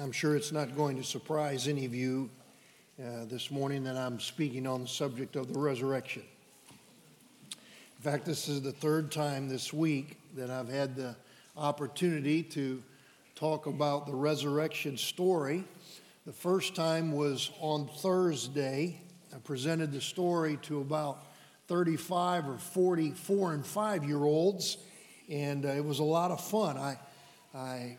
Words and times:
I'm 0.00 0.12
sure 0.12 0.34
it's 0.34 0.50
not 0.50 0.74
going 0.78 0.96
to 0.96 1.04
surprise 1.04 1.68
any 1.68 1.84
of 1.84 1.94
you 1.94 2.30
uh, 2.98 3.26
this 3.26 3.50
morning 3.50 3.84
that 3.84 3.98
I'm 3.98 4.18
speaking 4.18 4.66
on 4.66 4.80
the 4.80 4.88
subject 4.88 5.36
of 5.36 5.52
the 5.52 5.58
resurrection. 5.58 6.22
In 7.50 8.02
fact, 8.02 8.24
this 8.24 8.48
is 8.48 8.62
the 8.62 8.72
third 8.72 9.12
time 9.12 9.46
this 9.46 9.74
week 9.74 10.16
that 10.36 10.48
I've 10.48 10.70
had 10.70 10.96
the 10.96 11.14
opportunity 11.54 12.42
to 12.44 12.82
talk 13.34 13.66
about 13.66 14.06
the 14.06 14.14
resurrection 14.14 14.96
story. 14.96 15.64
The 16.24 16.32
first 16.32 16.74
time 16.74 17.12
was 17.12 17.50
on 17.60 17.86
Thursday. 17.86 18.98
I 19.34 19.38
presented 19.40 19.92
the 19.92 20.00
story 20.00 20.58
to 20.62 20.80
about 20.80 21.18
35 21.68 22.48
or 22.48 22.56
44 22.56 23.52
and 23.52 23.66
5 23.66 24.04
year 24.04 24.24
olds, 24.24 24.78
and 25.28 25.66
uh, 25.66 25.68
it 25.68 25.84
was 25.84 25.98
a 25.98 26.04
lot 26.04 26.30
of 26.30 26.40
fun. 26.40 26.78
I, 26.78 26.98
I 27.54 27.98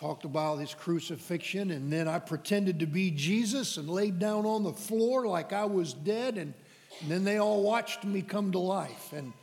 talked 0.00 0.24
about 0.24 0.56
his 0.56 0.72
crucifixion, 0.72 1.70
and 1.70 1.92
then 1.92 2.08
I 2.08 2.18
pretended 2.20 2.80
to 2.80 2.86
be 2.86 3.10
Jesus 3.10 3.76
and 3.76 3.86
laid 3.86 4.18
down 4.18 4.46
on 4.46 4.62
the 4.62 4.72
floor 4.72 5.26
like 5.26 5.52
I 5.52 5.66
was 5.66 5.92
dead, 5.92 6.38
and, 6.38 6.54
and 7.02 7.10
then 7.10 7.22
they 7.22 7.36
all 7.36 7.62
watched 7.62 8.04
me 8.04 8.22
come 8.22 8.50
to 8.52 8.58
life. 8.58 9.12
And 9.12 9.34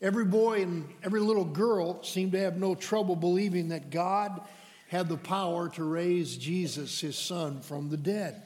every 0.00 0.24
boy 0.24 0.62
and 0.62 0.88
every 1.02 1.20
little 1.20 1.44
girl 1.44 2.02
seemed 2.02 2.32
to 2.32 2.40
have 2.40 2.56
no 2.56 2.74
trouble 2.74 3.14
believing 3.14 3.68
that 3.68 3.90
God 3.90 4.40
had 4.88 5.10
the 5.10 5.18
power 5.18 5.68
to 5.70 5.84
raise 5.84 6.38
Jesus, 6.38 6.98
his 6.98 7.18
son, 7.18 7.60
from 7.60 7.90
the 7.90 7.98
dead. 7.98 8.42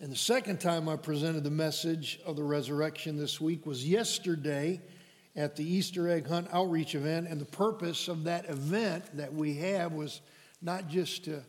And 0.00 0.10
the 0.10 0.16
second 0.16 0.58
time 0.58 0.88
I 0.88 0.96
presented 0.96 1.44
the 1.44 1.50
message 1.50 2.18
of 2.24 2.36
the 2.36 2.44
resurrection 2.44 3.18
this 3.18 3.42
week 3.42 3.66
was 3.66 3.86
yesterday 3.86 4.80
at 5.34 5.56
the 5.56 5.64
Easter 5.64 6.08
egg 6.08 6.26
hunt 6.26 6.48
outreach 6.52 6.94
event. 6.94 7.28
And 7.28 7.40
the 7.40 7.46
purpose 7.46 8.08
of 8.08 8.24
that 8.24 8.48
event 8.48 9.04
that 9.16 9.32
we 9.32 9.54
have 9.54 9.92
was 9.92 10.20
not 10.60 10.88
just 10.88 11.24
to 11.24 11.42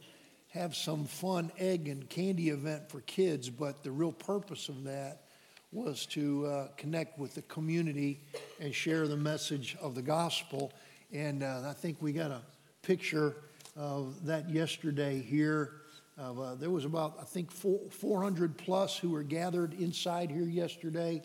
have 0.49 0.75
some 0.75 1.05
fun 1.05 1.51
egg 1.57 1.87
and 1.87 2.07
candy 2.09 2.49
event 2.49 2.89
for 2.89 3.01
kids, 3.01 3.49
but 3.49 3.83
the 3.83 3.91
real 3.91 4.11
purpose 4.11 4.69
of 4.69 4.83
that 4.83 5.23
was 5.71 6.05
to 6.05 6.45
uh, 6.45 6.67
connect 6.77 7.17
with 7.17 7.33
the 7.33 7.41
community 7.43 8.19
and 8.59 8.73
share 8.73 9.07
the 9.07 9.17
message 9.17 9.75
of 9.81 9.95
the 9.95 10.01
gospel. 10.01 10.71
And 11.11 11.41
uh, 11.41 11.63
I 11.67 11.73
think 11.73 11.97
we 11.99 12.13
got 12.13 12.29
a 12.29 12.41
picture 12.83 13.37
of 13.75 14.23
that 14.25 14.49
yesterday 14.49 15.19
here. 15.19 15.81
Uh, 16.19 16.53
there 16.53 16.69
was 16.69 16.85
about, 16.85 17.17
I 17.19 17.23
think, 17.23 17.51
four, 17.51 17.79
400 17.89 18.55
plus 18.55 18.95
who 18.95 19.09
were 19.09 19.23
gathered 19.23 19.73
inside 19.73 20.29
here 20.29 20.43
yesterday 20.43 21.23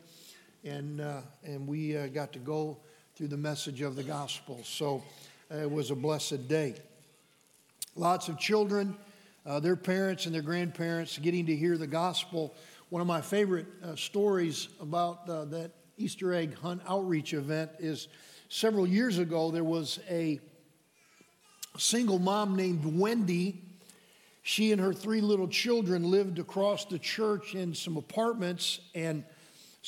and, 0.65 1.01
uh, 1.01 1.21
and 1.45 1.67
we 1.67 1.97
uh, 1.97 2.07
got 2.09 2.33
to 2.33 2.39
go 2.39 2.79
through 3.15 3.29
the 3.29 3.37
message 3.37 3.81
of 3.81 3.97
the 3.97 4.03
gospel. 4.03 4.61
So 4.65 5.03
uh, 5.51 5.57
it 5.59 5.71
was 5.71 5.91
a 5.91 5.95
blessed 5.95 6.49
day. 6.49 6.75
Lots 7.97 8.29
of 8.29 8.39
children, 8.39 8.97
uh, 9.47 9.61
their 9.61 9.77
parents 9.77 10.27
and 10.27 10.35
their 10.35 10.43
grandparents 10.43 11.19
getting 11.19 11.47
to 11.47 11.57
hear 11.57 11.77
the 11.77 11.87
gospel. 11.87 12.55
One 12.91 13.01
of 13.01 13.09
my 13.09 13.21
favorite 13.21 13.67
uh, 13.83 13.97
stories 13.97 14.69
about 14.81 15.27
that 15.27 15.73
Easter 15.97 16.33
egg 16.33 16.57
hunt 16.59 16.81
outreach 16.89 17.35
event 17.35 17.71
is 17.79 18.09
several 18.49 18.87
years 18.87 19.19
ago 19.19 19.51
there 19.51 19.65
was 19.65 19.99
a 20.09 20.41
single 21.77 22.19
mom 22.19 22.57
named 22.57 22.85
Wendy. 22.85 23.63
She 24.43 24.73
and 24.73 24.81
her 24.81 24.93
three 24.93 25.21
little 25.21 25.49
children 25.49 26.05
lived 26.05 26.39
across 26.39 26.85
the 26.85 26.99
church 26.99 27.55
in 27.55 27.75
some 27.75 27.97
apartments, 27.97 28.81
and 28.95 29.25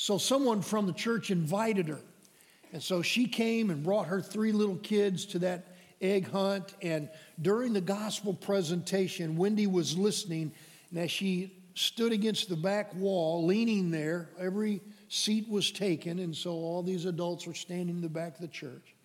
so 0.01 0.17
someone 0.17 0.63
from 0.63 0.87
the 0.87 0.93
church 0.93 1.29
invited 1.29 1.87
her. 1.87 1.99
And 2.73 2.81
so 2.81 3.03
she 3.03 3.27
came 3.27 3.69
and 3.69 3.83
brought 3.83 4.07
her 4.07 4.19
three 4.19 4.51
little 4.51 4.77
kids 4.77 5.27
to 5.27 5.37
that 5.39 5.75
egg 6.01 6.27
hunt. 6.27 6.73
And 6.81 7.07
during 7.39 7.73
the 7.73 7.81
gospel 7.81 8.33
presentation, 8.33 9.37
Wendy 9.37 9.67
was 9.67 9.95
listening. 9.95 10.53
And 10.89 11.01
as 11.01 11.11
she 11.11 11.53
stood 11.75 12.13
against 12.13 12.49
the 12.49 12.55
back 12.55 12.95
wall, 12.95 13.45
leaning 13.45 13.91
there, 13.91 14.31
every 14.39 14.81
seat 15.07 15.47
was 15.47 15.69
taken. 15.71 16.17
And 16.17 16.35
so 16.35 16.49
all 16.49 16.81
these 16.81 17.05
adults 17.05 17.45
were 17.45 17.53
standing 17.53 17.97
in 17.97 18.01
the 18.01 18.09
back 18.09 18.33
of 18.33 18.41
the 18.41 18.47
church. 18.47 18.95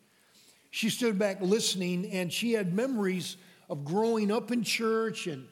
She 0.70 0.88
stood 0.88 1.18
back 1.18 1.42
listening, 1.42 2.10
and 2.10 2.32
she 2.32 2.54
had 2.54 2.72
memories 2.72 3.36
of 3.68 3.84
growing 3.84 4.30
up 4.30 4.50
in 4.50 4.62
church. 4.62 5.26
And 5.26 5.46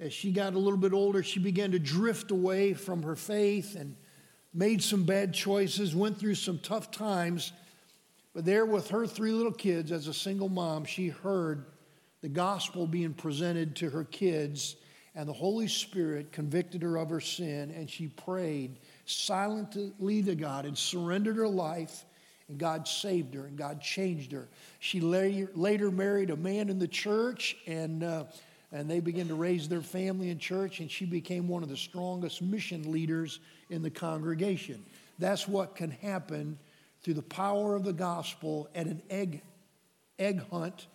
as 0.00 0.12
she 0.12 0.32
got 0.32 0.54
a 0.54 0.58
little 0.58 0.80
bit 0.80 0.92
older, 0.92 1.22
she 1.22 1.38
began 1.38 1.70
to 1.70 1.78
drift 1.78 2.32
away 2.32 2.74
from 2.74 3.04
her 3.04 3.14
faith 3.14 3.76
and 3.76 3.94
made 4.52 4.82
some 4.82 5.04
bad 5.04 5.32
choices, 5.32 5.94
went 5.94 6.18
through 6.18 6.34
some 6.34 6.58
tough 6.58 6.90
times. 6.90 7.52
But 8.34 8.44
there, 8.44 8.66
with 8.66 8.88
her 8.88 9.06
three 9.06 9.32
little 9.32 9.52
kids, 9.52 9.92
as 9.92 10.06
a 10.06 10.14
single 10.14 10.48
mom, 10.48 10.84
she 10.84 11.08
heard 11.08 11.66
the 12.20 12.28
gospel 12.28 12.86
being 12.86 13.14
presented 13.14 13.76
to 13.76 13.90
her 13.90 14.04
kids, 14.04 14.76
and 15.14 15.28
the 15.28 15.32
Holy 15.32 15.68
Spirit 15.68 16.32
convicted 16.32 16.82
her 16.82 16.96
of 16.96 17.10
her 17.10 17.20
sin, 17.20 17.70
and 17.70 17.88
she 17.88 18.08
prayed 18.08 18.78
silently 19.06 20.22
to 20.22 20.34
God 20.34 20.66
and 20.66 20.76
surrendered 20.76 21.36
her 21.36 21.48
life, 21.48 22.04
and 22.48 22.58
God 22.58 22.86
saved 22.86 23.34
her 23.34 23.46
and 23.46 23.56
God 23.56 23.80
changed 23.80 24.32
her. 24.32 24.48
She 24.80 25.00
later 25.00 25.90
married 25.90 26.30
a 26.30 26.36
man 26.36 26.68
in 26.68 26.78
the 26.78 26.88
church, 26.88 27.56
and 27.66 28.02
uh, 28.02 28.24
and 28.72 28.88
they 28.88 29.00
began 29.00 29.28
to 29.28 29.34
raise 29.34 29.68
their 29.68 29.80
family 29.80 30.30
in 30.30 30.38
church, 30.38 30.80
and 30.80 30.90
she 30.90 31.04
became 31.04 31.48
one 31.48 31.62
of 31.62 31.68
the 31.68 31.76
strongest 31.76 32.40
mission 32.40 32.92
leaders 32.92 33.40
in 33.68 33.82
the 33.82 33.90
congregation. 33.90 34.84
That's 35.18 35.48
what 35.48 35.74
can 35.74 35.90
happen 35.90 36.58
through 37.02 37.14
the 37.14 37.22
power 37.22 37.74
of 37.74 37.84
the 37.84 37.92
gospel 37.92 38.68
at 38.74 38.86
an 38.86 39.02
egg, 39.10 39.42
egg 40.18 40.42
hunt 40.50 40.86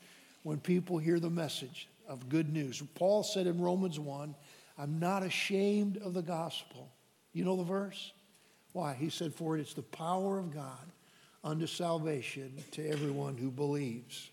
when 0.44 0.60
people 0.60 0.98
hear 0.98 1.20
the 1.20 1.30
message 1.30 1.90
of 2.08 2.30
good 2.30 2.52
news. 2.54 2.82
Paul 2.96 3.24
said 3.24 3.48
in 3.48 3.60
Romans 3.60 4.00
1, 4.00 4.36
I'm 4.78 5.00
not 5.00 5.24
ashamed 5.24 5.98
of 5.98 6.14
the 6.14 6.22
gospel. 6.22 6.92
You 7.34 7.46
know 7.46 7.56
the 7.56 7.64
verse? 7.64 8.14
Why? 8.74 8.94
He 8.94 9.10
said, 9.10 9.34
For 9.34 9.58
it 9.58 9.62
is 9.62 9.74
the 9.74 9.82
power 9.82 10.38
of 10.38 10.54
God 10.54 10.92
unto 11.44 11.68
salvation 11.68 12.54
to 12.72 12.88
everyone 12.88 13.38
who 13.38 13.52
believes. 13.52 14.30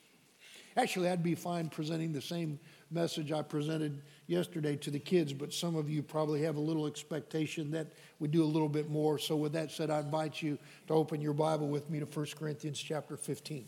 Actually, 0.77 1.09
I'd 1.11 1.23
be 1.23 1.35
fine 1.35 1.69
presenting 1.69 2.13
the 2.13 2.23
same 2.23 2.59
message 2.93 3.33
I 3.33 3.43
presented 3.43 4.01
yesterday 4.27 4.77
to 4.77 4.91
the 4.91 4.99
kids, 4.99 5.33
but 5.33 5.53
some 5.53 5.77
of 5.77 5.89
you 5.89 6.03
probably 6.03 6.43
have 6.43 6.57
a 6.57 6.61
little 6.61 6.87
expectation 6.87 7.71
that 7.73 7.87
we 8.19 8.29
do 8.29 8.43
a 8.43 8.47
little 8.47 8.69
bit 8.69 8.91
more. 8.91 9.19
So, 9.19 9.37
with 9.37 9.53
that 9.53 9.71
said, 9.71 9.91
I 9.91 10.01
invite 10.01 10.43
you 10.43 10.59
to 10.89 10.95
open 10.95 11.21
your 11.21 11.33
Bible 11.33 11.69
with 11.69 11.89
me 11.91 12.01
to 12.01 12.07
1 12.07 12.27
Corinthians 12.39 12.79
chapter 12.79 13.17
15. 13.17 13.65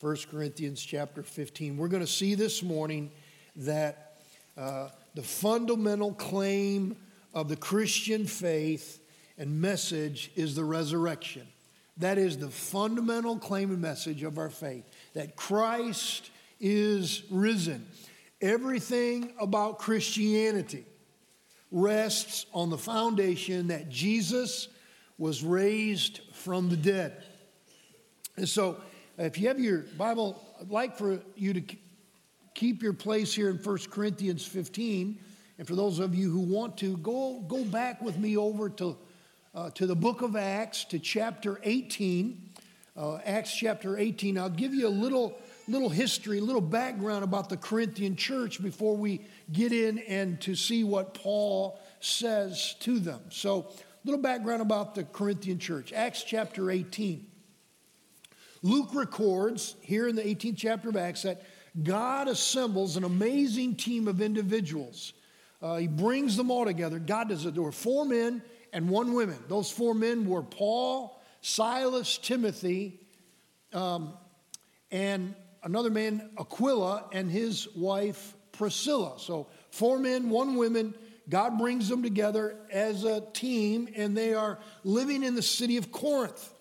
1 0.00 0.16
Corinthians 0.30 0.80
chapter 0.80 1.22
15. 1.22 1.76
We're 1.76 1.88
going 1.88 2.04
to 2.04 2.06
see 2.06 2.34
this 2.34 2.62
morning 2.62 3.10
that 3.56 4.16
uh, 4.56 4.88
the 5.14 5.22
fundamental 5.22 6.12
claim 6.12 6.96
of 7.34 7.48
the 7.48 7.56
Christian 7.56 8.26
faith 8.26 9.00
and 9.38 9.60
message 9.60 10.30
is 10.36 10.54
the 10.54 10.64
resurrection. 10.64 11.46
That 11.96 12.18
is 12.18 12.38
the 12.38 12.48
fundamental 12.48 13.38
claim 13.38 13.70
and 13.70 13.80
message 13.80 14.22
of 14.22 14.38
our 14.38 14.50
faith 14.50 14.84
that 15.14 15.34
Christ 15.34 16.30
is 16.60 17.22
risen. 17.30 17.86
Everything 18.40 19.32
about 19.40 19.78
Christianity 19.78 20.84
rests 21.70 22.46
on 22.52 22.70
the 22.70 22.78
foundation 22.78 23.68
that 23.68 23.88
Jesus 23.88 24.68
was 25.18 25.42
raised 25.42 26.20
from 26.32 26.68
the 26.68 26.76
dead. 26.76 27.24
And 28.36 28.48
so, 28.48 28.80
if 29.18 29.36
you 29.36 29.48
have 29.48 29.58
your 29.58 29.78
Bible, 29.96 30.40
I'd 30.60 30.70
like 30.70 30.96
for 30.96 31.18
you 31.34 31.52
to 31.54 31.62
keep 32.54 32.82
your 32.82 32.92
place 32.92 33.34
here 33.34 33.50
in 33.50 33.56
1 33.56 33.78
Corinthians 33.90 34.46
15. 34.46 35.18
And 35.58 35.66
for 35.66 35.74
those 35.74 35.98
of 35.98 36.14
you 36.14 36.30
who 36.30 36.40
want 36.40 36.76
to, 36.78 36.96
go, 36.98 37.44
go 37.48 37.64
back 37.64 38.00
with 38.00 38.16
me 38.16 38.36
over 38.36 38.68
to, 38.70 38.96
uh, 39.54 39.70
to 39.70 39.86
the 39.86 39.96
book 39.96 40.22
of 40.22 40.36
Acts, 40.36 40.84
to 40.84 41.00
chapter 41.00 41.60
18. 41.64 42.50
Uh, 42.96 43.16
Acts 43.24 43.54
chapter 43.54 43.98
18. 43.98 44.38
I'll 44.38 44.48
give 44.48 44.72
you 44.72 44.86
a 44.86 44.90
little 44.90 45.36
little 45.68 45.90
history, 45.90 46.38
a 46.38 46.42
little 46.42 46.60
background 46.60 47.22
about 47.22 47.48
the 47.48 47.56
Corinthian 47.56 48.16
church 48.16 48.62
before 48.62 48.96
we 48.96 49.20
get 49.52 49.72
in 49.72 49.98
and 50.00 50.40
to 50.40 50.54
see 50.54 50.82
what 50.82 51.14
Paul 51.14 51.78
says 52.00 52.74
to 52.80 52.98
them. 52.98 53.20
So, 53.30 53.70
little 54.04 54.20
background 54.20 54.62
about 54.62 54.94
the 54.94 55.04
Corinthian 55.04 55.58
church. 55.58 55.92
Acts 55.92 56.24
chapter 56.24 56.70
18. 56.70 57.26
Luke 58.62 58.94
records 58.94 59.76
here 59.80 60.08
in 60.08 60.16
the 60.16 60.22
18th 60.22 60.56
chapter 60.56 60.88
of 60.88 60.96
Acts 60.96 61.22
that 61.22 61.42
God 61.82 62.28
assembles 62.28 62.96
an 62.96 63.04
amazing 63.04 63.76
team 63.76 64.08
of 64.08 64.20
individuals. 64.20 65.12
Uh, 65.60 65.76
he 65.76 65.86
brings 65.86 66.36
them 66.36 66.50
all 66.50 66.64
together. 66.64 66.98
God 66.98 67.28
does 67.28 67.44
it. 67.44 67.54
There 67.54 67.62
were 67.62 67.72
four 67.72 68.04
men 68.04 68.42
and 68.72 68.88
one 68.88 69.12
woman. 69.12 69.38
Those 69.48 69.70
four 69.70 69.94
men 69.94 70.26
were 70.26 70.42
Paul, 70.42 71.20
Silas, 71.40 72.18
Timothy, 72.18 73.00
um, 73.72 74.12
and 74.90 75.34
another 75.62 75.90
man, 75.90 76.30
Aquila, 76.38 77.06
and 77.12 77.30
his 77.30 77.68
wife, 77.74 78.34
Priscilla. 78.52 79.18
So, 79.18 79.48
four 79.70 79.98
men, 79.98 80.30
one 80.30 80.56
woman. 80.56 80.94
God 81.28 81.58
brings 81.58 81.88
them 81.88 82.02
together 82.02 82.56
as 82.72 83.04
a 83.04 83.20
team, 83.20 83.88
and 83.94 84.16
they 84.16 84.32
are 84.32 84.58
living 84.82 85.22
in 85.22 85.34
the 85.34 85.42
city 85.42 85.76
of 85.76 85.92
Corinth. 85.92 86.54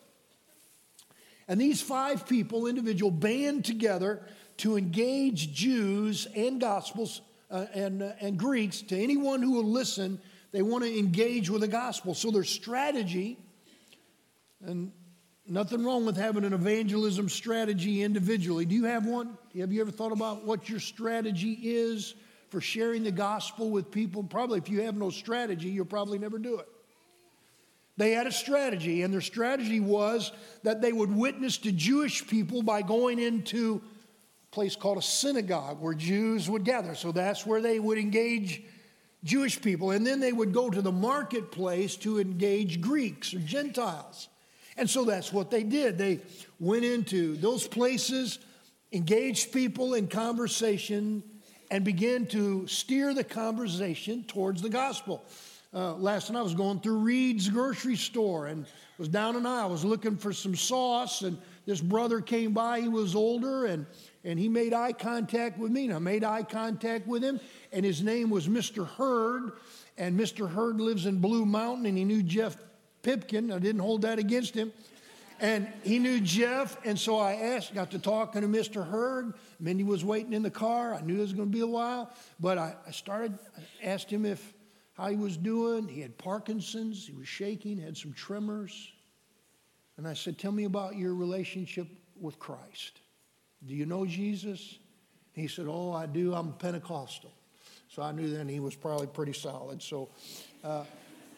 And 1.48 1.62
these 1.62 1.82
five 1.82 2.28
people, 2.28 2.68
individual, 2.68 3.10
band 3.10 3.64
together 3.64 4.22
to 4.58 4.76
engage 4.76 5.54
Jews 5.54 6.28
and 6.36 6.60
Gospels 6.60 7.22
uh, 7.50 7.66
and, 7.74 8.04
uh, 8.04 8.12
and 8.20 8.38
Greeks, 8.38 8.82
to 8.82 9.02
anyone 9.02 9.42
who 9.42 9.52
will 9.54 9.64
listen, 9.64 10.20
they 10.52 10.62
want 10.62 10.84
to 10.84 11.00
engage 11.00 11.50
with 11.50 11.62
the 11.62 11.68
gospel. 11.68 12.14
So 12.14 12.32
their 12.32 12.44
strategy, 12.44 13.38
and 14.62 14.92
nothing 15.50 15.84
wrong 15.84 16.06
with 16.06 16.18
having 16.18 16.44
an 16.44 16.54
evangelism 16.54 17.30
strategy 17.30 18.04
individually. 18.04 18.66
Do 18.66 18.76
you 18.76 18.86
have 18.86 19.06
one? 19.06 19.38
Have 19.58 19.72
you 19.72 19.82
ever 19.82 19.92
thought 19.92 20.12
about 20.12 20.46
what 20.46 20.70
your 20.70 20.80
strategy 20.80 21.58
is 21.62 22.16
for 22.50 22.62
sharing 22.62 23.04
the 23.04 23.12
gospel 23.12 23.70
with 23.70 23.92
people? 23.92 24.24
Probably 24.24 24.60
if 24.60 24.70
you 24.70 24.82
have 24.82 24.96
no 24.96 25.10
strategy, 25.10 25.70
you'll 25.70 25.86
probably 25.86 26.20
never 26.20 26.38
do 26.38 26.60
it. 26.60 26.68
They 27.98 28.12
had 28.12 28.28
a 28.28 28.32
strategy, 28.32 29.02
and 29.02 29.12
their 29.12 29.22
strategy 29.22 29.80
was 29.80 30.32
that 30.64 30.82
they 30.82 30.94
would 30.94 31.16
witness 31.16 31.58
to 31.60 31.72
Jewish 31.72 32.28
people 32.28 32.62
by 32.62 32.84
going 32.84 33.18
into 33.18 33.82
a 34.52 34.56
place 34.56 34.76
called 34.76 35.00
a 35.00 35.02
synagogue 35.02 35.82
where 35.82 35.96
Jews 35.96 36.48
would 36.48 36.64
gather. 36.64 36.94
So 36.94 37.12
that's 37.12 37.46
where 37.46 37.60
they 37.60 37.80
would 37.80 37.98
engage 37.98 38.62
Jewish 39.24 39.60
people. 39.60 39.92
And 39.92 40.06
then 40.06 40.20
they 40.20 40.32
would 40.32 40.54
go 40.54 40.70
to 40.70 40.82
the 40.82 40.92
marketplace 40.92 41.96
to 41.98 42.20
engage 42.20 42.82
Greeks 42.82 43.34
or 43.34 43.40
Gentiles. 43.40 44.30
And 44.78 44.90
so 44.90 45.06
that's 45.06 45.34
what 45.34 45.50
they 45.50 45.64
did. 45.64 45.98
They 45.98 46.20
went 46.60 46.86
into 46.86 47.36
those 47.38 47.68
places, 47.68 48.40
engaged 48.92 49.52
people 49.52 49.96
in 49.96 50.08
conversation, 50.08 51.24
and 51.72 51.84
began 51.84 52.28
to 52.28 52.68
steer 52.68 53.14
the 53.14 53.24
conversation 53.24 54.24
towards 54.24 54.62
the 54.62 54.70
gospel. 54.70 55.24
Uh, 55.74 55.94
last 55.96 56.32
night 56.32 56.40
I 56.40 56.44
was 56.44 56.54
going 56.54 56.80
through 56.80 57.00
Reed's 57.00 57.50
grocery 57.50 57.98
store 57.98 58.48
and 58.48 58.66
was 58.98 59.10
down 59.10 59.36
an 59.36 59.46
aisle. 59.46 59.64
I 59.64 59.72
was 59.72 59.84
looking 59.84 60.16
for 60.16 60.32
some 60.32 60.56
sauce, 60.56 61.24
and 61.24 61.38
this 61.66 61.82
brother 61.82 62.22
came 62.22 62.54
by. 62.54 62.82
He 62.82 62.88
was 62.88 63.16
older, 63.16 63.66
and, 63.66 63.86
and 64.24 64.40
he 64.40 64.48
made 64.48 64.74
eye 64.74 64.94
contact 64.94 65.60
with 65.60 65.72
me. 65.72 65.86
And 65.86 65.94
I 65.94 66.00
made 66.00 66.24
eye 66.24 66.44
contact 66.44 67.06
with 67.08 67.24
him, 67.24 67.40
and 67.74 67.84
his 67.86 68.02
name 68.02 68.30
was 68.30 68.48
Mr. 68.48 68.88
Hurd. 68.88 69.54
And 69.98 70.18
Mr. 70.18 70.50
Hurd 70.50 70.80
lives 70.80 71.06
in 71.06 71.20
Blue 71.20 71.46
Mountain, 71.46 71.86
and 71.86 71.98
he 71.98 72.06
knew 72.06 72.24
Jeff 72.24 72.56
Pipkin. 73.02 73.52
I 73.52 73.60
didn't 73.60 73.82
hold 73.82 74.02
that 74.04 74.20
against 74.20 74.56
him. 74.56 74.72
And 75.40 75.72
he 75.84 76.00
knew 76.00 76.20
Jeff, 76.20 76.78
and 76.84 76.98
so 76.98 77.20
I 77.20 77.34
asked, 77.34 77.76
got 77.76 77.92
to 77.92 78.00
talking 78.00 78.42
to 78.42 78.48
Mr. 78.48 78.88
Hurd. 78.88 79.34
Mindy 79.60 79.84
was 79.84 80.04
waiting 80.04 80.34
in 80.34 80.42
the 80.42 80.50
car. 80.50 80.96
I 80.96 81.02
knew 81.02 81.18
it 81.18 81.22
was 81.22 81.34
going 81.34 81.50
to 81.50 81.54
be 81.54 81.62
a 81.62 81.68
while, 81.68 82.12
but 82.40 82.58
I, 82.58 82.76
I 82.88 82.92
started, 82.92 83.38
I 83.56 83.86
asked 83.86 84.10
him 84.10 84.26
if 84.26 84.54
how 84.94 85.10
he 85.10 85.16
was 85.16 85.38
doing. 85.38 85.88
He 85.88 86.02
had 86.02 86.18
Parkinson's, 86.18 87.06
he 87.06 87.14
was 87.14 87.28
shaking, 87.28 87.78
had 87.78 87.96
some 87.96 88.14
tremors. 88.14 88.92
And 89.98 90.08
I 90.08 90.16
said, 90.16 90.40
Tell 90.40 90.52
me 90.52 90.64
about 90.64 90.96
your 90.96 91.14
relationship 91.14 91.88
with 92.20 92.40
Christ. 92.40 93.02
Do 93.66 93.76
you 93.76 93.86
know 93.86 94.06
Jesus? 94.06 94.80
He 95.34 95.48
said, 95.48 95.68
Oh, 95.70 95.92
I 95.94 96.08
do. 96.08 96.34
I'm 96.34 96.54
Pentecostal. 96.54 97.32
So 97.90 98.02
I 98.02 98.12
knew 98.12 98.30
then 98.30 98.50
he 98.50 98.60
was 98.60 98.76
probably 98.76 99.08
pretty 99.08 99.34
solid. 99.34 99.82
So, 99.82 100.10
uh, 100.64 100.84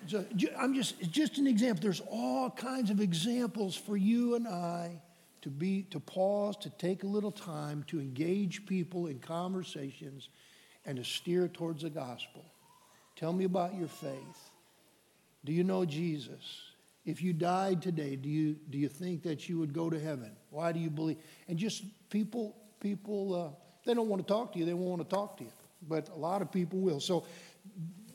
so 0.08 0.26
I'm 0.58 0.74
just 0.74 1.00
just 1.12 1.38
an 1.38 1.48
example. 1.48 1.82
There's 1.82 2.02
all 2.10 2.50
kinds 2.50 2.90
of 2.90 3.00
examples 3.00 3.76
for 3.76 3.98
you 3.98 4.36
and 4.36 4.48
I 4.48 5.02
to 5.42 5.50
be 5.50 5.84
to 5.92 6.00
pause, 6.00 6.58
to 6.58 6.70
take 6.70 7.04
a 7.04 7.08
little 7.08 7.32
time 7.32 7.84
to 7.88 8.00
engage 8.00 8.66
people 8.66 9.08
in 9.08 9.20
conversations 9.20 10.30
and 10.86 10.98
to 10.98 11.04
steer 11.04 11.48
towards 11.48 11.84
the 11.84 11.90
gospel. 11.90 12.44
Tell 13.16 13.34
me 13.34 13.46
about 13.46 13.76
your 13.76 13.88
faith. 13.88 14.50
Do 15.46 15.54
you 15.54 15.64
know 15.64 15.86
Jesus? 15.86 16.62
If 17.06 17.22
you 17.22 17.34
died 17.34 17.82
today, 17.82 18.16
do 18.16 18.30
you, 18.30 18.56
do 18.70 18.78
you 18.78 18.90
think 18.90 19.24
that 19.24 19.48
you 19.48 19.58
would 19.60 19.74
go 19.74 19.90
to 19.90 20.00
heaven? 20.00 20.32
Why 20.50 20.72
do 20.72 20.80
you 20.80 20.90
believe? 20.90 21.18
And 21.48 21.58
just 21.58 21.84
people, 22.10 22.56
people, 22.80 23.34
uh, 23.34 23.50
they 23.86 23.94
don't 23.94 24.10
want 24.10 24.26
to 24.26 24.32
talk 24.32 24.54
to 24.54 24.60
you. 24.60 24.66
They 24.66 24.74
won't 24.74 25.00
want 25.00 25.10
to 25.10 25.16
talk 25.16 25.38
to 25.38 25.44
you. 25.44 25.52
But 25.88 26.10
a 26.10 26.16
lot 26.16 26.42
of 26.42 26.52
people 26.52 26.80
will. 26.80 27.00
So 27.00 27.26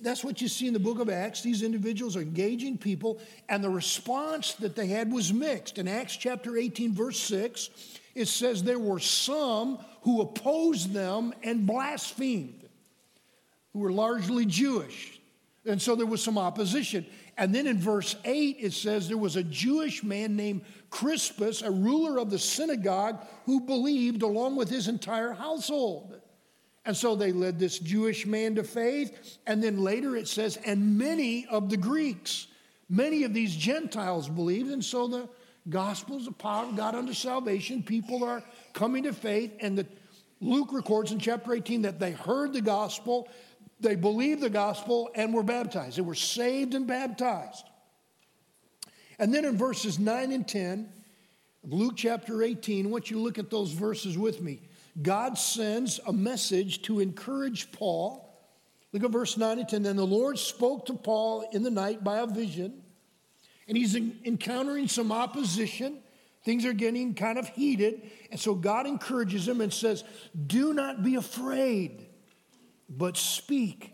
that's 0.04 0.22
what 0.22 0.40
you 0.40 0.48
see 0.48 0.66
in 0.66 0.74
the 0.74 0.78
book 0.78 1.00
of 1.00 1.08
Acts. 1.08 1.42
These 1.42 1.62
individuals 1.62 2.16
are 2.16 2.20
engaging 2.20 2.78
people, 2.78 3.18
and 3.48 3.64
the 3.64 3.70
response 3.70 4.52
that 4.54 4.76
they 4.76 4.86
had 4.86 5.10
was 5.10 5.32
mixed. 5.32 5.78
In 5.78 5.88
Acts 5.88 6.16
chapter 6.16 6.56
18, 6.56 6.92
verse 6.92 7.18
6, 7.20 7.70
it 8.14 8.28
says 8.28 8.62
there 8.62 8.78
were 8.78 9.00
some 9.00 9.78
who 10.02 10.20
opposed 10.20 10.92
them 10.92 11.32
and 11.42 11.66
blasphemed 11.66 12.68
who 13.72 13.80
were 13.80 13.92
largely 13.92 14.46
Jewish. 14.46 15.20
And 15.66 15.80
so 15.80 15.96
there 15.96 16.06
was 16.06 16.22
some 16.22 16.38
opposition. 16.38 17.06
And 17.36 17.54
then 17.54 17.66
in 17.66 17.78
verse 17.78 18.14
8, 18.24 18.58
it 18.60 18.72
says 18.72 19.08
there 19.08 19.18
was 19.18 19.36
a 19.36 19.42
Jewish 19.42 20.04
man 20.04 20.36
named 20.36 20.62
Crispus, 20.90 21.62
a 21.62 21.70
ruler 21.70 22.18
of 22.18 22.30
the 22.30 22.38
synagogue, 22.38 23.26
who 23.46 23.60
believed 23.60 24.22
along 24.22 24.56
with 24.56 24.68
his 24.68 24.86
entire 24.86 25.32
household. 25.32 26.20
And 26.86 26.96
so 26.96 27.16
they 27.16 27.32
led 27.32 27.58
this 27.58 27.78
Jewish 27.78 28.26
man 28.26 28.56
to 28.56 28.64
faith. 28.64 29.38
And 29.46 29.62
then 29.62 29.78
later 29.78 30.16
it 30.16 30.28
says, 30.28 30.58
and 30.64 30.98
many 30.98 31.46
of 31.46 31.70
the 31.70 31.76
Greeks, 31.76 32.46
many 32.88 33.24
of 33.24 33.32
these 33.32 33.56
Gentiles 33.56 34.28
believed. 34.28 34.70
And 34.70 34.84
so 34.84 35.08
the 35.08 35.28
gospel 35.68 36.18
is 36.18 36.26
the 36.26 36.32
power 36.32 36.66
of 36.66 36.76
God 36.76 36.94
unto 36.94 37.14
salvation. 37.14 37.82
People 37.82 38.22
are 38.22 38.42
coming 38.74 39.04
to 39.04 39.12
faith. 39.12 39.52
And 39.60 39.78
the, 39.78 39.86
Luke 40.40 40.72
records 40.72 41.10
in 41.10 41.18
chapter 41.18 41.54
18 41.54 41.82
that 41.82 41.98
they 41.98 42.12
heard 42.12 42.52
the 42.52 42.60
gospel, 42.60 43.28
they 43.80 43.94
believed 43.94 44.42
the 44.42 44.50
gospel 44.50 45.10
and 45.14 45.32
were 45.32 45.42
baptized. 45.42 45.96
They 45.96 46.02
were 46.02 46.14
saved 46.14 46.74
and 46.74 46.86
baptized. 46.86 47.64
And 49.18 49.32
then 49.32 49.46
in 49.46 49.56
verses 49.56 49.98
9 49.98 50.32
and 50.32 50.46
10 50.46 50.88
of 51.64 51.72
Luke 51.72 51.94
chapter 51.96 52.42
18, 52.42 52.86
I 52.86 52.88
want 52.90 53.10
you 53.10 53.16
to 53.16 53.22
look 53.22 53.38
at 53.38 53.48
those 53.48 53.72
verses 53.72 54.18
with 54.18 54.42
me. 54.42 54.60
God 55.02 55.38
sends 55.38 56.00
a 56.06 56.12
message 56.12 56.82
to 56.82 57.00
encourage 57.00 57.72
Paul. 57.72 58.20
Look 58.92 59.02
at 59.02 59.10
verse 59.10 59.36
9 59.36 59.58
and 59.58 59.68
10. 59.68 59.82
Then 59.82 59.96
the 59.96 60.06
Lord 60.06 60.38
spoke 60.38 60.86
to 60.86 60.94
Paul 60.94 61.48
in 61.52 61.62
the 61.62 61.70
night 61.70 62.04
by 62.04 62.18
a 62.18 62.26
vision, 62.26 62.82
and 63.66 63.76
he's 63.76 63.96
encountering 63.96 64.88
some 64.88 65.10
opposition. 65.10 65.98
Things 66.44 66.64
are 66.64 66.72
getting 66.72 67.14
kind 67.14 67.38
of 67.38 67.48
heated. 67.48 68.02
And 68.30 68.38
so 68.38 68.54
God 68.54 68.86
encourages 68.86 69.48
him 69.48 69.60
and 69.60 69.72
says, 69.72 70.04
Do 70.46 70.72
not 70.74 71.02
be 71.02 71.16
afraid 71.16 72.06
but 72.88 73.16
speak 73.16 73.92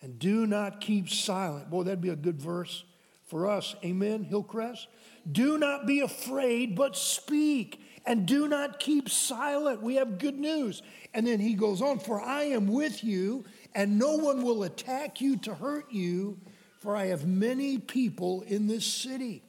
and 0.00 0.18
do 0.18 0.46
not 0.46 0.80
keep 0.80 1.08
silent. 1.08 1.70
Boy, 1.70 1.84
that'd 1.84 2.00
be 2.00 2.08
a 2.08 2.16
good 2.16 2.40
verse 2.40 2.84
for 3.26 3.48
us. 3.48 3.76
Amen, 3.84 4.24
Hillcrest? 4.24 4.88
Do 5.30 5.58
not 5.58 5.86
be 5.86 6.00
afraid, 6.00 6.74
but 6.74 6.96
speak 6.96 7.80
and 8.06 8.26
do 8.26 8.48
not 8.48 8.78
keep 8.78 9.08
silent. 9.08 9.82
We 9.82 9.96
have 9.96 10.18
good 10.18 10.38
news. 10.38 10.82
And 11.14 11.26
then 11.26 11.40
he 11.40 11.54
goes 11.54 11.82
on, 11.82 11.98
For 11.98 12.20
I 12.20 12.44
am 12.44 12.66
with 12.66 13.04
you, 13.04 13.44
and 13.74 13.98
no 13.98 14.16
one 14.16 14.42
will 14.42 14.64
attack 14.64 15.20
you 15.20 15.36
to 15.38 15.54
hurt 15.54 15.90
you, 15.92 16.38
for 16.78 16.96
I 16.96 17.06
have 17.06 17.26
many 17.26 17.78
people 17.78 18.42
in 18.42 18.66
this 18.66 18.84
city. 18.84 19.42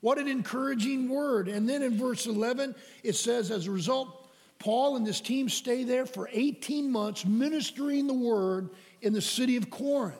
What 0.00 0.18
an 0.18 0.26
encouraging 0.26 1.08
word. 1.08 1.48
And 1.48 1.68
then 1.68 1.82
in 1.82 1.96
verse 1.96 2.26
11, 2.26 2.74
it 3.04 3.14
says, 3.14 3.50
As 3.50 3.68
a 3.68 3.70
result, 3.70 4.28
Paul 4.58 4.96
and 4.96 5.06
this 5.06 5.20
team 5.20 5.48
stay 5.48 5.84
there 5.84 6.06
for 6.06 6.28
18 6.32 6.90
months 6.90 7.24
ministering 7.24 8.06
the 8.06 8.14
word 8.14 8.70
in 9.00 9.12
the 9.12 9.20
city 9.20 9.56
of 9.56 9.70
Corinth. 9.70 10.16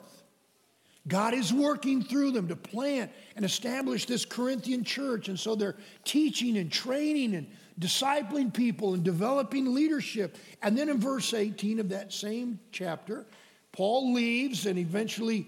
God 1.07 1.33
is 1.33 1.51
working 1.51 2.01
through 2.01 2.31
them 2.31 2.47
to 2.47 2.55
plant 2.55 3.11
and 3.35 3.43
establish 3.43 4.05
this 4.05 4.23
Corinthian 4.23 4.83
church. 4.83 5.27
And 5.27 5.37
so 5.37 5.55
they're 5.55 5.75
teaching 6.05 6.57
and 6.57 6.71
training 6.71 7.35
and 7.35 7.47
discipling 7.79 8.53
people 8.53 8.93
and 8.93 9.03
developing 9.03 9.73
leadership. 9.73 10.37
And 10.61 10.77
then 10.77 10.89
in 10.89 10.99
verse 10.99 11.33
18 11.33 11.79
of 11.79 11.89
that 11.89 12.13
same 12.13 12.59
chapter, 12.71 13.25
Paul 13.73 14.13
leaves 14.13 14.65
and 14.65 14.79
eventually 14.79 15.47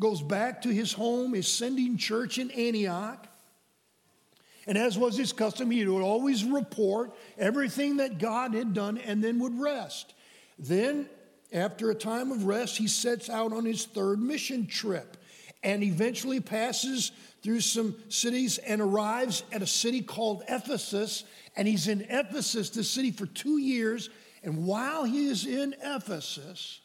goes 0.00 0.22
back 0.22 0.62
to 0.62 0.70
his 0.70 0.92
home, 0.92 1.34
is 1.34 1.46
sending 1.46 1.96
church 1.96 2.38
in 2.38 2.50
Antioch. 2.50 3.28
And 4.66 4.76
as 4.76 4.98
was 4.98 5.16
his 5.16 5.32
custom, 5.32 5.70
he 5.70 5.86
would 5.86 6.02
always 6.02 6.44
report 6.44 7.12
everything 7.38 7.98
that 7.98 8.18
God 8.18 8.54
had 8.54 8.74
done 8.74 8.98
and 8.98 9.22
then 9.22 9.38
would 9.38 9.58
rest. 9.58 10.14
Then, 10.58 11.08
after 11.52 11.90
a 11.90 11.94
time 11.94 12.30
of 12.30 12.44
rest, 12.44 12.76
he 12.76 12.86
sets 12.86 13.28
out 13.28 13.52
on 13.52 13.64
his 13.64 13.84
third 13.84 14.20
mission 14.20 14.66
trip 14.66 15.16
and 15.62 15.82
eventually 15.82 16.40
passes 16.40 17.12
through 17.42 17.60
some 17.60 17.96
cities 18.08 18.58
and 18.58 18.80
arrives 18.80 19.42
at 19.52 19.62
a 19.62 19.66
city 19.66 20.00
called 20.00 20.42
Ephesus. 20.48 21.24
And 21.56 21.66
he's 21.66 21.88
in 21.88 22.02
Ephesus, 22.08 22.70
the 22.70 22.84
city, 22.84 23.10
for 23.10 23.26
two 23.26 23.58
years. 23.58 24.10
And 24.42 24.64
while 24.66 25.04
he 25.04 25.26
is 25.26 25.46
in 25.46 25.74
Ephesus, 25.82 26.80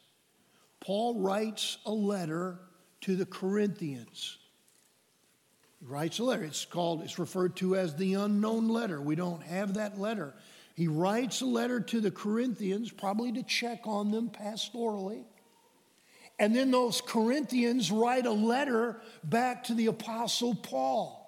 Paul 0.80 1.20
writes 1.22 1.78
a 1.86 1.92
letter 1.92 2.60
to 3.02 3.16
the 3.16 3.26
Corinthians 3.26 4.38
He 5.80 5.86
writes 5.86 6.20
a 6.20 6.24
letter. 6.24 6.44
It's 6.44 6.66
called, 6.66 7.02
it's 7.04 7.20
referred 7.20 7.56
to 7.58 7.76
as 7.76 7.96
the 7.96 8.16
unknown 8.16 8.70
letter. 8.70 9.00
We 9.00 9.16
don't 9.16 9.44
have 9.44 9.76
that 9.76 10.00
letter. 10.00 10.34
He 10.76 10.88
writes 10.90 11.42
a 11.42 11.46
letter 11.46 11.80
to 11.80 12.02
the 12.02 12.12
Corinthians, 12.12 12.92
probably 12.92 13.32
to 13.34 13.44
check 13.44 13.82
on 13.86 14.12
them 14.12 14.30
pastorally. 14.30 15.24
And 16.38 16.54
then 16.54 16.70
those 16.70 17.00
Corinthians 17.00 17.92
write 17.92 18.26
a 18.26 18.32
letter 18.32 19.00
back 19.24 19.64
to 19.66 19.74
the 19.74 19.88
Apostle 19.88 20.54
Paul. 20.54 21.22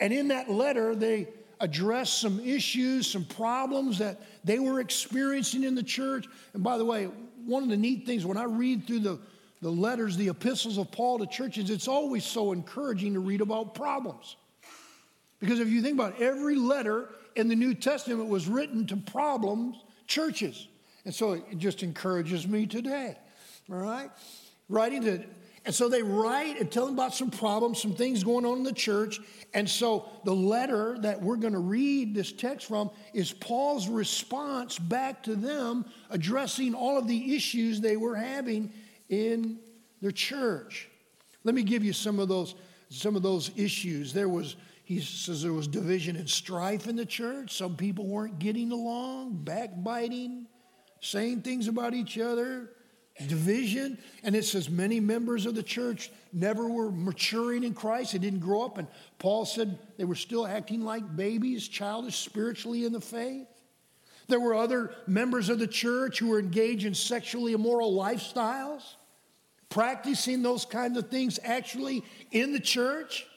And 0.00 0.10
in 0.10 0.28
that 0.28 0.50
letter, 0.50 0.94
they 0.94 1.28
address 1.60 2.10
some 2.10 2.40
issues, 2.40 3.06
some 3.06 3.26
problems 3.26 3.98
that 3.98 4.18
they 4.42 4.58
were 4.58 4.80
experiencing 4.80 5.62
in 5.62 5.74
the 5.74 5.82
church. 5.82 6.26
And 6.54 6.62
by 6.62 6.78
the 6.78 6.84
way, 6.86 7.10
one 7.44 7.62
of 7.62 7.68
the 7.68 7.76
neat 7.76 8.06
things 8.06 8.24
when 8.24 8.38
I 8.38 8.44
read 8.44 8.86
through 8.86 9.00
the, 9.00 9.18
the 9.60 9.70
letters, 9.70 10.16
the 10.16 10.28
epistles 10.28 10.78
of 10.78 10.90
Paul 10.90 11.18
to 11.18 11.26
churches, 11.26 11.68
it's 11.68 11.88
always 11.88 12.24
so 12.24 12.52
encouraging 12.52 13.12
to 13.12 13.20
read 13.20 13.42
about 13.42 13.74
problems. 13.74 14.36
Because 15.40 15.60
if 15.60 15.68
you 15.68 15.82
think 15.82 15.94
about 15.94 16.18
it, 16.18 16.22
every 16.22 16.56
letter 16.56 17.10
in 17.40 17.48
the 17.48 17.56
New 17.56 17.74
Testament 17.74 18.28
was 18.28 18.46
written 18.46 18.86
to 18.88 18.96
problems, 18.96 19.76
churches. 20.06 20.68
And 21.04 21.14
so 21.14 21.32
it 21.32 21.58
just 21.58 21.82
encourages 21.82 22.46
me 22.46 22.66
today. 22.66 23.16
All 23.70 23.78
right? 23.78 24.10
Writing 24.68 25.02
to 25.02 25.24
and 25.64 25.74
so 25.74 25.88
they 25.88 26.02
write 26.02 26.58
and 26.58 26.70
tell 26.70 26.86
them 26.86 26.94
about 26.94 27.14
some 27.14 27.30
problems, 27.30 27.80
some 27.80 27.94
things 27.94 28.24
going 28.24 28.46
on 28.46 28.58
in 28.58 28.62
the 28.64 28.72
church. 28.72 29.20
And 29.52 29.68
so 29.68 30.08
the 30.24 30.34
letter 30.34 30.96
that 31.00 31.20
we're 31.20 31.36
going 31.36 31.52
to 31.52 31.58
read 31.58 32.14
this 32.14 32.32
text 32.32 32.66
from 32.66 32.90
is 33.12 33.32
Paul's 33.32 33.86
response 33.86 34.78
back 34.78 35.22
to 35.24 35.36
them, 35.36 35.84
addressing 36.08 36.74
all 36.74 36.96
of 36.96 37.06
the 37.06 37.36
issues 37.36 37.80
they 37.80 37.98
were 37.98 38.16
having 38.16 38.72
in 39.10 39.58
their 40.00 40.12
church. 40.12 40.88
Let 41.44 41.54
me 41.54 41.62
give 41.62 41.84
you 41.84 41.92
some 41.92 42.18
of 42.18 42.28
those, 42.28 42.54
some 42.88 43.14
of 43.14 43.22
those 43.22 43.50
issues. 43.54 44.14
There 44.14 44.30
was, 44.30 44.56
he 44.90 45.00
says 45.00 45.40
there 45.40 45.52
was 45.52 45.68
division 45.68 46.16
and 46.16 46.28
strife 46.28 46.88
in 46.88 46.96
the 46.96 47.06
church. 47.06 47.56
Some 47.56 47.76
people 47.76 48.08
weren't 48.08 48.40
getting 48.40 48.72
along, 48.72 49.44
backbiting, 49.44 50.48
saying 51.00 51.42
things 51.42 51.68
about 51.68 51.94
each 51.94 52.18
other 52.18 52.70
division. 53.28 53.98
And 54.24 54.34
it 54.34 54.44
says 54.44 54.68
many 54.68 54.98
members 54.98 55.46
of 55.46 55.54
the 55.54 55.62
church 55.62 56.10
never 56.32 56.68
were 56.68 56.90
maturing 56.90 57.62
in 57.62 57.72
Christ. 57.72 58.14
They 58.14 58.18
didn't 58.18 58.40
grow 58.40 58.64
up. 58.64 58.78
And 58.78 58.88
Paul 59.20 59.44
said 59.44 59.78
they 59.96 60.02
were 60.02 60.16
still 60.16 60.44
acting 60.44 60.82
like 60.82 61.14
babies, 61.14 61.68
childish 61.68 62.16
spiritually 62.16 62.84
in 62.84 62.92
the 62.92 63.00
faith. 63.00 63.46
There 64.26 64.40
were 64.40 64.56
other 64.56 64.92
members 65.06 65.50
of 65.50 65.60
the 65.60 65.68
church 65.68 66.18
who 66.18 66.30
were 66.30 66.40
engaged 66.40 66.84
in 66.84 66.94
sexually 66.94 67.52
immoral 67.52 67.94
lifestyles, 67.94 68.82
practicing 69.68 70.42
those 70.42 70.64
kinds 70.64 70.98
of 70.98 71.10
things 71.10 71.38
actually 71.44 72.02
in 72.32 72.52
the 72.52 72.58
church. 72.58 73.28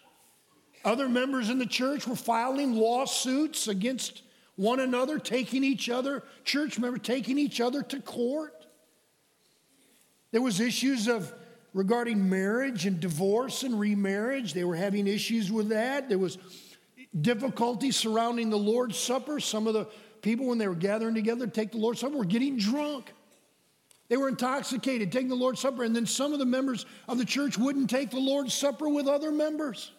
Other 0.85 1.07
members 1.07 1.49
in 1.49 1.59
the 1.59 1.65
church 1.65 2.07
were 2.07 2.15
filing 2.15 2.75
lawsuits 2.75 3.67
against 3.67 4.21
one 4.55 4.79
another, 4.79 5.17
taking 5.17 5.63
each 5.63 5.89
other, 5.89 6.23
church 6.43 6.77
members 6.77 7.01
taking 7.03 7.37
each 7.37 7.61
other 7.61 7.81
to 7.83 7.99
court. 8.01 8.65
There 10.31 10.41
was 10.41 10.59
issues 10.59 11.07
of 11.07 11.33
regarding 11.73 12.29
marriage 12.29 12.85
and 12.85 12.99
divorce 12.99 13.63
and 13.63 13.79
remarriage. 13.79 14.53
They 14.53 14.63
were 14.63 14.75
having 14.75 15.07
issues 15.07 15.51
with 15.51 15.69
that. 15.69 16.09
There 16.09 16.19
was 16.19 16.37
difficulty 17.19 17.91
surrounding 17.91 18.49
the 18.49 18.57
Lord's 18.57 18.97
Supper. 18.97 19.39
Some 19.39 19.67
of 19.67 19.73
the 19.73 19.87
people, 20.21 20.47
when 20.47 20.57
they 20.57 20.67
were 20.67 20.75
gathering 20.75 21.15
together 21.15 21.45
to 21.45 21.51
take 21.51 21.71
the 21.71 21.77
Lord's 21.77 22.01
Supper, 22.01 22.17
were 22.17 22.25
getting 22.25 22.57
drunk. 22.57 23.13
They 24.09 24.17
were 24.17 24.27
intoxicated, 24.27 25.11
taking 25.11 25.29
the 25.29 25.35
Lord's 25.35 25.61
Supper, 25.61 25.83
and 25.83 25.95
then 25.95 26.05
some 26.05 26.33
of 26.33 26.39
the 26.39 26.45
members 26.45 26.85
of 27.07 27.17
the 27.17 27.25
church 27.25 27.57
wouldn't 27.57 27.89
take 27.89 28.11
the 28.11 28.19
Lord's 28.19 28.53
Supper 28.53 28.89
with 28.89 29.07
other 29.07 29.31
members. 29.31 29.91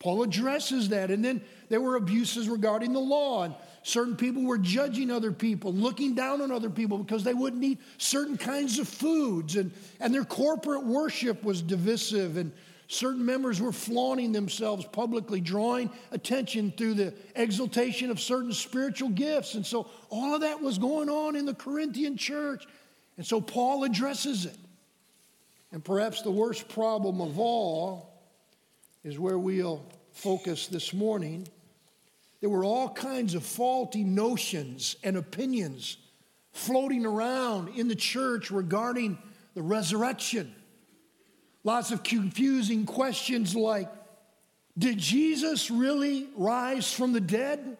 Paul 0.00 0.22
addresses 0.22 0.88
that. 0.88 1.10
And 1.10 1.24
then 1.24 1.42
there 1.68 1.80
were 1.80 1.96
abuses 1.96 2.48
regarding 2.48 2.92
the 2.92 3.00
law. 3.00 3.44
And 3.44 3.54
certain 3.82 4.16
people 4.16 4.42
were 4.42 4.58
judging 4.58 5.10
other 5.10 5.30
people, 5.30 5.72
looking 5.72 6.14
down 6.14 6.40
on 6.40 6.50
other 6.50 6.70
people 6.70 6.98
because 6.98 7.22
they 7.22 7.34
wouldn't 7.34 7.62
eat 7.62 7.78
certain 7.98 8.36
kinds 8.36 8.78
of 8.78 8.88
foods. 8.88 9.56
And, 9.56 9.70
and 10.00 10.12
their 10.12 10.24
corporate 10.24 10.84
worship 10.84 11.44
was 11.44 11.60
divisive. 11.60 12.38
And 12.38 12.50
certain 12.88 13.24
members 13.24 13.60
were 13.60 13.72
flaunting 13.72 14.32
themselves 14.32 14.86
publicly, 14.86 15.40
drawing 15.42 15.90
attention 16.12 16.72
through 16.76 16.94
the 16.94 17.14
exaltation 17.36 18.10
of 18.10 18.18
certain 18.18 18.54
spiritual 18.54 19.10
gifts. 19.10 19.54
And 19.54 19.66
so 19.66 19.86
all 20.08 20.34
of 20.34 20.40
that 20.40 20.62
was 20.62 20.78
going 20.78 21.10
on 21.10 21.36
in 21.36 21.44
the 21.44 21.54
Corinthian 21.54 22.16
church. 22.16 22.66
And 23.18 23.26
so 23.26 23.38
Paul 23.38 23.84
addresses 23.84 24.46
it. 24.46 24.56
And 25.72 25.84
perhaps 25.84 26.22
the 26.22 26.30
worst 26.30 26.68
problem 26.70 27.20
of 27.20 27.38
all 27.38 28.09
is 29.04 29.18
where 29.18 29.38
we'll 29.38 29.84
focus 30.12 30.66
this 30.66 30.92
morning. 30.92 31.46
There 32.40 32.50
were 32.50 32.64
all 32.64 32.90
kinds 32.90 33.34
of 33.34 33.44
faulty 33.44 34.04
notions 34.04 34.96
and 35.02 35.16
opinions 35.16 35.96
floating 36.52 37.06
around 37.06 37.68
in 37.76 37.88
the 37.88 37.94
church 37.94 38.50
regarding 38.50 39.18
the 39.54 39.62
resurrection. 39.62 40.54
Lots 41.64 41.90
of 41.90 42.02
confusing 42.02 42.86
questions 42.86 43.54
like 43.54 43.88
Did 44.76 44.98
Jesus 44.98 45.70
really 45.70 46.28
rise 46.36 46.92
from 46.92 47.12
the 47.12 47.20
dead? 47.20 47.76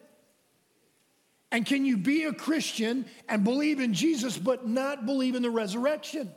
And 1.51 1.65
can 1.65 1.83
you 1.83 1.97
be 1.97 2.23
a 2.23 2.33
Christian 2.33 3.05
and 3.27 3.43
believe 3.43 3.81
in 3.81 3.93
Jesus 3.93 4.37
but 4.37 4.67
not 4.67 5.05
believe 5.05 5.35
in 5.35 5.41
the 5.41 5.49
resurrection? 5.49 6.31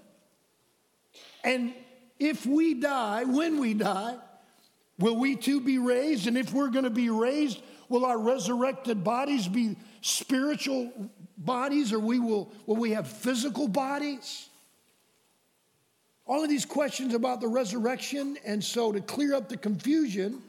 And 1.45 1.73
if 2.19 2.45
we 2.47 2.75
die, 2.75 3.25
when 3.25 3.61
we 3.61 3.75
die, 3.75 4.17
Will 4.99 5.17
we 5.17 5.37
too 5.37 5.61
be 5.61 5.79
raised? 5.79 6.27
And 6.27 6.39
if 6.39 6.53
we're 6.53 6.69
going 6.69 6.85
to 6.85 6.91
be 6.91 7.11
raised, 7.11 7.61
will 7.89 8.05
our 8.05 8.19
resurrected 8.19 9.03
bodies 9.03 9.49
be 9.49 9.77
spiritual 10.01 10.93
bodies 11.37 11.93
or 11.93 11.99
we 11.99 12.19
will, 12.19 12.53
will 12.67 12.77
we 12.77 12.93
have 12.93 13.09
physical 13.09 13.67
bodies? 13.67 14.49
All 16.27 16.43
of 16.43 16.49
these 16.49 16.65
questions 16.65 17.13
about 17.13 17.41
the 17.41 17.49
resurrection. 17.49 18.39
And 18.45 18.63
so, 18.63 18.93
to 18.93 19.01
clear 19.01 19.35
up 19.35 19.49
the 19.49 19.57
confusion, 19.57 20.41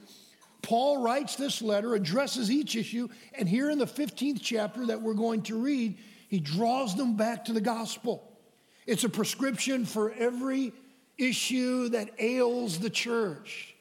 Paul 0.62 1.02
writes 1.02 1.36
this 1.36 1.62
letter, 1.62 1.96
addresses 1.96 2.50
each 2.50 2.76
issue, 2.76 3.10
and 3.34 3.48
here 3.48 3.70
in 3.70 3.78
the 3.78 3.86
15th 3.86 4.40
chapter 4.42 4.86
that 4.86 5.02
we're 5.02 5.14
going 5.14 5.42
to 5.44 5.62
read, 5.62 5.98
he 6.30 6.40
draws 6.40 6.96
them 6.96 7.16
back 7.18 7.46
to 7.46 7.54
the 7.54 7.62
gospel. 7.62 8.32
It's 8.88 9.04
a 9.04 9.10
prescription 9.10 9.86
for 9.86 10.12
every 10.14 10.72
issue 11.18 11.90
that 11.90 12.10
ails 12.20 12.80
the 12.80 12.90
church 12.90 13.75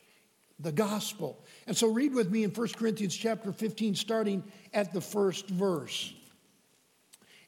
the 0.58 0.72
gospel. 0.72 1.44
And 1.66 1.76
so 1.76 1.88
read 1.88 2.14
with 2.14 2.30
me 2.30 2.44
in 2.44 2.50
1 2.50 2.68
Corinthians 2.76 3.14
chapter 3.14 3.52
15, 3.52 3.94
starting 3.94 4.44
at 4.72 4.92
the 4.92 5.00
first 5.00 5.48
verse. 5.48 6.12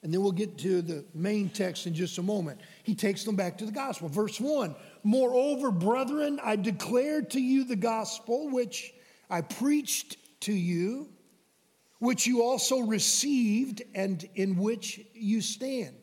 And 0.02 0.12
then 0.12 0.22
we'll 0.22 0.32
get 0.32 0.58
to 0.58 0.82
the 0.82 1.04
main 1.14 1.48
text 1.48 1.86
in 1.86 1.94
just 1.94 2.18
a 2.18 2.22
moment. 2.22 2.60
He 2.82 2.94
takes 2.94 3.24
them 3.24 3.34
back 3.34 3.58
to 3.58 3.66
the 3.66 3.72
gospel. 3.72 4.08
Verse 4.08 4.40
1 4.40 4.74
Moreover, 5.02 5.70
brethren, 5.70 6.38
I 6.42 6.56
declared 6.56 7.30
to 7.30 7.40
you 7.40 7.64
the 7.64 7.76
gospel 7.76 8.48
which 8.48 8.92
I 9.28 9.40
preached 9.40 10.16
to 10.42 10.52
you, 10.52 11.08
which 11.98 12.26
you 12.26 12.42
also 12.42 12.80
received, 12.80 13.82
and 13.94 14.24
in 14.34 14.56
which 14.56 15.00
you 15.12 15.40
stand 15.40 15.95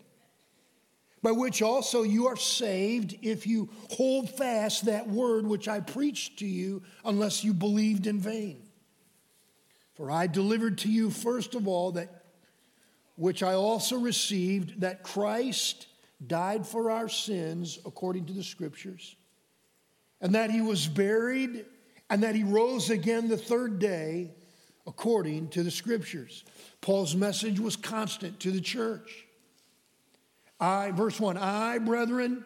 by 1.23 1.31
which 1.31 1.61
also 1.61 2.03
you 2.03 2.27
are 2.27 2.35
saved 2.35 3.17
if 3.21 3.47
you 3.47 3.69
hold 3.91 4.29
fast 4.29 4.85
that 4.85 5.07
word 5.07 5.47
which 5.47 5.69
I 5.69 5.79
preached 5.79 6.39
to 6.39 6.45
you, 6.45 6.83
unless 7.05 7.43
you 7.43 7.53
believed 7.53 8.05
in 8.05 8.19
vain. 8.19 8.61
For 9.95 10.11
I 10.11 10.27
delivered 10.27 10.79
to 10.79 10.89
you 10.89 11.09
first 11.09 11.55
of 11.55 11.67
all 11.67 11.93
that 11.93 12.25
which 13.15 13.41
I 13.41 13.53
also 13.53 13.97
received, 13.97 14.81
that 14.81 15.03
Christ 15.03 15.87
died 16.25 16.67
for 16.67 16.91
our 16.91 17.07
sins 17.07 17.79
according 17.85 18.25
to 18.25 18.33
the 18.33 18.43
scriptures, 18.43 19.15
and 20.19 20.35
that 20.35 20.51
he 20.51 20.61
was 20.61 20.87
buried, 20.87 21.65
and 22.09 22.23
that 22.23 22.35
he 22.35 22.43
rose 22.43 22.89
again 22.89 23.29
the 23.29 23.37
third 23.37 23.79
day 23.79 24.31
according 24.85 25.47
to 25.49 25.63
the 25.63 25.71
scriptures. 25.71 26.43
Paul's 26.81 27.15
message 27.15 27.59
was 27.59 27.77
constant 27.77 28.41
to 28.41 28.51
the 28.51 28.59
church. 28.59 29.25
I, 30.59 30.91
verse 30.91 31.19
1, 31.19 31.37
I, 31.37 31.79
brethren, 31.79 32.45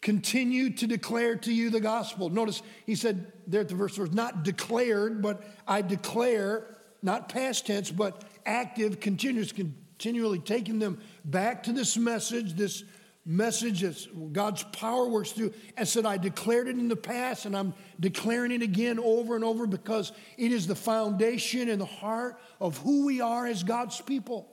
continue 0.00 0.70
to 0.70 0.86
declare 0.86 1.36
to 1.36 1.52
you 1.52 1.70
the 1.70 1.80
gospel. 1.80 2.30
Notice 2.30 2.62
he 2.86 2.94
said 2.94 3.32
there 3.46 3.62
at 3.62 3.68
the 3.68 3.74
verse 3.74 3.98
was 3.98 4.12
not 4.12 4.44
declared, 4.44 5.22
but 5.22 5.42
I 5.66 5.82
declare, 5.82 6.76
not 7.02 7.28
past 7.28 7.66
tense, 7.66 7.90
but 7.90 8.22
active, 8.46 9.00
continuous, 9.00 9.52
continually 9.52 10.38
taking 10.38 10.78
them 10.78 11.00
back 11.24 11.64
to 11.64 11.72
this 11.72 11.96
message, 11.96 12.54
this 12.54 12.84
message 13.26 13.80
that 13.80 14.32
God's 14.32 14.62
power 14.64 15.06
works 15.08 15.32
through, 15.32 15.52
and 15.76 15.86
said, 15.86 16.06
I 16.06 16.16
declared 16.16 16.68
it 16.68 16.78
in 16.78 16.88
the 16.88 16.96
past, 16.96 17.44
and 17.44 17.56
I'm 17.56 17.74
declaring 17.98 18.52
it 18.52 18.62
again 18.62 18.98
over 18.98 19.34
and 19.34 19.44
over 19.44 19.66
because 19.66 20.12
it 20.36 20.52
is 20.52 20.66
the 20.66 20.76
foundation 20.76 21.68
and 21.68 21.80
the 21.80 21.86
heart 21.86 22.40
of 22.60 22.78
who 22.78 23.04
we 23.04 23.20
are 23.20 23.46
as 23.46 23.64
God's 23.64 24.00
people 24.00 24.48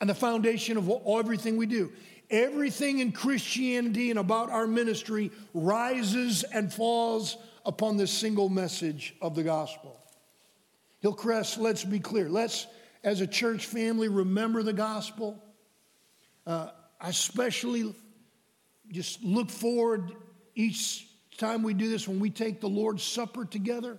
and 0.00 0.08
the 0.08 0.14
foundation 0.14 0.76
of 0.76 0.90
everything 1.06 1.56
we 1.56 1.66
do. 1.66 1.92
Everything 2.30 3.00
in 3.00 3.12
Christianity 3.12 4.10
and 4.10 4.18
about 4.18 4.50
our 4.50 4.66
ministry 4.66 5.30
rises 5.52 6.44
and 6.44 6.72
falls 6.72 7.36
upon 7.66 7.96
this 7.96 8.10
single 8.10 8.48
message 8.48 9.14
of 9.20 9.34
the 9.34 9.42
gospel. 9.42 10.00
Hillcrest, 11.00 11.58
let's 11.58 11.84
be 11.84 11.98
clear. 11.98 12.28
Let's, 12.28 12.66
as 13.02 13.20
a 13.20 13.26
church 13.26 13.66
family, 13.66 14.08
remember 14.08 14.62
the 14.62 14.72
gospel. 14.72 15.42
Uh, 16.46 16.68
I 17.00 17.08
especially 17.08 17.94
just 18.92 19.22
look 19.24 19.50
forward 19.50 20.12
each 20.54 21.06
time 21.36 21.62
we 21.62 21.74
do 21.74 21.88
this 21.88 22.06
when 22.06 22.20
we 22.20 22.30
take 22.30 22.60
the 22.60 22.68
Lord's 22.68 23.02
Supper 23.02 23.44
together. 23.44 23.98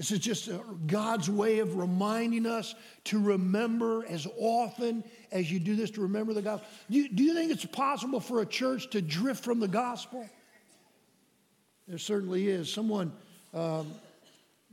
This 0.00 0.12
is 0.12 0.20
just 0.20 0.48
a, 0.48 0.58
God's 0.86 1.28
way 1.28 1.58
of 1.58 1.76
reminding 1.76 2.46
us 2.46 2.74
to 3.04 3.22
remember 3.22 4.06
as 4.06 4.26
often 4.38 5.04
as 5.30 5.52
you 5.52 5.60
do 5.60 5.76
this, 5.76 5.90
to 5.90 6.00
remember 6.00 6.32
the 6.32 6.40
gospel. 6.40 6.66
Do 6.88 6.96
you, 6.96 7.10
do 7.10 7.22
you 7.22 7.34
think 7.34 7.52
it's 7.52 7.66
possible 7.66 8.18
for 8.18 8.40
a 8.40 8.46
church 8.46 8.88
to 8.92 9.02
drift 9.02 9.44
from 9.44 9.60
the 9.60 9.68
gospel? 9.68 10.26
There 11.86 11.98
certainly 11.98 12.48
is. 12.48 12.72
Someone 12.72 13.12
um, 13.52 13.92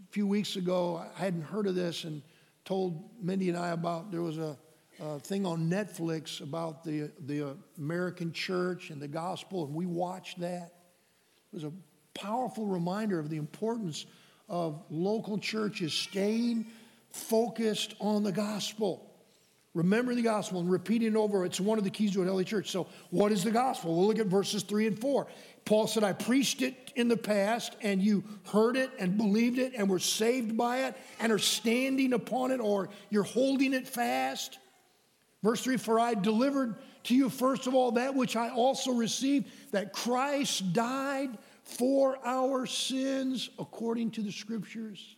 a 0.02 0.12
few 0.12 0.26
weeks 0.26 0.56
ago, 0.56 1.04
I 1.18 1.20
hadn't 1.20 1.42
heard 1.42 1.68
of 1.68 1.76
this 1.76 2.06
and 2.06 2.22
told 2.64 3.10
Mindy 3.22 3.50
and 3.50 3.58
I 3.58 3.72
about 3.72 4.14
there 4.14 4.22
was 4.22 4.38
a, 4.38 4.58
a 5.02 5.20
thing 5.20 5.46
on 5.46 5.70
Netflix 5.70 6.40
about 6.40 6.86
the, 6.86 7.12
the 7.26 7.54
American 7.78 8.32
church 8.32 8.92
and 8.92 9.02
the 9.02 9.10
gospel, 9.10 9.66
and 9.66 9.76
we 9.76 9.88
watched 9.88 10.40
that. 10.40 10.72
It 11.52 11.56
was 11.56 11.66
a 11.66 11.74
powerful 12.14 12.66
reminder 12.66 13.20
of 13.20 13.30
the 13.30 13.36
importance 13.36 14.06
of 14.50 14.82
local 14.90 15.38
churches 15.38 15.94
staying 15.94 16.68
focused 17.12 17.96
on 18.00 18.24
the 18.24 18.32
gospel. 18.32 19.04
Remembering 19.74 20.18
the 20.18 20.24
gospel 20.24 20.60
and 20.60 20.72
repeating 20.72 21.10
it 21.10 21.16
over, 21.16 21.46
it's 21.46 21.60
one 21.60 21.78
of 21.78 21.84
the 21.84 21.92
keys 21.92 22.14
to 22.14 22.24
a 22.24 22.26
healthy 22.26 22.46
church. 22.46 22.72
So, 22.72 22.88
what 23.12 23.32
is 23.32 23.44
the 23.44 23.52
gospel? 23.52 23.96
We'll 23.96 24.08
look 24.08 24.18
at 24.18 24.26
verses 24.26 24.64
3 24.64 24.88
and 24.88 25.00
4. 25.00 25.28
Paul 25.66 25.86
said, 25.86 26.04
I 26.04 26.14
preached 26.14 26.64
it 26.64 26.94
in 26.96 27.10
the 27.10 27.18
past, 27.18 27.76
and 27.82 28.02
you 28.02 28.24
heard 28.52 28.76
it 28.76 28.90
and 28.98 29.18
believed 29.18 29.60
it 29.60 29.74
and 29.78 29.88
were 29.88 30.00
saved 30.00 30.58
by 30.58 30.86
it 30.86 30.98
and 31.20 31.32
are 31.32 31.38
standing 31.38 32.14
upon 32.14 32.52
it, 32.52 32.60
or 32.60 32.90
you're 33.12 33.24
holding 33.24 33.74
it 33.74 33.88
fast. 33.88 34.58
Verse 35.44 35.62
3 35.62 35.78
For 35.78 36.00
I 36.00 36.16
delivered 36.16 36.76
to 37.04 37.16
you, 37.16 37.30
first 37.30 37.68
of 37.68 37.76
all, 37.76 37.92
that 37.92 38.16
which 38.16 38.36
I 38.36 38.50
also 38.50 38.94
received, 38.94 39.48
that 39.72 39.94
Christ 39.94 40.74
died 40.74 41.38
for 41.68 42.18
our 42.26 42.66
sins 42.66 43.50
according 43.60 44.12
to 44.12 44.22
the 44.22 44.32
scriptures, 44.32 45.16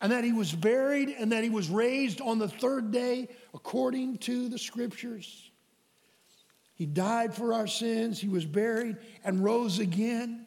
and 0.00 0.10
that 0.12 0.24
he 0.24 0.32
was 0.32 0.52
buried 0.52 1.08
and 1.08 1.32
that 1.32 1.44
he 1.44 1.50
was 1.50 1.70
raised 1.70 2.20
on 2.20 2.38
the 2.38 2.48
third 2.48 2.90
day 2.90 3.28
according 3.54 4.18
to 4.18 4.48
the 4.48 4.58
scriptures. 4.58 5.50
He 6.74 6.86
died 6.86 7.34
for 7.34 7.54
our 7.54 7.68
sins, 7.68 8.20
he 8.20 8.28
was 8.28 8.44
buried 8.44 8.96
and 9.24 9.44
rose 9.44 9.78
again. 9.78 10.46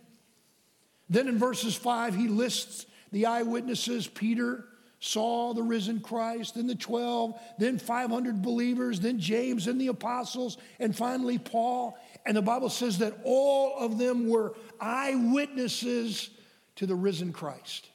Then 1.09 1.29
in 1.29 1.39
verses 1.39 1.75
5, 1.75 2.15
he 2.15 2.27
lists 2.27 2.85
the 3.13 3.27
eyewitnesses 3.27 4.07
Peter, 4.07 4.65
saw 4.99 5.53
the 5.53 5.63
risen 5.63 6.01
Christ, 6.01 6.55
then 6.55 6.67
the 6.67 6.75
12, 6.75 7.39
then 7.59 7.79
500 7.79 8.41
believers, 8.41 8.99
then 8.99 9.19
James 9.19 9.67
and 9.67 9.79
the 9.79 9.87
apostles, 9.87 10.57
and 10.79 10.95
finally 10.95 11.37
Paul. 11.37 11.97
And 12.27 12.35
the 12.35 12.41
Bible 12.41 12.69
says 12.69 12.97
that 12.97 13.17
all 13.23 13.77
of 13.79 13.97
them 13.97 14.27
were 14.27 14.53
eyewitnesses 14.81 16.29
to 16.75 16.85
the 16.85 16.93
risen 16.93 17.31
Christ. 17.31 17.87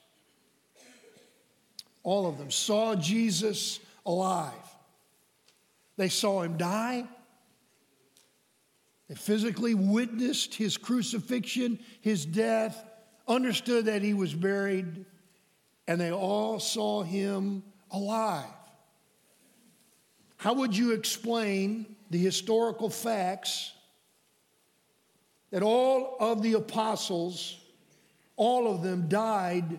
All 2.03 2.27
of 2.27 2.39
them 2.39 2.51
saw 2.51 2.97
Jesus 2.97 3.79
alive. 4.07 4.55
They 5.99 6.09
saw 6.09 6.41
him 6.41 6.57
die. 6.57 7.05
They 9.09 9.17
physically 9.17 9.75
witnessed 9.75 10.55
his 10.55 10.79
crucifixion, 10.79 11.79
his 12.01 12.25
death, 12.25 12.83
understood 13.29 13.85
that 13.85 14.01
he 14.01 14.15
was 14.15 14.33
buried, 14.33 15.05
and 15.87 16.01
they 16.01 16.11
all 16.11 16.59
saw 16.59 17.03
him 17.03 17.63
alive. 17.91 18.47
How 20.39 20.55
would 20.55 20.75
you 20.75 20.93
explain 20.93 21.97
the 22.09 22.19
historical 22.19 22.89
facts 22.89 23.73
that 25.53 25.63
all 25.63 26.17
of 26.19 26.43
the 26.43 26.55
apostles, 26.55 27.59
all 28.37 28.75
of 28.75 28.83
them 28.83 29.09
died 29.09 29.79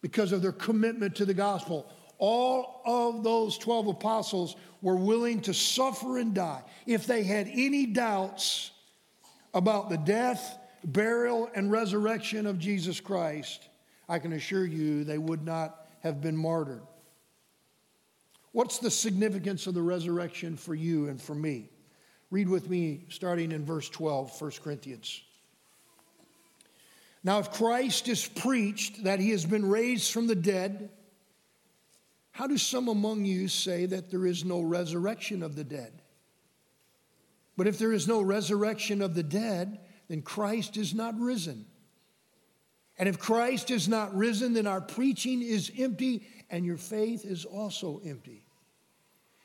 because 0.00 0.30
of 0.30 0.42
their 0.42 0.52
commitment 0.52 1.16
to 1.16 1.24
the 1.24 1.34
gospel? 1.34 1.90
All 2.18 2.82
of 2.86 3.24
those 3.24 3.58
12 3.58 3.88
apostles 3.88 4.54
were 4.82 4.96
willing 4.96 5.40
to 5.40 5.54
suffer 5.54 6.18
and 6.18 6.34
die. 6.34 6.62
If 6.86 7.06
they 7.06 7.24
had 7.24 7.48
any 7.48 7.86
doubts 7.86 8.70
about 9.54 9.88
the 9.88 9.96
death, 9.96 10.58
burial, 10.84 11.50
and 11.54 11.72
resurrection 11.72 12.46
of 12.46 12.58
Jesus 12.58 13.00
Christ, 13.00 13.68
I 14.08 14.18
can 14.18 14.34
assure 14.34 14.66
you 14.66 15.02
they 15.02 15.18
would 15.18 15.44
not 15.44 15.86
have 16.02 16.20
been 16.20 16.36
martyred. 16.36 16.82
What's 18.52 18.78
the 18.78 18.90
significance 18.90 19.66
of 19.66 19.74
the 19.74 19.82
resurrection 19.82 20.56
for 20.56 20.74
you 20.74 21.08
and 21.08 21.20
for 21.20 21.34
me? 21.34 21.70
Read 22.34 22.48
with 22.48 22.68
me 22.68 23.04
starting 23.10 23.52
in 23.52 23.64
verse 23.64 23.88
12, 23.88 24.42
1 24.42 24.50
Corinthians. 24.64 25.22
Now, 27.22 27.38
if 27.38 27.52
Christ 27.52 28.08
is 28.08 28.26
preached 28.26 29.04
that 29.04 29.20
he 29.20 29.30
has 29.30 29.46
been 29.46 29.64
raised 29.64 30.12
from 30.12 30.26
the 30.26 30.34
dead, 30.34 30.90
how 32.32 32.48
do 32.48 32.58
some 32.58 32.88
among 32.88 33.24
you 33.24 33.46
say 33.46 33.86
that 33.86 34.10
there 34.10 34.26
is 34.26 34.44
no 34.44 34.62
resurrection 34.62 35.44
of 35.44 35.54
the 35.54 35.62
dead? 35.62 35.92
But 37.56 37.68
if 37.68 37.78
there 37.78 37.92
is 37.92 38.08
no 38.08 38.20
resurrection 38.20 39.00
of 39.00 39.14
the 39.14 39.22
dead, 39.22 39.78
then 40.08 40.20
Christ 40.20 40.76
is 40.76 40.92
not 40.92 41.16
risen. 41.16 41.66
And 42.98 43.08
if 43.08 43.16
Christ 43.16 43.70
is 43.70 43.88
not 43.88 44.12
risen, 44.12 44.54
then 44.54 44.66
our 44.66 44.80
preaching 44.80 45.40
is 45.40 45.70
empty 45.78 46.26
and 46.50 46.66
your 46.66 46.78
faith 46.78 47.24
is 47.24 47.44
also 47.44 48.00
empty. 48.04 48.43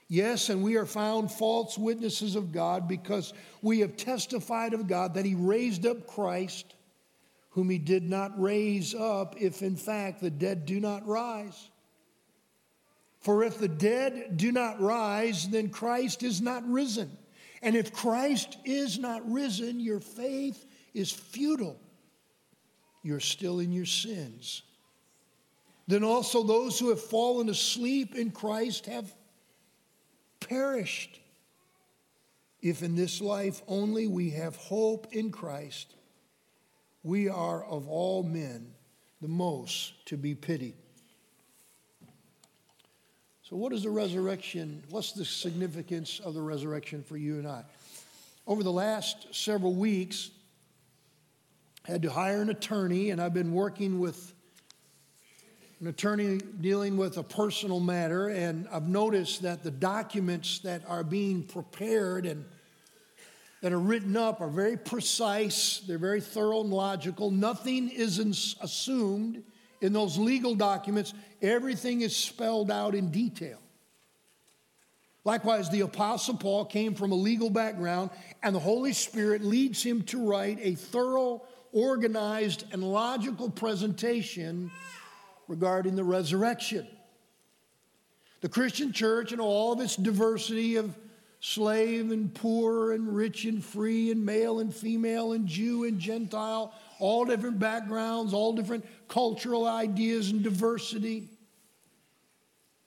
Yes, 0.10 0.50
and 0.50 0.62
we 0.62 0.76
are 0.76 0.86
found 0.86 1.32
false 1.32 1.78
witnesses 1.78 2.36
of 2.36 2.52
God 2.52 2.88
because 2.88 3.34
we 3.62 3.80
have 3.80 3.96
testified 3.96 4.74
of 4.74 4.88
God 4.88 5.14
that 5.14 5.24
He 5.24 5.36
raised 5.36 5.86
up 5.86 6.08
Christ, 6.08 6.76
whom 7.52 7.70
He 7.70 7.78
did 7.78 8.04
not 8.04 8.38
raise 8.38 8.94
up, 8.94 9.40
if 9.40 9.62
in 9.62 9.78
fact 9.78 10.20
the 10.20 10.30
dead 10.30 10.66
do 10.66 10.82
not 10.82 11.08
rise. 11.08 11.70
For 13.22 13.44
if 13.44 13.58
the 13.58 13.68
dead 13.68 14.36
do 14.36 14.52
not 14.52 14.82
rise, 14.82 15.48
then 15.48 15.70
Christ 15.70 16.24
is 16.24 16.42
not 16.42 16.68
risen. 16.68 17.16
And 17.62 17.76
if 17.76 17.94
Christ 17.94 18.58
is 18.66 19.00
not 19.00 19.30
risen, 19.30 19.80
your 19.80 20.00
faith 20.00 20.66
is 20.94 21.12
futile 21.12 21.80
you're 23.04 23.20
still 23.20 23.60
in 23.60 23.72
your 23.72 23.86
sins. 23.86 24.64
Then 25.88 26.04
also 26.04 26.44
those 26.44 26.80
who 26.80 26.90
have 26.90 27.02
fallen 27.02 27.50
asleep 27.50 28.16
in 28.16 28.32
Christ 28.32 28.86
have 28.86 29.12
perished. 30.50 31.20
If 32.62 32.84
in 32.84 32.96
this 32.96 33.22
life 33.22 33.62
only 33.68 34.08
we 34.08 34.32
have 34.32 34.56
hope 34.56 35.08
in 35.12 35.32
Christ, 35.32 35.94
we 37.04 37.30
are 37.30 37.64
of 37.64 37.88
all 37.88 38.24
men 38.24 38.74
the 39.22 39.28
most 39.28 40.06
to 40.08 40.18
be 40.18 40.36
pitied. 40.36 40.76
So, 43.44 43.56
what 43.56 43.72
is 43.74 43.84
the 43.84 43.90
resurrection? 43.90 44.84
What's 44.90 45.14
the 45.14 45.26
significance 45.26 46.20
of 46.20 46.34
the 46.34 46.42
resurrection 46.42 47.04
for 47.04 47.18
you 47.18 47.38
and 47.40 47.48
I? 47.48 47.64
Over 48.46 48.64
the 48.64 48.72
last 48.72 49.34
several 49.34 49.74
weeks, 49.74 50.32
I 51.88 51.92
had 51.92 52.02
to 52.04 52.12
hire 52.12 52.42
an 52.42 52.50
attorney, 52.50 53.10
and 53.10 53.22
I've 53.22 53.34
been 53.34 53.54
working 53.54 54.00
with 54.00 54.34
an 55.80 55.88
attorney 55.88 56.40
dealing 56.60 56.98
with 56.98 57.18
a 57.18 57.24
personal 57.24 57.80
matter, 57.80 58.28
and 58.28 58.68
I've 58.70 58.90
noticed 58.90 59.44
that 59.44 59.64
the 59.64 59.72
documents 59.72 60.60
that 60.60 60.82
are 60.88 61.04
being 61.04 61.44
prepared 61.44 62.26
and 62.26 62.44
that 63.62 63.72
are 63.72 63.80
written 63.80 64.18
up 64.18 64.42
are 64.42 64.50
very 64.50 64.76
precise, 64.76 65.80
they're 65.88 65.98
very 65.98 66.20
thorough 66.22 66.62
and 66.62 66.70
logical. 66.70 67.32
Nothing 67.32 67.90
is 67.90 68.20
assumed 68.62 69.44
in 69.82 69.94
those 69.94 70.18
legal 70.18 70.56
documents, 70.56 71.14
everything 71.42 72.02
is 72.02 72.16
spelled 72.16 72.70
out 72.70 72.94
in 72.94 73.10
detail. 73.10 73.60
Likewise, 75.24 75.70
the 75.70 75.82
Apostle 75.82 76.36
Paul 76.36 76.66
came 76.66 76.94
from 76.94 77.14
a 77.14 77.16
legal 77.16 77.50
background, 77.50 78.10
and 78.44 78.54
the 78.54 78.60
Holy 78.60 78.92
Spirit 78.92 79.44
leads 79.44 79.82
him 79.82 80.02
to 80.04 80.28
write 80.28 80.58
a 80.62 80.76
thorough 80.76 81.42
organized, 81.72 82.66
and 82.72 82.84
logical 82.84 83.50
presentation 83.50 84.72
regarding 85.50 85.96
the 85.96 86.04
resurrection. 86.04 86.88
The 88.40 88.48
Christian 88.48 88.94
church 88.94 89.34
and 89.34 89.42
all 89.42 89.74
of 89.74 89.82
its 89.82 89.98
diversity 89.98 90.78
of 90.78 90.96
slave 91.42 92.12
and 92.12 92.34
poor 92.34 92.94
and 92.94 93.14
rich 93.16 93.46
and 93.46 93.64
free 93.64 94.12
and 94.12 94.26
male 94.26 94.60
and 94.60 94.74
female 94.74 95.34
and 95.34 95.48
Jew 95.48 95.86
and 95.86 96.00
Gentile, 96.00 96.74
all 97.00 97.26
different 97.26 97.60
backgrounds, 97.60 98.34
all 98.34 98.54
different 98.54 98.86
cultural 99.08 99.68
ideas 99.68 100.30
and 100.30 100.44
diversity. 100.44 101.30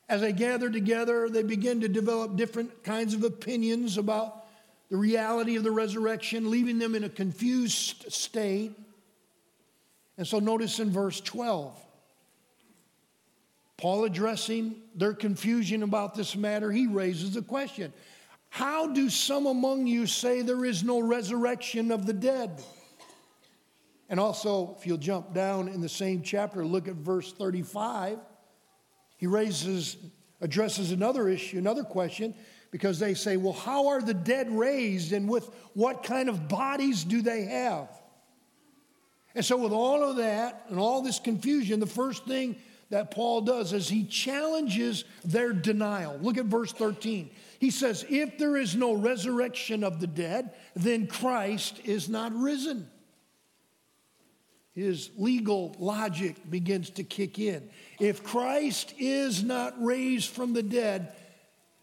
As 0.08 0.20
they 0.20 0.32
gather 0.32 0.70
together, 0.70 1.28
they 1.28 1.42
begin 1.42 1.80
to 1.80 1.88
develop 1.88 2.36
different 2.36 2.84
kinds 2.84 3.12
of 3.12 3.24
opinions 3.24 3.98
about 3.98 4.44
the 4.88 4.96
reality 4.96 5.56
of 5.56 5.64
the 5.64 5.70
resurrection, 5.70 6.50
leaving 6.50 6.78
them 6.78 6.94
in 6.94 7.04
a 7.04 7.08
confused 7.08 8.12
state. 8.12 8.72
And 10.18 10.26
so 10.26 10.38
notice 10.38 10.78
in 10.78 10.90
verse 10.90 11.20
12, 11.20 11.74
Paul 13.76 14.04
addressing 14.04 14.76
their 14.94 15.14
confusion 15.14 15.82
about 15.82 16.14
this 16.14 16.36
matter, 16.36 16.70
he 16.70 16.86
raises 16.86 17.36
a 17.36 17.42
question 17.42 17.92
How 18.48 18.88
do 18.88 19.10
some 19.10 19.46
among 19.46 19.86
you 19.86 20.06
say 20.06 20.42
there 20.42 20.64
is 20.64 20.84
no 20.84 21.00
resurrection 21.00 21.90
of 21.90 22.06
the 22.06 22.12
dead? 22.12 22.62
And 24.08 24.20
also, 24.20 24.76
if 24.78 24.86
you'll 24.86 24.98
jump 24.98 25.32
down 25.32 25.68
in 25.68 25.80
the 25.80 25.88
same 25.88 26.20
chapter, 26.20 26.66
look 26.66 26.86
at 26.86 26.96
verse 26.96 27.32
35. 27.32 28.18
He 29.16 29.26
raises, 29.26 29.96
addresses 30.42 30.92
another 30.92 31.28
issue, 31.28 31.56
another 31.56 31.82
question, 31.82 32.34
because 32.70 32.98
they 32.98 33.14
say, 33.14 33.38
well, 33.38 33.54
how 33.54 33.88
are 33.88 34.02
the 34.02 34.12
dead 34.12 34.50
raised 34.50 35.12
and 35.12 35.28
with 35.28 35.48
what 35.72 36.02
kind 36.02 36.28
of 36.28 36.46
bodies 36.46 37.04
do 37.04 37.22
they 37.22 37.44
have? 37.44 37.88
And 39.34 39.44
so, 39.44 39.56
with 39.56 39.72
all 39.72 40.04
of 40.04 40.16
that 40.16 40.66
and 40.68 40.78
all 40.78 41.00
this 41.00 41.18
confusion, 41.18 41.80
the 41.80 41.86
first 41.86 42.26
thing 42.26 42.56
that 42.92 43.10
Paul 43.10 43.40
does 43.40 43.72
is 43.72 43.88
he 43.88 44.04
challenges 44.04 45.06
their 45.24 45.54
denial. 45.54 46.18
Look 46.20 46.36
at 46.36 46.44
verse 46.44 46.72
13. 46.72 47.30
He 47.58 47.70
says, 47.70 48.04
If 48.06 48.36
there 48.36 48.54
is 48.54 48.76
no 48.76 48.92
resurrection 48.92 49.82
of 49.82 49.98
the 49.98 50.06
dead, 50.06 50.52
then 50.76 51.06
Christ 51.06 51.80
is 51.84 52.10
not 52.10 52.34
risen. 52.34 52.86
His 54.74 55.08
legal 55.16 55.74
logic 55.78 56.36
begins 56.50 56.90
to 56.90 57.02
kick 57.02 57.38
in. 57.38 57.70
If 57.98 58.22
Christ 58.22 58.92
is 58.98 59.42
not 59.42 59.82
raised 59.82 60.28
from 60.28 60.52
the 60.52 60.62
dead, 60.62 61.14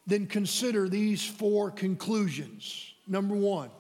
then 0.06 0.28
consider 0.28 0.88
these 0.88 1.26
four 1.26 1.72
conclusions. 1.72 2.93
Number 3.08 3.34
one, 3.34 3.72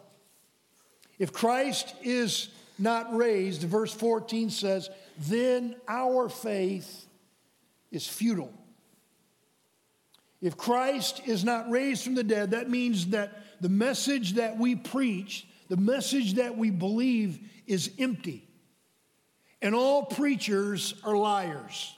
if 1.19 1.31
Christ 1.31 1.93
is 2.01 2.49
not 2.79 3.15
raised, 3.15 3.61
verse 3.61 3.93
14 3.93 4.49
says, 4.49 4.89
then 5.19 5.75
our 5.87 6.27
faith 6.27 7.05
is 7.91 8.07
futile. 8.07 8.53
If 10.41 10.55
Christ 10.55 11.21
is 11.25 11.43
not 11.43 11.69
raised 11.69 12.03
from 12.03 12.15
the 12.15 12.23
dead, 12.23 12.51
that 12.51 12.69
means 12.69 13.07
that 13.07 13.61
the 13.61 13.69
message 13.69 14.33
that 14.33 14.57
we 14.57 14.75
preach, 14.75 15.47
the 15.67 15.77
message 15.77 16.35
that 16.35 16.57
we 16.57 16.69
believe, 16.69 17.39
is 17.67 17.91
empty. 17.99 18.47
And 19.61 19.75
all 19.75 20.05
preachers 20.05 20.93
are 21.03 21.17
liars. 21.17 21.95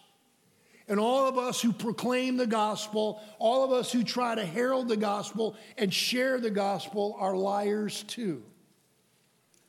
And 0.88 1.00
all 1.00 1.28
of 1.28 1.38
us 1.38 1.62
who 1.62 1.72
proclaim 1.72 2.38
the 2.38 2.48
gospel, 2.48 3.22
all 3.38 3.64
of 3.64 3.72
us 3.72 3.92
who 3.92 4.04
try 4.04 4.36
to 4.36 4.46
herald 4.46 4.90
the 4.90 4.98
gospel 4.98 5.56
and 5.78 5.94
share 5.94 6.40
the 6.40 6.50
gospel 6.50 7.16
are 7.20 7.36
liars 7.36 8.04
too. 8.04 8.44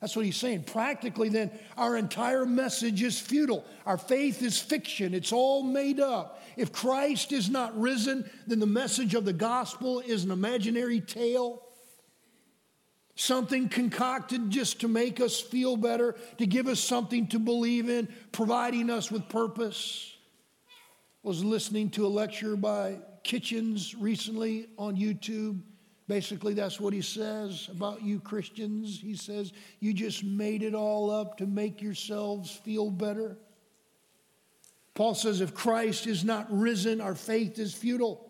That's 0.03 0.17
what 0.17 0.25
he's 0.25 0.37
saying. 0.37 0.65
Practically, 0.65 1.29
then, 1.29 1.53
our 1.79 1.97
entire 1.97 2.45
message 2.45 3.05
is 3.05 3.21
futile. 3.21 3.65
Our 3.87 3.97
faith 3.97 4.43
is 4.43 4.59
fiction, 4.61 5.15
it's 5.15 5.33
all 5.33 5.63
made 5.63 6.01
up. 6.01 6.43
If 6.57 6.73
Christ 6.73 7.31
is 7.31 7.49
not 7.49 7.81
risen, 7.81 8.29
then 8.49 8.59
the 8.59 8.67
message 8.67 9.15
of 9.15 9.25
the 9.25 9.33
gospel 9.33 10.01
is 10.01 10.25
an 10.25 10.33
imaginary 10.33 11.01
tale, 11.01 11.63
something 13.15 13.69
concocted 13.69 14.51
just 14.51 14.81
to 14.81 14.89
make 14.89 15.21
us 15.21 15.41
feel 15.41 15.77
better, 15.77 16.17
to 16.39 16.47
give 16.47 16.67
us 16.67 16.81
something 16.81 17.29
to 17.29 17.39
believe 17.39 17.89
in, 17.89 18.09
providing 18.33 18.91
us 18.91 19.09
with 19.09 19.29
purpose. 19.29 20.17
I 21.25 21.29
was 21.29 21.45
listening 21.45 21.91
to 21.91 22.07
a 22.07 22.09
lecture 22.09 22.57
by 22.57 22.99
Hitchens 23.25 23.95
recently 23.97 24.67
on 24.77 24.97
YouTube 24.97 25.61
Basically, 26.09 26.55
that's 26.55 26.81
what 26.81 26.93
he 26.93 27.01
says 27.01 27.69
about 27.71 28.03
you 28.03 28.19
Christians. 28.21 29.01
He 29.01 29.15
says, 29.15 29.53
You 29.81 29.93
just 29.93 30.25
made 30.25 30.63
it 30.63 30.75
all 30.75 31.11
up 31.11 31.39
to 31.39 31.47
make 31.47 31.81
yourselves 31.81 32.51
feel 32.51 32.91
better. 32.91 33.39
Paul 34.95 35.15
says, 35.15 35.41
If 35.41 35.55
Christ 35.55 36.07
is 36.07 36.25
not 36.25 36.47
risen, 36.51 37.01
our 37.01 37.15
faith 37.15 37.59
is 37.59 37.73
futile. 37.73 38.29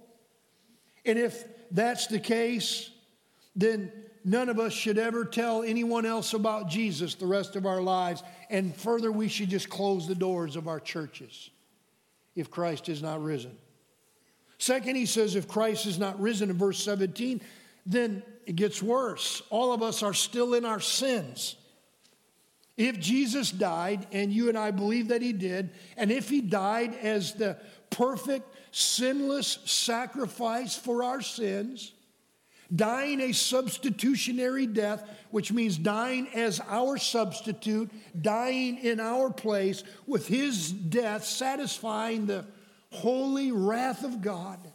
And 1.04 1.18
if 1.18 1.44
that's 1.70 2.06
the 2.06 2.20
case, 2.20 2.90
then 3.56 3.90
none 4.24 4.48
of 4.48 4.60
us 4.60 4.72
should 4.72 4.98
ever 4.98 5.24
tell 5.24 5.62
anyone 5.62 6.06
else 6.06 6.34
about 6.34 6.68
Jesus 6.68 7.14
the 7.14 7.26
rest 7.26 7.56
of 7.56 7.66
our 7.66 7.80
lives. 7.80 8.22
And 8.50 8.76
further, 8.76 9.10
we 9.10 9.28
should 9.28 9.48
just 9.48 9.68
close 9.68 10.06
the 10.06 10.14
doors 10.14 10.56
of 10.56 10.68
our 10.68 10.78
churches 10.78 11.50
if 12.36 12.50
Christ 12.50 12.88
is 12.88 13.02
not 13.02 13.22
risen. 13.22 13.56
Second, 14.58 14.94
he 14.94 15.06
says, 15.06 15.34
if 15.34 15.48
Christ 15.48 15.86
is 15.86 15.98
not 15.98 16.20
risen 16.20 16.48
in 16.48 16.56
verse 16.56 16.82
17, 16.84 17.40
then 17.84 18.22
it 18.46 18.56
gets 18.56 18.82
worse. 18.82 19.42
All 19.50 19.72
of 19.72 19.82
us 19.82 20.02
are 20.02 20.14
still 20.14 20.54
in 20.54 20.64
our 20.64 20.80
sins. 20.80 21.56
If 22.76 22.98
Jesus 22.98 23.50
died, 23.50 24.06
and 24.12 24.32
you 24.32 24.48
and 24.48 24.56
I 24.56 24.70
believe 24.70 25.08
that 25.08 25.22
he 25.22 25.32
did, 25.32 25.70
and 25.96 26.10
if 26.10 26.28
he 26.28 26.40
died 26.40 26.94
as 26.94 27.34
the 27.34 27.58
perfect, 27.90 28.48
sinless 28.70 29.58
sacrifice 29.66 30.74
for 30.74 31.04
our 31.04 31.20
sins, 31.20 31.92
dying 32.74 33.20
a 33.20 33.32
substitutionary 33.32 34.66
death, 34.66 35.06
which 35.30 35.52
means 35.52 35.76
dying 35.76 36.28
as 36.28 36.60
our 36.66 36.96
substitute, 36.96 37.90
dying 38.20 38.78
in 38.78 38.98
our 38.98 39.30
place, 39.30 39.84
with 40.06 40.26
his 40.26 40.72
death 40.72 41.24
satisfying 41.24 42.24
the 42.24 42.46
holy 42.90 43.52
wrath 43.52 44.02
of 44.04 44.22
God 44.22 44.71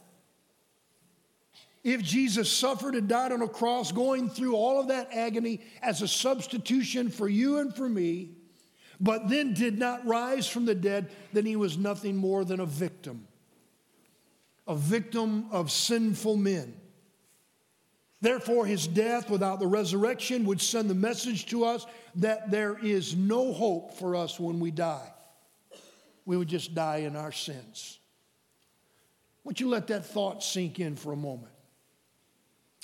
if 1.92 2.02
Jesus 2.02 2.50
suffered 2.50 2.94
and 2.94 3.08
died 3.08 3.32
on 3.32 3.42
a 3.42 3.48
cross, 3.48 3.92
going 3.92 4.28
through 4.28 4.54
all 4.54 4.80
of 4.80 4.88
that 4.88 5.08
agony 5.12 5.60
as 5.82 6.02
a 6.02 6.08
substitution 6.08 7.10
for 7.10 7.28
you 7.28 7.58
and 7.58 7.74
for 7.74 7.88
me, 7.88 8.30
but 9.00 9.28
then 9.28 9.54
did 9.54 9.78
not 9.78 10.06
rise 10.06 10.48
from 10.48 10.64
the 10.64 10.74
dead, 10.74 11.10
then 11.32 11.46
he 11.46 11.56
was 11.56 11.78
nothing 11.78 12.16
more 12.16 12.44
than 12.44 12.60
a 12.60 12.66
victim, 12.66 13.28
a 14.66 14.74
victim 14.74 15.46
of 15.50 15.70
sinful 15.70 16.36
men. 16.36 16.74
Therefore, 18.20 18.66
his 18.66 18.88
death 18.88 19.30
without 19.30 19.60
the 19.60 19.68
resurrection 19.68 20.44
would 20.46 20.60
send 20.60 20.90
the 20.90 20.94
message 20.94 21.46
to 21.46 21.64
us 21.64 21.86
that 22.16 22.50
there 22.50 22.76
is 22.82 23.14
no 23.14 23.52
hope 23.52 23.94
for 23.94 24.16
us 24.16 24.40
when 24.40 24.58
we 24.58 24.72
die. 24.72 25.12
We 26.24 26.36
would 26.36 26.48
just 26.48 26.74
die 26.74 26.98
in 26.98 27.14
our 27.14 27.30
sins. 27.30 28.00
Won't 29.44 29.60
you 29.60 29.68
let 29.68 29.86
that 29.86 30.04
thought 30.04 30.42
sink 30.42 30.80
in 30.80 30.96
for 30.96 31.12
a 31.12 31.16
moment? 31.16 31.52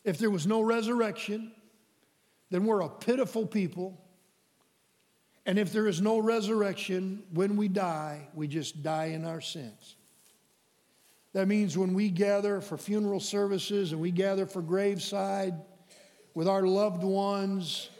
If 0.04 0.18
there 0.18 0.30
was 0.30 0.46
no 0.46 0.60
resurrection, 0.60 1.52
then 2.50 2.66
we're 2.66 2.82
a 2.82 2.88
pitiful 2.88 3.46
people. 3.46 4.00
And 5.46 5.58
if 5.58 5.72
there 5.72 5.88
is 5.88 6.00
no 6.00 6.18
resurrection, 6.18 7.22
when 7.32 7.56
we 7.56 7.68
die, 7.68 8.28
we 8.34 8.46
just 8.46 8.82
die 8.82 9.06
in 9.06 9.24
our 9.24 9.40
sins. 9.40 9.96
That 11.32 11.48
means 11.48 11.76
when 11.76 11.94
we 11.94 12.10
gather 12.10 12.60
for 12.60 12.78
funeral 12.78 13.20
services 13.20 13.92
and 13.92 14.00
we 14.00 14.10
gather 14.10 14.46
for 14.46 14.62
graveside 14.62 15.54
with 16.32 16.46
our 16.46 16.62
loved 16.62 17.02
ones, 17.02 17.90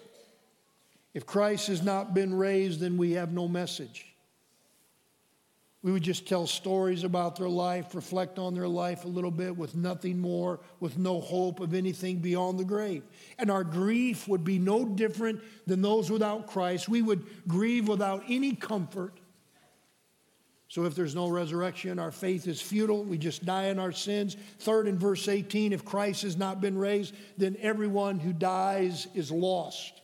if 1.15 1.27
Christ 1.27 1.67
has 1.67 1.83
not 1.83 2.15
been 2.15 2.35
raised, 2.35 2.81
then 2.81 2.97
we 2.97 3.13
have 3.13 3.33
no 3.33 3.49
message. 3.49 4.14
We 5.85 5.93
would 5.93 6.03
just 6.03 6.27
tell 6.27 6.47
stories 6.47 7.05
about 7.05 7.37
their 7.37 7.49
life, 7.49 7.95
reflect 7.95 8.39
on 8.39 8.55
their 8.55 8.67
life 8.67 9.05
a 9.05 9.09
little 9.09 9.31
bit 9.31 9.55
with 9.55 9.77
nothing 9.77 10.19
more, 10.19 10.61
with 10.81 10.97
no 10.97 11.21
hope 11.21 11.61
of 11.61 11.75
anything 11.75 12.21
beyond 12.21 12.59
the 12.59 12.65
grave. 12.65 13.03
And 13.39 13.51
our 13.51 13.65
grief 13.65 14.27
would 14.27 14.45
be 14.45 14.59
no 14.59 14.87
different 14.87 15.43
than 15.67 15.83
those 15.83 16.11
without 16.11 16.47
Christ. 16.47 16.89
We 16.89 17.03
would 17.03 17.27
grieve 17.47 17.87
without 17.87 18.25
any 18.31 18.55
comfort. 18.55 19.13
So 20.69 20.87
if 20.87 20.95
there's 20.95 21.15
no 21.15 21.29
resurrection, 21.29 21.99
our 21.99 22.11
faith 22.11 22.49
is 22.49 22.63
futile. 22.63 23.05
We 23.05 23.19
just 23.19 23.45
die 23.45 23.67
in 23.67 23.79
our 23.79 23.93
sins. 23.93 24.39
Third, 24.61 24.89
in 24.89 24.99
verse 24.99 25.29
18, 25.29 25.75
if 25.75 25.85
Christ 25.85 26.23
has 26.23 26.39
not 26.39 26.63
been 26.63 26.79
raised, 26.79 27.15
then 27.37 27.59
everyone 27.61 28.21
who 28.21 28.33
dies 28.33 29.07
is 29.15 29.31
lost. 29.31 30.01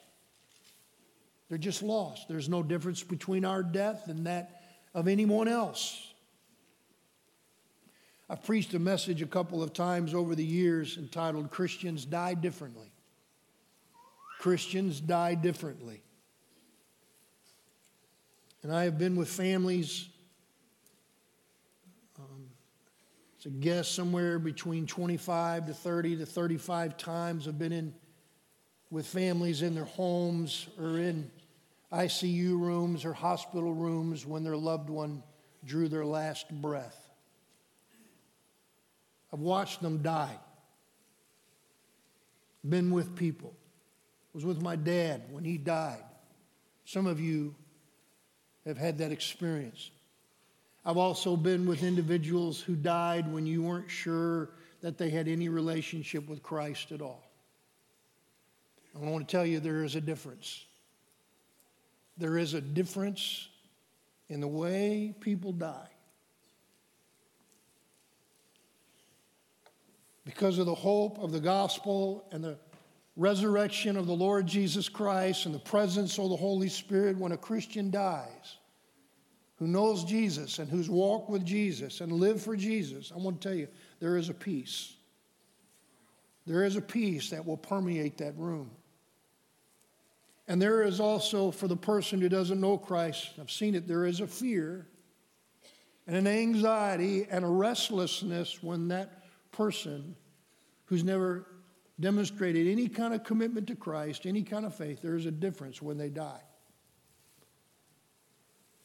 They're 1.49 1.57
just 1.57 1.83
lost. 1.83 2.29
There's 2.29 2.51
no 2.51 2.63
difference 2.63 3.03
between 3.03 3.47
our 3.47 3.63
death 3.63 4.09
and 4.09 4.27
that 4.27 4.60
of 4.95 5.09
anyone 5.09 5.49
else. 5.49 6.07
I've 8.29 8.45
preached 8.45 8.75
a 8.75 8.79
message 8.79 9.23
a 9.23 9.27
couple 9.27 9.63
of 9.63 9.73
times 9.73 10.15
over 10.15 10.35
the 10.35 10.45
years 10.45 10.97
entitled 10.97 11.51
Christians 11.51 12.05
Die 12.05 12.35
Differently. 12.35 12.91
Christians 14.41 15.01
die 15.01 15.35
differently. 15.35 16.01
And 18.63 18.73
I 18.73 18.85
have 18.85 18.99
been 18.99 19.17
with 19.17 19.29
families, 19.29 20.09
um, 22.19 22.47
as 23.39 23.47
a 23.47 23.51
guest, 23.51 23.95
somewhere 23.95 24.39
between 24.39 24.87
25 24.87 25.67
to 25.67 25.75
30 25.75 26.17
to 26.17 26.27
35 26.27 26.97
times. 26.97 27.49
I've 27.49 27.59
been 27.59 27.73
in 27.73 27.95
with 28.91 29.07
families 29.07 29.61
in 29.61 29.75
their 29.75 29.85
homes 29.85 30.69
or 30.81 30.99
in 30.99 31.31
ICU 31.93 32.59
rooms 32.59 33.05
or 33.05 33.13
hospital 33.13 33.73
rooms 33.73 34.25
when 34.25 34.45
their 34.45 34.57
loved 34.57 34.91
one 34.91 35.23
drew 35.65 35.89
their 35.89 36.05
last 36.05 36.51
breath. 36.51 37.11
I've 39.33 39.41
watched 39.41 39.83
them 39.83 40.03
die. 40.03 40.39
Been 42.69 42.91
with 42.91 43.17
people. 43.17 43.55
Was 44.33 44.45
with 44.45 44.63
my 44.63 44.77
dad 44.77 45.23
when 45.31 45.43
he 45.43 45.59
died. 45.59 46.05
Some 46.85 47.07
of 47.07 47.21
you 47.21 47.55
have 48.65 48.79
had 48.79 48.99
that 48.99 49.11
experience. 49.11 49.91
I've 50.85 50.97
also 50.97 51.37
been 51.37 51.67
with 51.67 51.83
individuals 51.83 52.61
who 52.61 52.77
died 52.77 53.33
when 53.33 53.47
you 53.47 53.63
weren't 53.63 53.91
sure 53.91 54.51
that 54.83 54.99
they 54.99 55.11
had 55.11 55.29
any 55.29 55.49
relationship 55.49 56.29
with 56.29 56.43
Christ 56.43 56.93
at 56.93 57.03
all. 57.03 57.29
I 58.95 59.05
want 59.05 59.27
to 59.29 59.31
tell 59.31 59.45
you 59.45 59.61
there 59.61 59.85
is 59.85 59.97
a 59.97 60.01
difference. 60.01 60.65
There 62.17 62.37
is 62.37 62.55
a 62.55 62.61
difference 62.61 63.49
in 64.29 64.41
the 64.41 64.49
way 64.49 65.15
people 65.21 65.53
die. 65.53 65.89
Because 70.25 70.59
of 70.59 70.67
the 70.67 70.75
hope 70.75 71.19
of 71.19 71.33
the 71.33 71.41
gospel 71.41 72.25
and 72.31 72.45
the 72.45 72.59
resurrection 73.17 73.97
of 73.97 74.07
the 74.07 74.15
Lord 74.15 74.47
Jesus 74.47 74.89
Christ 74.89 75.47
and 75.47 75.55
the 75.55 75.59
presence 75.59 76.19
of 76.19 76.31
the 76.31 76.37
Holy 76.37 76.69
Spirit, 76.69 77.19
when 77.19 77.33
a 77.33 77.37
Christian 77.37 77.91
dies, 77.91 78.57
who 79.57 79.67
knows 79.67 80.05
Jesus 80.05 80.59
and 80.59 80.71
who's 80.71 80.89
walked 80.89 81.29
with 81.29 81.45
Jesus 81.45 82.01
and 82.01 82.13
lived 82.13 82.41
for 82.41 82.57
Jesus, 82.57 83.13
I 83.13 83.19
want 83.19 83.41
to 83.41 83.49
tell 83.49 83.57
you, 83.57 83.69
there 83.99 84.17
is 84.17 84.29
a 84.29 84.35
peace. 84.35 84.95
There 86.47 86.65
is 86.65 86.77
a 86.77 86.81
peace 86.81 87.31
that 87.31 87.45
will 87.45 87.59
permeate 87.59 88.19
that 88.19 88.37
room. 88.39 88.71
And 90.51 90.61
there 90.61 90.83
is 90.83 90.99
also, 90.99 91.53
for 91.53 91.69
the 91.69 91.77
person 91.77 92.21
who 92.21 92.29
doesn't 92.29 92.61
know 92.61 92.77
Christ, 92.77 93.35
I've 93.41 93.53
seen 93.53 93.77
it, 93.77 93.87
there 93.87 94.05
is 94.05 94.19
a 94.19 94.27
fear 94.27 94.89
and 96.09 96.17
an 96.17 96.27
anxiety 96.27 97.25
and 97.31 97.45
a 97.45 97.49
restlessness 97.49 98.61
when 98.61 98.89
that 98.89 99.23
person 99.53 100.17
who's 100.87 101.05
never 101.05 101.47
demonstrated 102.01 102.67
any 102.67 102.89
kind 102.89 103.15
of 103.15 103.23
commitment 103.23 103.69
to 103.69 103.77
Christ, 103.77 104.27
any 104.27 104.43
kind 104.43 104.67
of 104.67 104.75
faith, 104.75 105.01
there 105.01 105.15
is 105.15 105.25
a 105.25 105.31
difference 105.31 105.81
when 105.81 105.97
they 105.97 106.09
die. 106.09 106.43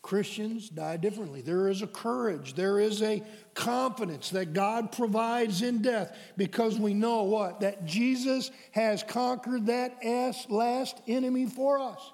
Christians 0.06 0.70
die 0.70 0.98
differently. 0.98 1.41
There 1.41 1.68
is 1.68 1.82
a 1.82 1.88
courage, 1.88 2.54
there 2.54 2.80
is 2.80 3.02
a 3.02 3.24
confidence 3.56 4.30
that 4.30 4.54
God 4.54 4.91
provides 4.91 5.63
in 5.63 5.82
death 5.82 6.15
because 6.38 6.78
we 6.78 6.94
know 6.94 7.24
what? 7.24 7.62
That 7.62 7.88
Jesus 7.88 8.52
has 8.74 9.02
conquered 9.02 9.65
that 9.65 9.98
last 10.48 11.02
enemy 11.08 11.48
for 11.48 11.80
us. 11.80 12.13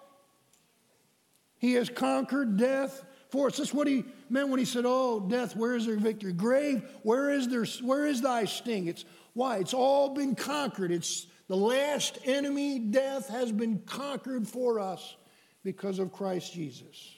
He 1.58 1.73
has 1.73 1.89
conquered 1.89 2.56
death 2.56 3.04
for 3.30 3.47
us. 3.47 3.58
That's 3.58 3.73
what 3.73 3.88
he 3.88 4.06
meant 4.30 4.47
when 4.47 4.60
he 4.60 4.65
said, 4.65 4.86
Oh, 4.88 5.19
death, 5.19 5.58
where 5.58 5.75
is 5.75 5.86
their 5.86 5.97
victory? 5.97 6.32
Grave, 6.32 6.89
where 7.04 7.30
is, 7.30 7.49
their, 7.49 7.65
where 7.86 8.08
is 8.08 8.21
thy 8.21 8.45
sting? 8.45 8.88
It's 8.88 9.04
why? 9.34 9.58
It's 9.58 9.73
all 9.73 10.13
been 10.13 10.36
conquered. 10.36 10.93
It's 10.93 11.27
the 11.49 11.58
last 11.58 12.19
enemy, 12.23 12.80
death, 12.80 13.27
has 13.27 13.51
been 13.51 13.80
conquered 13.80 14.47
for 14.47 14.80
us 14.80 15.17
because 15.62 15.99
of 15.99 16.13
Christ 16.13 16.54
Jesus. 16.54 17.17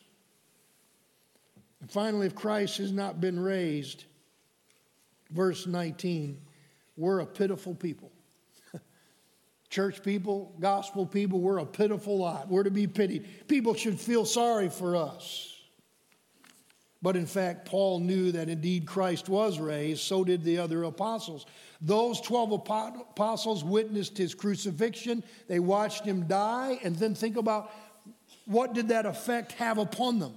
And 1.83 1.91
finally, 1.91 2.27
if 2.27 2.33
Christ 2.33 2.77
has 2.77 2.93
not 2.93 3.19
been 3.19 3.37
raised, 3.37 4.05
verse 5.31 5.67
19, 5.67 6.39
we're 6.95 7.19
a 7.19 7.25
pitiful 7.25 7.75
people. 7.75 8.09
Church 9.69 10.01
people, 10.01 10.55
gospel 10.61 11.05
people, 11.05 11.41
we're 11.41 11.57
a 11.57 11.65
pitiful 11.65 12.17
lot. 12.17 12.47
We're 12.47 12.63
to 12.63 12.71
be 12.71 12.87
pitied. 12.87 13.49
People 13.49 13.73
should 13.73 13.99
feel 13.99 14.23
sorry 14.23 14.69
for 14.69 14.95
us. 14.95 15.61
But 17.01 17.17
in 17.17 17.25
fact, 17.25 17.65
Paul 17.65 17.99
knew 17.99 18.31
that 18.31 18.47
indeed 18.47 18.85
Christ 18.85 19.27
was 19.27 19.59
raised, 19.59 20.03
so 20.03 20.23
did 20.23 20.41
the 20.41 20.59
other 20.59 20.83
apostles. 20.83 21.45
Those 21.81 22.21
12 22.21 22.53
apostles 22.53 23.61
witnessed 23.61 24.17
his 24.17 24.33
crucifixion, 24.33 25.21
they 25.49 25.59
watched 25.59 26.05
him 26.05 26.27
die, 26.27 26.79
and 26.81 26.95
then 26.95 27.13
think 27.13 27.35
about 27.35 27.73
what 28.45 28.73
did 28.73 28.87
that 28.87 29.05
effect 29.05 29.51
have 29.51 29.79
upon 29.79 30.19
them? 30.19 30.33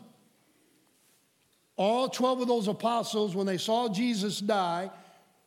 All 1.76 2.08
12 2.08 2.42
of 2.42 2.48
those 2.48 2.68
apostles, 2.68 3.34
when 3.34 3.46
they 3.46 3.58
saw 3.58 3.88
Jesus 3.88 4.40
die, 4.40 4.90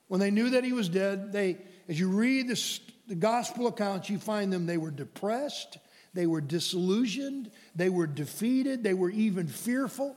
when 0.07 0.19
they 0.19 0.31
knew 0.31 0.51
that 0.51 0.63
he 0.63 0.73
was 0.73 0.89
dead, 0.89 1.31
they, 1.31 1.57
as 1.87 1.99
you 1.99 2.09
read 2.09 2.47
the, 2.47 2.79
the 3.07 3.15
gospel 3.15 3.67
accounts, 3.67 4.09
you 4.09 4.19
find 4.19 4.53
them, 4.53 4.65
they 4.65 4.77
were 4.77 4.91
depressed, 4.91 5.77
they 6.13 6.27
were 6.27 6.41
disillusioned, 6.41 7.49
they 7.75 7.89
were 7.89 8.07
defeated, 8.07 8.83
they 8.83 8.93
were 8.93 9.09
even 9.09 9.47
fearful. 9.47 10.15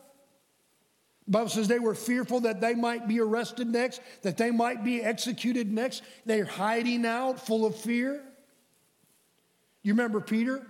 The 1.27 1.31
Bible 1.31 1.49
says 1.51 1.69
they 1.69 1.79
were 1.79 1.95
fearful 1.95 2.41
that 2.41 2.61
they 2.61 2.75
might 2.75 3.07
be 3.07 3.21
arrested 3.21 3.69
next, 3.69 4.01
that 4.23 4.37
they 4.37 4.51
might 4.51 4.83
be 4.83 5.03
executed 5.03 5.73
next. 5.73 6.03
They're 6.27 6.45
hiding 6.45 7.07
out, 7.07 7.47
full 7.47 7.65
of 7.65 7.77
fear. 7.77 8.23
You 9.83 9.93
remember 9.93 10.21
Peter? 10.21 10.67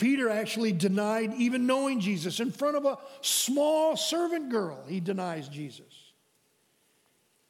Peter 0.00 0.30
actually 0.30 0.72
denied 0.72 1.34
even 1.34 1.66
knowing 1.66 2.00
Jesus. 2.00 2.40
In 2.40 2.50
front 2.50 2.74
of 2.74 2.86
a 2.86 2.98
small 3.20 3.96
servant 3.96 4.48
girl, 4.48 4.82
he 4.88 4.98
denies 4.98 5.46
Jesus. 5.46 6.12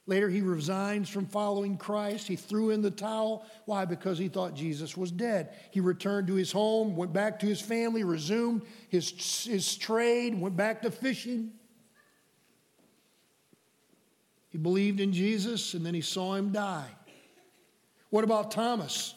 Later, 0.07 0.29
he 0.29 0.41
resigns 0.41 1.09
from 1.09 1.27
following 1.27 1.77
Christ. 1.77 2.27
He 2.27 2.35
threw 2.35 2.71
in 2.71 2.83
the 2.83 2.91
towel. 2.91 3.47
Why? 3.67 3.85
Because 3.85 4.19
he 4.19 4.27
thought 4.29 4.55
Jesus 4.55 4.97
was 4.97 5.13
dead. 5.13 5.55
He 5.71 5.79
returned 5.79 6.27
to 6.27 6.35
his 6.35 6.51
home, 6.51 6.97
went 6.97 7.13
back 7.13 7.39
to 7.39 7.47
his 7.47 7.61
family, 7.61 8.03
resumed 8.03 8.63
his, 8.89 9.45
his 9.45 9.77
trade, 9.77 10.39
went 10.39 10.57
back 10.57 10.83
to 10.83 10.91
fishing. 10.91 11.53
He 14.49 14.59
believed 14.59 14.99
in 14.99 15.13
Jesus, 15.13 15.75
and 15.75 15.87
then 15.87 15.95
he 15.95 16.01
saw 16.01 16.35
him 16.35 16.51
die. 16.51 16.91
What 18.09 18.25
about 18.25 18.51
Thomas? 18.51 19.15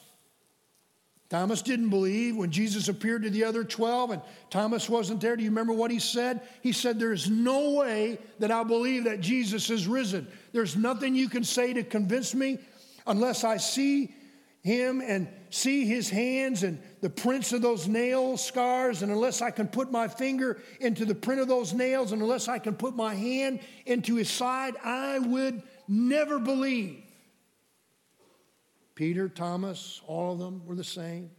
Thomas 1.34 1.64
didn't 1.64 1.90
believe 1.90 2.36
when 2.36 2.52
Jesus 2.52 2.90
appeared 2.90 3.24
to 3.24 3.30
the 3.32 3.44
other 3.44 3.64
12 3.64 4.12
and 4.12 4.22
Thomas 4.52 4.88
wasn't 4.88 5.20
there. 5.20 5.36
Do 5.36 5.42
you 5.42 5.50
remember 5.50 5.74
what 5.74 5.90
he 5.90 5.98
said? 5.98 6.42
He 6.62 6.72
said, 6.72 7.00
There's 7.00 7.28
no 7.28 7.72
way 7.72 8.20
that 8.38 8.52
I'll 8.52 8.64
believe 8.64 9.06
that 9.06 9.20
Jesus 9.20 9.72
is 9.72 9.88
risen. 9.88 10.28
There's 10.52 10.76
nothing 10.76 11.16
you 11.16 11.28
can 11.28 11.44
say 11.44 11.74
to 11.74 11.82
convince 11.82 12.36
me 12.36 12.60
unless 13.08 13.44
I 13.44 13.58
see 13.58 14.14
him 14.62 15.02
and 15.02 15.28
see 15.50 15.88
his 15.88 16.08
hands 16.08 16.62
and 16.62 16.80
the 17.02 17.10
prints 17.10 17.52
of 17.52 17.64
those 17.64 17.88
nail 17.88 18.38
scars, 18.38 19.02
and 19.02 19.12
unless 19.12 19.42
I 19.42 19.50
can 19.50 19.68
put 19.68 19.92
my 19.92 20.08
finger 20.08 20.62
into 20.82 21.04
the 21.04 21.16
print 21.16 21.42
of 21.42 21.48
those 21.48 21.74
nails, 21.74 22.12
and 22.12 22.22
unless 22.22 22.48
I 22.48 22.60
can 22.60 22.76
put 22.76 22.96
my 22.96 23.16
hand 23.16 23.60
into 23.88 24.18
his 24.18 24.30
side, 24.30 24.76
I 24.84 25.18
would 25.18 25.64
never 25.88 26.38
believe. 26.38 27.03
Peter, 28.96 29.28
Thomas, 29.28 30.02
all 30.08 30.34
of 30.34 30.40
them 30.40 30.62
were 30.66 30.76
the 30.76 30.84
same. 30.84 31.32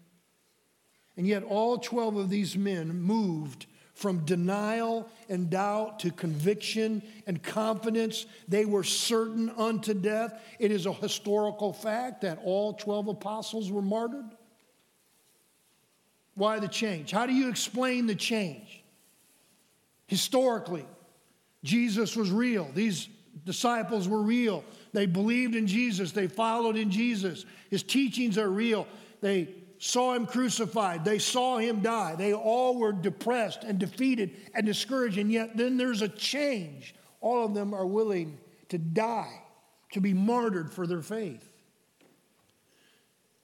And 1.17 1.27
yet, 1.27 1.45
all 1.45 1.79
12 1.79 2.17
of 2.17 2.31
these 2.31 2.57
men 2.57 3.01
moved 3.01 3.67
from 3.95 4.25
denial 4.25 5.09
and 5.29 5.49
doubt 5.49 6.01
to 6.01 6.11
conviction 6.11 7.03
and 7.27 7.41
confidence. 7.41 8.27
They 8.49 8.65
were 8.65 8.83
certain 8.83 9.51
unto 9.51 9.95
death. 9.95 10.41
It 10.59 10.73
is 10.73 10.87
a 10.87 10.93
historical 10.93 11.73
fact 11.73 12.23
that 12.23 12.41
all 12.45 12.75
12 12.75 13.09
apostles 13.09 13.71
were 13.71 13.83
martyred. 13.83 14.35
Why 16.35 16.59
the 16.59 16.69
change? 16.69 17.13
How 17.13 17.27
do 17.27 17.33
you 17.33 17.49
explain 17.49 18.07
the 18.07 18.17
change? 18.17 18.83
Historically, 20.09 20.85
Jesus 21.63 22.17
was 22.17 22.31
real. 22.31 22.69
These 22.75 23.09
disciples 23.45 24.09
were 24.09 24.23
real. 24.23 24.65
They 24.95 25.07
believed 25.07 25.57
in 25.57 25.67
Jesus, 25.67 26.13
they 26.13 26.29
followed 26.29 26.77
in 26.77 26.89
Jesus. 26.89 27.45
His 27.69 27.83
teachings 27.83 28.39
are 28.39 28.49
real. 28.49 28.87
They 29.21 29.49
saw 29.79 30.15
him 30.15 30.25
crucified, 30.25 31.05
they 31.05 31.19
saw 31.19 31.59
him 31.59 31.81
die. 31.81 32.15
They 32.15 32.33
all 32.33 32.79
were 32.79 32.93
depressed 32.93 33.65
and 33.65 33.79
defeated 33.79 34.37
and 34.55 34.65
discouraged, 34.65 35.19
and 35.19 35.33
yet 35.33 35.57
then 35.57 35.77
there's 35.77 36.01
a 36.01 36.09
change. 36.09 36.95
All 37.21 37.45
of 37.45 37.55
them 37.55 37.75
are 37.75 37.85
willing 37.85 38.39
to 38.69 38.79
die, 38.79 39.43
to 39.93 40.01
be 40.01 40.15
martyred 40.15 40.73
for 40.73 40.87
their 40.87 41.03
faith. 41.03 41.51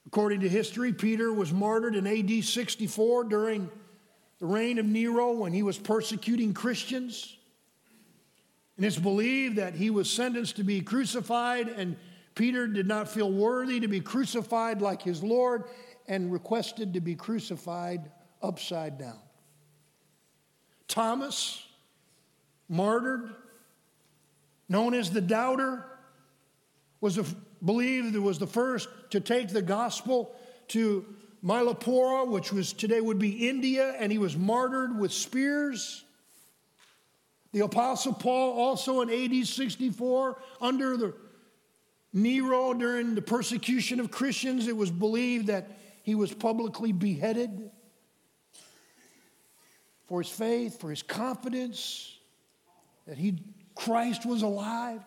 According 0.07 0.39
to 0.41 0.49
history, 0.49 0.93
Peter 0.93 1.33
was 1.33 1.51
martyred 1.51 1.95
in 1.95 2.07
AD 2.07 2.43
64 2.45 3.25
during 3.25 3.69
the 4.39 4.45
reign 4.45 4.79
of 4.79 4.85
Nero 4.85 5.33
when 5.33 5.51
he 5.51 5.63
was 5.63 5.77
persecuting 5.77 6.53
Christians. 6.53 7.37
And 8.81 8.87
it's 8.87 8.97
believed 8.97 9.57
that 9.57 9.75
he 9.75 9.91
was 9.91 10.09
sentenced 10.09 10.55
to 10.55 10.63
be 10.63 10.81
crucified, 10.81 11.67
and 11.67 11.95
Peter 12.33 12.65
did 12.65 12.87
not 12.87 13.07
feel 13.07 13.31
worthy 13.31 13.79
to 13.79 13.87
be 13.87 13.99
crucified 13.99 14.81
like 14.81 15.03
his 15.03 15.21
Lord 15.21 15.65
and 16.07 16.33
requested 16.33 16.95
to 16.95 16.99
be 16.99 17.13
crucified 17.13 18.09
upside 18.41 18.97
down. 18.97 19.19
Thomas, 20.87 21.63
martyred, 22.69 23.29
known 24.67 24.95
as 24.95 25.11
the 25.11 25.21
doubter, 25.21 25.85
was 27.01 27.19
a, 27.19 27.25
believed 27.63 28.15
was 28.15 28.39
the 28.39 28.47
first 28.47 28.89
to 29.11 29.19
take 29.19 29.49
the 29.49 29.61
gospel 29.61 30.33
to 30.69 31.05
Mylapore, 31.45 32.27
which 32.27 32.51
was 32.51 32.73
today 32.73 32.99
would 32.99 33.19
be 33.19 33.47
India, 33.47 33.93
and 33.99 34.11
he 34.11 34.17
was 34.17 34.35
martyred 34.35 34.97
with 34.97 35.13
spears. 35.13 36.03
The 37.51 37.61
Apostle 37.61 38.13
Paul, 38.13 38.53
also 38.53 39.01
in 39.01 39.09
AD 39.09 39.45
64, 39.45 40.41
under 40.61 40.97
the 40.97 41.13
Nero 42.13 42.73
during 42.73 43.15
the 43.15 43.21
persecution 43.21 43.99
of 43.99 44.11
Christians, 44.11 44.67
it 44.67 44.75
was 44.75 44.91
believed 44.91 45.47
that 45.47 45.77
he 46.03 46.15
was 46.15 46.33
publicly 46.33 46.91
beheaded 46.91 47.71
for 50.07 50.21
his 50.21 50.31
faith, 50.31 50.79
for 50.79 50.89
his 50.89 51.03
confidence 51.03 52.17
that 53.07 53.17
he, 53.17 53.39
Christ 53.75 54.25
was 54.25 54.41
alive. 54.41 55.01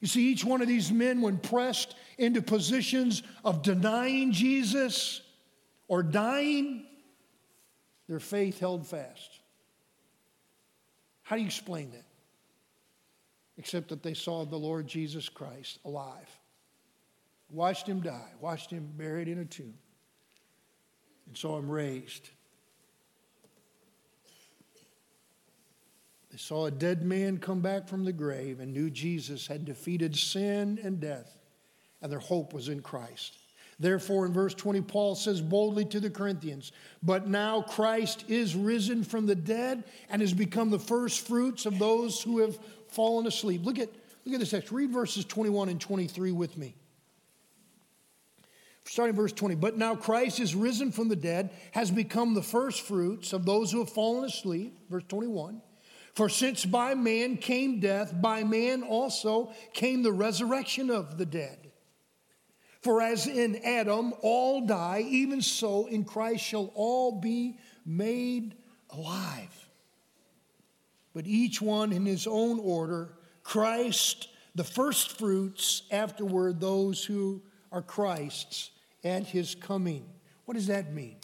You 0.00 0.08
see, 0.08 0.30
each 0.30 0.44
one 0.44 0.62
of 0.62 0.68
these 0.68 0.90
men, 0.90 1.20
when 1.20 1.38
pressed 1.38 1.94
into 2.16 2.40
positions 2.40 3.22
of 3.44 3.62
denying 3.62 4.32
Jesus 4.32 5.20
or 5.88 6.02
dying, 6.02 6.86
their 8.08 8.20
faith 8.20 8.58
held 8.58 8.86
fast. 8.86 9.29
How 11.30 11.36
do 11.36 11.42
you 11.42 11.46
explain 11.46 11.92
that? 11.92 12.06
Except 13.56 13.90
that 13.90 14.02
they 14.02 14.14
saw 14.14 14.44
the 14.44 14.56
Lord 14.56 14.88
Jesus 14.88 15.28
Christ 15.28 15.78
alive, 15.84 16.28
watched 17.52 17.86
him 17.86 18.00
die, 18.00 18.32
watched 18.40 18.72
him 18.72 18.90
buried 18.96 19.28
in 19.28 19.38
a 19.38 19.44
tomb, 19.44 19.74
and 21.28 21.36
saw 21.38 21.56
him 21.56 21.70
raised. 21.70 22.30
They 26.32 26.36
saw 26.36 26.66
a 26.66 26.72
dead 26.72 27.04
man 27.04 27.38
come 27.38 27.60
back 27.60 27.86
from 27.86 28.04
the 28.04 28.12
grave 28.12 28.58
and 28.58 28.72
knew 28.72 28.90
Jesus 28.90 29.46
had 29.46 29.64
defeated 29.64 30.16
sin 30.16 30.80
and 30.82 30.98
death, 30.98 31.38
and 32.02 32.10
their 32.10 32.18
hope 32.18 32.52
was 32.52 32.68
in 32.68 32.82
Christ. 32.82 33.38
Therefore, 33.80 34.26
in 34.26 34.32
verse 34.34 34.52
20, 34.52 34.82
Paul 34.82 35.14
says 35.14 35.40
boldly 35.40 35.86
to 35.86 36.00
the 36.00 36.10
Corinthians, 36.10 36.70
But 37.02 37.26
now 37.26 37.62
Christ 37.62 38.26
is 38.28 38.54
risen 38.54 39.02
from 39.02 39.24
the 39.24 39.34
dead 39.34 39.84
and 40.10 40.20
has 40.20 40.34
become 40.34 40.68
the 40.68 40.78
first 40.78 41.26
fruits 41.26 41.64
of 41.64 41.78
those 41.78 42.22
who 42.22 42.40
have 42.40 42.58
fallen 42.88 43.26
asleep. 43.26 43.64
Look 43.64 43.78
at, 43.78 43.88
look 44.26 44.34
at 44.34 44.40
this 44.40 44.50
text. 44.50 44.70
Read 44.70 44.90
verses 44.90 45.24
21 45.24 45.70
and 45.70 45.80
23 45.80 46.30
with 46.30 46.58
me. 46.58 46.74
Starting 48.84 49.16
verse 49.16 49.32
20, 49.32 49.54
but 49.54 49.78
now 49.78 49.94
Christ 49.94 50.40
is 50.40 50.54
risen 50.54 50.92
from 50.92 51.08
the 51.08 51.16
dead, 51.16 51.50
has 51.70 51.90
become 51.90 52.34
the 52.34 52.42
first 52.42 52.82
fruits 52.82 53.32
of 53.32 53.46
those 53.46 53.72
who 53.72 53.78
have 53.78 53.90
fallen 53.90 54.24
asleep. 54.24 54.76
Verse 54.90 55.04
21. 55.08 55.62
For 56.14 56.28
since 56.28 56.66
by 56.66 56.94
man 56.94 57.38
came 57.38 57.80
death, 57.80 58.12
by 58.20 58.42
man 58.44 58.82
also 58.82 59.54
came 59.72 60.02
the 60.02 60.12
resurrection 60.12 60.90
of 60.90 61.16
the 61.16 61.24
dead. 61.24 61.69
For 62.80 63.02
as 63.02 63.26
in 63.26 63.56
Adam 63.64 64.14
all 64.22 64.66
die, 64.66 65.04
even 65.06 65.42
so 65.42 65.86
in 65.86 66.04
Christ 66.04 66.44
shall 66.44 66.72
all 66.74 67.20
be 67.20 67.58
made 67.84 68.54
alive. 68.90 69.68
But 71.12 71.26
each 71.26 71.60
one 71.60 71.92
in 71.92 72.06
his 72.06 72.26
own 72.26 72.58
order 72.58 73.10
Christ, 73.42 74.28
the 74.54 74.64
first 74.64 75.18
fruits, 75.18 75.82
afterward, 75.90 76.60
those 76.60 77.04
who 77.04 77.42
are 77.72 77.82
Christ's 77.82 78.70
at 79.02 79.26
his 79.26 79.54
coming. 79.54 80.04
What 80.44 80.54
does 80.54 80.68
that 80.68 80.92
mean? 80.92 81.16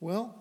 Well, 0.00 0.34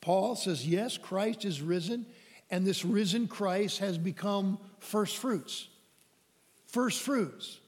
Paul 0.00 0.36
says, 0.36 0.66
yes, 0.66 0.98
Christ 0.98 1.44
is 1.44 1.60
risen 1.60 2.06
and 2.50 2.66
this 2.66 2.84
risen 2.84 3.26
Christ 3.28 3.78
has 3.78 3.98
become 3.98 4.58
first 4.78 5.16
fruits. 5.16 5.68
First 6.66 7.02
fruits. 7.02 7.58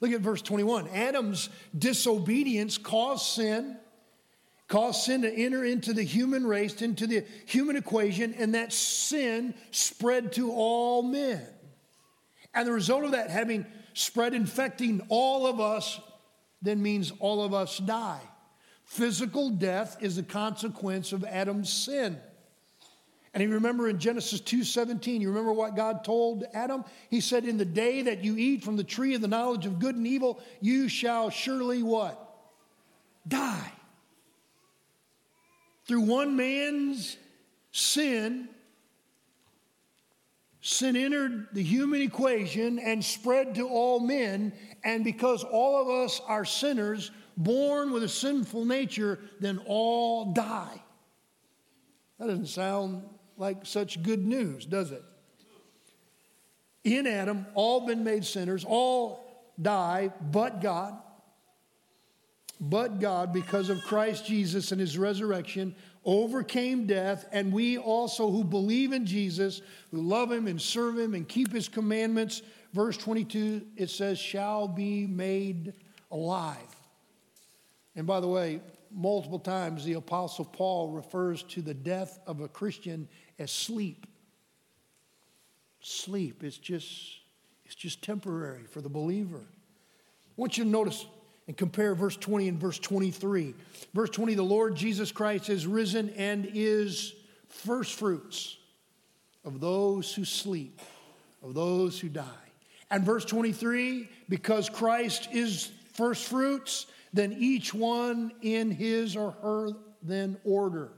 Look 0.00 0.12
at 0.12 0.20
verse 0.20 0.42
21. 0.42 0.88
Adam's 0.88 1.50
disobedience 1.76 2.78
caused 2.78 3.26
sin, 3.26 3.76
caused 4.66 5.02
sin 5.02 5.22
to 5.22 5.32
enter 5.32 5.64
into 5.64 5.92
the 5.92 6.02
human 6.02 6.46
race, 6.46 6.80
into 6.80 7.06
the 7.06 7.24
human 7.46 7.76
equation, 7.76 8.34
and 8.34 8.54
that 8.54 8.72
sin 8.72 9.54
spread 9.70 10.32
to 10.32 10.52
all 10.52 11.02
men. 11.02 11.46
And 12.54 12.66
the 12.66 12.72
result 12.72 13.04
of 13.04 13.12
that 13.12 13.30
having 13.30 13.66
spread, 13.92 14.34
infecting 14.34 15.02
all 15.08 15.46
of 15.46 15.60
us, 15.60 16.00
then 16.62 16.82
means 16.82 17.12
all 17.18 17.42
of 17.42 17.52
us 17.52 17.78
die. 17.78 18.22
Physical 18.84 19.50
death 19.50 19.98
is 20.00 20.18
a 20.18 20.22
consequence 20.22 21.12
of 21.12 21.24
Adam's 21.24 21.72
sin. 21.72 22.18
And 23.32 23.42
you 23.42 23.50
remember 23.50 23.88
in 23.88 23.98
Genesis 23.98 24.40
2:17, 24.40 25.20
you 25.20 25.28
remember 25.28 25.52
what 25.52 25.76
God 25.76 26.02
told 26.02 26.44
Adam? 26.52 26.84
He 27.10 27.20
said, 27.20 27.44
"In 27.44 27.58
the 27.58 27.64
day 27.64 28.02
that 28.02 28.24
you 28.24 28.36
eat 28.36 28.64
from 28.64 28.76
the 28.76 28.84
tree 28.84 29.14
of 29.14 29.20
the 29.20 29.28
knowledge 29.28 29.66
of 29.66 29.78
good 29.78 29.94
and 29.94 30.06
evil, 30.06 30.40
you 30.60 30.88
shall 30.88 31.30
surely 31.30 31.82
what? 31.82 32.18
Die." 33.28 33.72
Through 35.84 36.02
one 36.02 36.34
man's 36.34 37.16
sin, 37.70 38.48
sin 40.60 40.96
entered 40.96 41.48
the 41.52 41.62
human 41.62 42.00
equation 42.00 42.80
and 42.80 43.04
spread 43.04 43.54
to 43.54 43.68
all 43.68 44.00
men, 44.00 44.52
and 44.82 45.04
because 45.04 45.44
all 45.44 45.80
of 45.80 45.88
us 45.88 46.20
are 46.26 46.44
sinners, 46.44 47.12
born 47.36 47.92
with 47.92 48.02
a 48.02 48.08
sinful 48.08 48.64
nature, 48.64 49.20
then 49.38 49.58
all 49.66 50.32
die. 50.32 50.82
That 52.18 52.26
doesn't 52.26 52.46
sound 52.46 53.08
like 53.40 53.64
such 53.64 54.02
good 54.02 54.24
news, 54.24 54.66
does 54.66 54.92
it? 54.92 55.02
In 56.84 57.06
Adam, 57.06 57.46
all 57.54 57.86
been 57.86 58.04
made 58.04 58.24
sinners, 58.24 58.64
all 58.66 59.50
die, 59.60 60.12
but 60.30 60.60
God. 60.60 60.98
But 62.60 63.00
God, 63.00 63.32
because 63.32 63.70
of 63.70 63.82
Christ 63.82 64.26
Jesus 64.26 64.72
and 64.72 64.80
his 64.80 64.98
resurrection, 64.98 65.74
overcame 66.04 66.86
death, 66.86 67.26
and 67.32 67.50
we 67.50 67.78
also 67.78 68.30
who 68.30 68.44
believe 68.44 68.92
in 68.92 69.06
Jesus, 69.06 69.62
who 69.90 70.02
love 70.02 70.30
him 70.30 70.46
and 70.46 70.60
serve 70.60 70.98
him 70.98 71.14
and 71.14 71.26
keep 71.26 71.50
his 71.50 71.68
commandments, 71.68 72.42
verse 72.74 72.98
22, 72.98 73.62
it 73.76 73.88
says, 73.88 74.18
shall 74.18 74.68
be 74.68 75.06
made 75.06 75.72
alive. 76.10 76.58
And 77.96 78.06
by 78.06 78.20
the 78.20 78.28
way, 78.28 78.60
multiple 78.92 79.38
times 79.38 79.84
the 79.84 79.94
Apostle 79.94 80.44
Paul 80.44 80.90
refers 80.90 81.42
to 81.44 81.62
the 81.62 81.74
death 81.74 82.18
of 82.26 82.40
a 82.40 82.48
Christian 82.48 83.08
as 83.40 83.50
sleep. 83.50 84.06
Sleep 85.80 86.44
is 86.44 86.58
just, 86.58 87.18
it's 87.64 87.74
just 87.74 88.02
temporary 88.02 88.64
for 88.64 88.82
the 88.82 88.88
believer. 88.88 89.40
I 89.40 90.32
want 90.36 90.58
you 90.58 90.64
to 90.64 90.70
notice 90.70 91.06
and 91.48 91.56
compare 91.56 91.94
verse 91.94 92.16
20 92.16 92.48
and 92.48 92.60
verse 92.60 92.78
23. 92.78 93.54
Verse 93.94 94.10
20, 94.10 94.34
the 94.34 94.42
Lord 94.42 94.76
Jesus 94.76 95.10
Christ 95.10 95.48
is 95.48 95.66
risen 95.66 96.10
and 96.10 96.48
is 96.52 97.14
first 97.48 97.98
fruits 97.98 98.58
of 99.44 99.58
those 99.58 100.14
who 100.14 100.24
sleep, 100.24 100.78
of 101.42 101.54
those 101.54 101.98
who 101.98 102.10
die. 102.10 102.24
And 102.90 103.04
verse 103.04 103.24
23, 103.24 104.08
because 104.28 104.68
Christ 104.68 105.28
is 105.32 105.72
first 105.94 106.28
fruits, 106.28 106.86
then 107.14 107.34
each 107.38 107.72
one 107.72 108.32
in 108.42 108.70
his 108.70 109.16
or 109.16 109.30
her 109.42 109.70
then 110.02 110.36
order. 110.44 110.90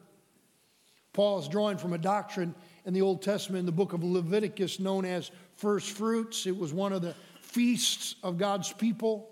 Paul 1.13 1.39
is 1.39 1.49
drawing 1.49 1.77
from 1.77 1.93
a 1.93 1.99
doctrine 1.99 2.55
in 2.87 2.95
the 2.95 3.03
Old 3.03 3.23
Testament 3.23 3.61
in 3.61 3.67
the 3.67 3.73
book 3.73 3.93
of 3.93 4.03
Leviticus 4.03 4.81
known 4.81 5.05
as 5.05 5.31
first 5.57 5.91
fruits. 5.91 6.47
It 6.47 6.57
was 6.57 6.73
one 6.73 6.93
of 6.93 7.03
the 7.03 7.15
feasts 7.43 8.15
of 8.23 8.39
God's 8.39 8.73
people 8.73 9.29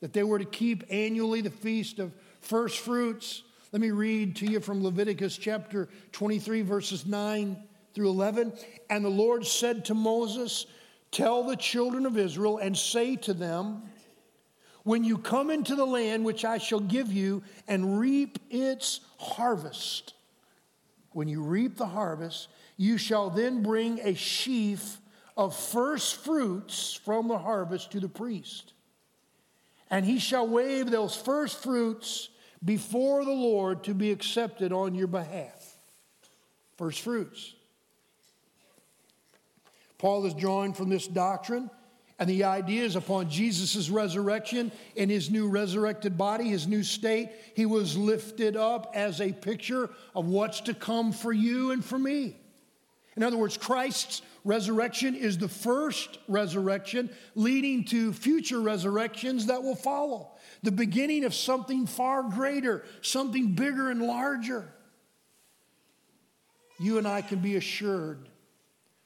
that 0.00 0.12
they 0.12 0.22
were 0.22 0.38
to 0.38 0.44
keep 0.44 0.84
annually, 0.90 1.40
the 1.40 1.50
feast 1.50 1.98
of 1.98 2.12
first 2.40 2.78
fruits. 2.78 3.42
Let 3.72 3.82
me 3.82 3.90
read 3.90 4.36
to 4.36 4.46
you 4.46 4.60
from 4.60 4.84
Leviticus 4.84 5.36
chapter 5.36 5.88
23, 6.12 6.62
verses 6.62 7.04
9 7.04 7.56
through 7.94 8.10
11. 8.10 8.52
And 8.88 9.04
the 9.04 9.08
Lord 9.08 9.44
said 9.44 9.84
to 9.86 9.94
Moses, 9.94 10.66
Tell 11.10 11.42
the 11.42 11.56
children 11.56 12.06
of 12.06 12.16
Israel 12.16 12.58
and 12.58 12.76
say 12.76 13.16
to 13.16 13.34
them, 13.34 13.82
When 14.84 15.02
you 15.02 15.18
come 15.18 15.50
into 15.50 15.74
the 15.74 15.86
land 15.86 16.24
which 16.24 16.44
I 16.44 16.58
shall 16.58 16.80
give 16.80 17.12
you 17.12 17.42
and 17.66 17.98
reap 17.98 18.38
its 18.50 19.00
harvest, 19.18 20.14
when 21.14 21.28
you 21.28 21.42
reap 21.42 21.76
the 21.76 21.86
harvest, 21.86 22.48
you 22.76 22.98
shall 22.98 23.30
then 23.30 23.62
bring 23.62 24.00
a 24.00 24.14
sheaf 24.14 24.98
of 25.36 25.56
first 25.56 26.16
fruits 26.16 27.00
from 27.04 27.28
the 27.28 27.38
harvest 27.38 27.92
to 27.92 28.00
the 28.00 28.08
priest. 28.08 28.72
And 29.90 30.04
he 30.04 30.18
shall 30.18 30.46
wave 30.46 30.90
those 30.90 31.14
first 31.14 31.62
fruits 31.62 32.28
before 32.64 33.24
the 33.24 33.30
Lord 33.30 33.84
to 33.84 33.94
be 33.94 34.10
accepted 34.10 34.72
on 34.72 34.94
your 34.94 35.06
behalf. 35.06 35.76
First 36.76 37.00
fruits. 37.00 37.54
Paul 39.98 40.26
is 40.26 40.34
drawing 40.34 40.74
from 40.74 40.88
this 40.88 41.06
doctrine 41.06 41.70
and 42.18 42.30
the 42.30 42.44
idea 42.44 42.84
is 42.84 42.94
upon 42.94 43.28
Jesus' 43.28 43.90
resurrection 43.90 44.70
in 44.94 45.08
his 45.08 45.30
new 45.30 45.48
resurrected 45.48 46.16
body, 46.16 46.48
his 46.48 46.68
new 46.68 46.84
state, 46.84 47.30
he 47.54 47.66
was 47.66 47.96
lifted 47.96 48.56
up 48.56 48.92
as 48.94 49.20
a 49.20 49.32
picture 49.32 49.90
of 50.14 50.26
what's 50.26 50.60
to 50.62 50.74
come 50.74 51.10
for 51.10 51.32
you 51.32 51.72
and 51.72 51.84
for 51.84 51.98
me. 51.98 52.36
In 53.16 53.22
other 53.24 53.36
words, 53.36 53.56
Christ's 53.56 54.22
resurrection 54.44 55.16
is 55.16 55.38
the 55.38 55.48
first 55.48 56.18
resurrection 56.28 57.10
leading 57.34 57.84
to 57.86 58.12
future 58.12 58.60
resurrections 58.60 59.46
that 59.46 59.62
will 59.62 59.76
follow. 59.76 60.30
The 60.62 60.72
beginning 60.72 61.24
of 61.24 61.34
something 61.34 61.86
far 61.86 62.22
greater, 62.22 62.84
something 63.02 63.54
bigger 63.54 63.90
and 63.90 64.02
larger. 64.02 64.72
You 66.78 66.98
and 66.98 67.08
I 67.08 67.22
can 67.22 67.40
be 67.40 67.56
assured 67.56 68.28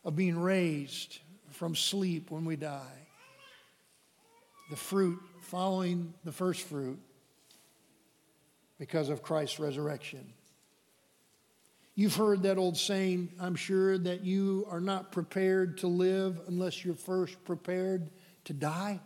of 0.05 0.17
being 0.17 0.39
raised 0.39 1.21
from 1.59 1.75
sleep 1.75 2.31
when 2.31 2.45
we 2.45 2.55
die 2.55 3.09
the 4.71 4.77
fruit 4.77 5.19
following 5.41 6.15
the 6.25 6.31
first 6.31 6.61
fruit 6.69 7.01
because 8.79 9.09
of 9.09 9.23
Christ's 9.23 9.59
resurrection. 9.59 10.33
You've 11.97 12.15
heard 12.15 12.45
that 12.45 12.59
old 12.59 12.77
saying, 12.77 13.31
I'm 13.41 13.57
sure, 13.57 13.99
that 13.99 14.23
you 14.23 14.69
are 14.71 14.81
not 14.81 15.11
prepared 15.11 15.79
to 15.79 15.89
live 15.89 16.41
unless 16.47 16.85
you're 16.85 16.95
first 16.95 17.43
prepared 17.45 18.11
to 18.45 18.53
die. 18.53 19.01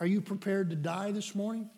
Are 0.00 0.06
you 0.06 0.20
prepared 0.20 0.70
to 0.70 0.76
die 0.76 1.12
this 1.12 1.36
morning? 1.36 1.70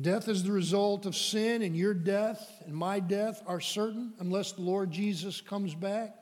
Death 0.00 0.28
is 0.28 0.42
the 0.42 0.52
result 0.52 1.06
of 1.06 1.16
sin, 1.16 1.62
and 1.62 1.74
your 1.74 1.94
death 1.94 2.62
and 2.66 2.74
my 2.74 3.00
death 3.00 3.42
are 3.46 3.60
certain 3.60 4.12
unless 4.18 4.52
the 4.52 4.60
Lord 4.60 4.90
Jesus 4.90 5.40
comes 5.40 5.74
back. 5.74 6.14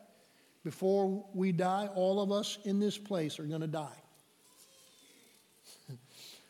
Before 0.62 1.24
we 1.34 1.50
die, 1.50 1.88
all 1.94 2.20
of 2.20 2.30
us 2.30 2.58
in 2.64 2.78
this 2.78 2.96
place 2.96 3.38
are 3.40 3.44
going 3.44 3.62
to 3.62 3.66
die. 3.66 4.02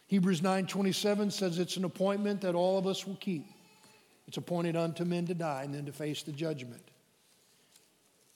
Hebrews 0.07 0.43
9:27 0.43 1.33
says 1.33 1.59
it's 1.59 1.79
an 1.79 1.85
appointment 1.85 2.43
that 2.43 2.55
all 2.55 2.79
of 2.79 2.87
us 2.87 3.07
will 3.07 3.17
keep. 3.17 3.47
It's 4.29 4.37
appointed 4.37 4.77
unto 4.77 5.05
men 5.05 5.27
to 5.27 5.35
die 5.35 5.63
and 5.65 5.75
then 5.75 5.87
to 5.87 5.93
face 5.93 6.23
the 6.23 6.33
judgment. 6.33 6.91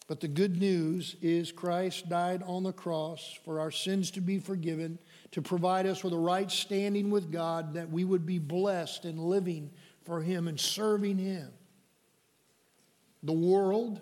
But 0.07 0.21
the 0.21 0.29
good 0.29 0.59
news 0.59 1.17
is 1.21 1.53
Christ 1.53 2.09
died 2.09 2.43
on 2.47 2.63
the 2.63 2.73
cross 2.73 3.39
for 3.45 3.61
our 3.61 3.71
sins 3.71 4.11
to 4.13 4.23
be 4.23 4.39
forgiven, 4.39 4.99
to 5.33 5.43
provide 5.43 5.87
us 5.87 6.03
with 6.03 6.13
a 6.13 6.19
right 6.19 6.51
standing 6.51 7.11
with 7.11 7.31
God, 7.31 7.75
that 7.75 7.91
we 7.91 8.05
would 8.05 8.25
be 8.25 8.39
blessed 8.39 9.05
in 9.05 9.19
living 9.19 9.71
for 10.05 10.23
Him 10.23 10.49
and 10.49 10.59
serving 10.59 11.19
Him. 11.19 11.51
The 13.23 13.33
world, 13.33 14.01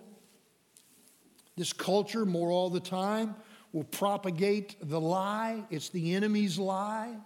this 1.57 1.73
culture, 1.73 2.25
more 2.25 2.51
all 2.51 2.71
the 2.71 2.81
time, 2.81 3.35
will 3.73 3.85
propagate 3.85 4.77
the 4.81 5.01
lie. 5.01 5.65
It's 5.71 5.89
the 5.89 6.15
enemy's 6.15 6.59
lie. 6.59 7.17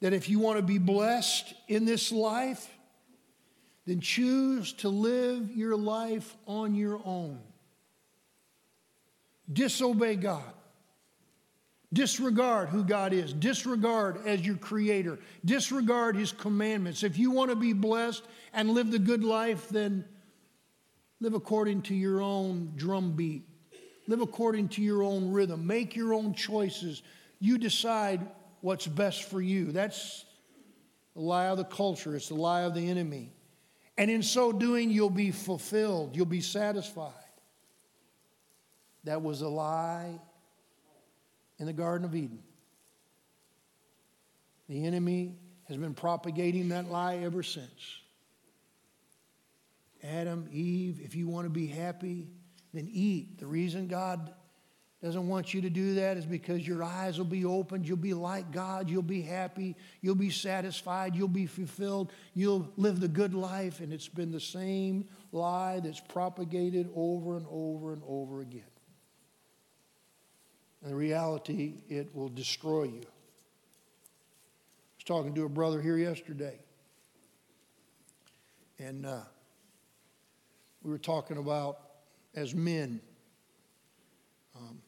That 0.00 0.12
if 0.12 0.28
you 0.28 0.40
want 0.40 0.58
to 0.58 0.62
be 0.62 0.78
blessed 0.78 1.54
in 1.68 1.84
this 1.84 2.10
life, 2.10 2.68
then 3.86 4.00
choose 4.00 4.72
to 4.74 4.88
live 4.88 5.50
your 5.56 5.76
life 5.76 6.36
on 6.46 6.74
your 6.74 7.00
own. 7.04 7.38
Disobey 9.50 10.16
God. 10.16 10.55
Disregard 11.96 12.68
who 12.68 12.84
God 12.84 13.14
is. 13.14 13.32
Disregard 13.32 14.26
as 14.26 14.46
your 14.46 14.56
creator. 14.56 15.18
Disregard 15.46 16.14
his 16.14 16.30
commandments. 16.30 17.02
If 17.02 17.18
you 17.18 17.30
want 17.30 17.48
to 17.48 17.56
be 17.56 17.72
blessed 17.72 18.22
and 18.52 18.68
live 18.68 18.90
the 18.90 18.98
good 18.98 19.24
life, 19.24 19.70
then 19.70 20.04
live 21.20 21.32
according 21.32 21.80
to 21.82 21.94
your 21.94 22.20
own 22.20 22.74
drumbeat. 22.76 23.44
Live 24.08 24.20
according 24.20 24.68
to 24.70 24.82
your 24.82 25.02
own 25.02 25.32
rhythm. 25.32 25.66
Make 25.66 25.96
your 25.96 26.12
own 26.12 26.34
choices. 26.34 27.02
You 27.40 27.56
decide 27.56 28.20
what's 28.60 28.86
best 28.86 29.24
for 29.30 29.40
you. 29.40 29.72
That's 29.72 30.26
the 31.14 31.22
lie 31.22 31.46
of 31.46 31.56
the 31.56 31.64
culture, 31.64 32.14
it's 32.14 32.28
the 32.28 32.34
lie 32.34 32.64
of 32.64 32.74
the 32.74 32.90
enemy. 32.90 33.32
And 33.96 34.10
in 34.10 34.22
so 34.22 34.52
doing, 34.52 34.90
you'll 34.90 35.08
be 35.08 35.30
fulfilled, 35.30 36.14
you'll 36.14 36.26
be 36.26 36.42
satisfied. 36.42 37.14
That 39.04 39.22
was 39.22 39.40
a 39.40 39.48
lie 39.48 40.20
in 41.58 41.66
the 41.66 41.72
Garden 41.72 42.04
of 42.04 42.14
Eden. 42.14 42.42
The 44.68 44.84
enemy 44.84 45.36
has 45.68 45.76
been 45.76 45.94
propagating 45.94 46.68
that 46.70 46.90
lie 46.90 47.16
ever 47.16 47.42
since. 47.42 48.00
Adam, 50.02 50.48
Eve, 50.52 51.00
if 51.02 51.14
you 51.14 51.28
want 51.28 51.46
to 51.46 51.50
be 51.50 51.66
happy, 51.66 52.28
then 52.72 52.88
eat. 52.90 53.38
The 53.38 53.46
reason 53.46 53.88
God 53.88 54.32
doesn't 55.02 55.28
want 55.28 55.52
you 55.52 55.60
to 55.62 55.70
do 55.70 55.94
that 55.94 56.16
is 56.16 56.24
because 56.24 56.66
your 56.66 56.82
eyes 56.82 57.18
will 57.18 57.26
be 57.26 57.44
opened. 57.44 57.86
You'll 57.86 57.96
be 57.96 58.14
like 58.14 58.50
God. 58.50 58.88
You'll 58.88 59.02
be 59.02 59.22
happy. 59.22 59.76
You'll 60.00 60.14
be 60.14 60.30
satisfied. 60.30 61.14
You'll 61.14 61.28
be 61.28 61.46
fulfilled. 61.46 62.12
You'll 62.34 62.72
live 62.76 63.00
the 63.00 63.08
good 63.08 63.34
life. 63.34 63.80
And 63.80 63.92
it's 63.92 64.08
been 64.08 64.32
the 64.32 64.40
same 64.40 65.06
lie 65.32 65.80
that's 65.80 66.00
propagated 66.00 66.88
over 66.94 67.36
and 67.36 67.46
over 67.50 67.92
and 67.92 68.02
over 68.06 68.40
again. 68.40 68.62
The 70.86 70.94
reality, 70.94 71.82
it 71.88 72.14
will 72.14 72.28
destroy 72.28 72.84
you. 72.84 73.00
I 73.00 73.08
was 74.94 75.04
talking 75.04 75.34
to 75.34 75.44
a 75.44 75.48
brother 75.48 75.82
here 75.82 75.96
yesterday. 75.96 76.60
And 78.78 79.04
uh, 79.04 79.22
we 80.84 80.92
were 80.92 80.98
talking 80.98 81.38
about, 81.38 81.78
as 82.36 82.54
men, 82.54 83.00
um, 84.54 84.80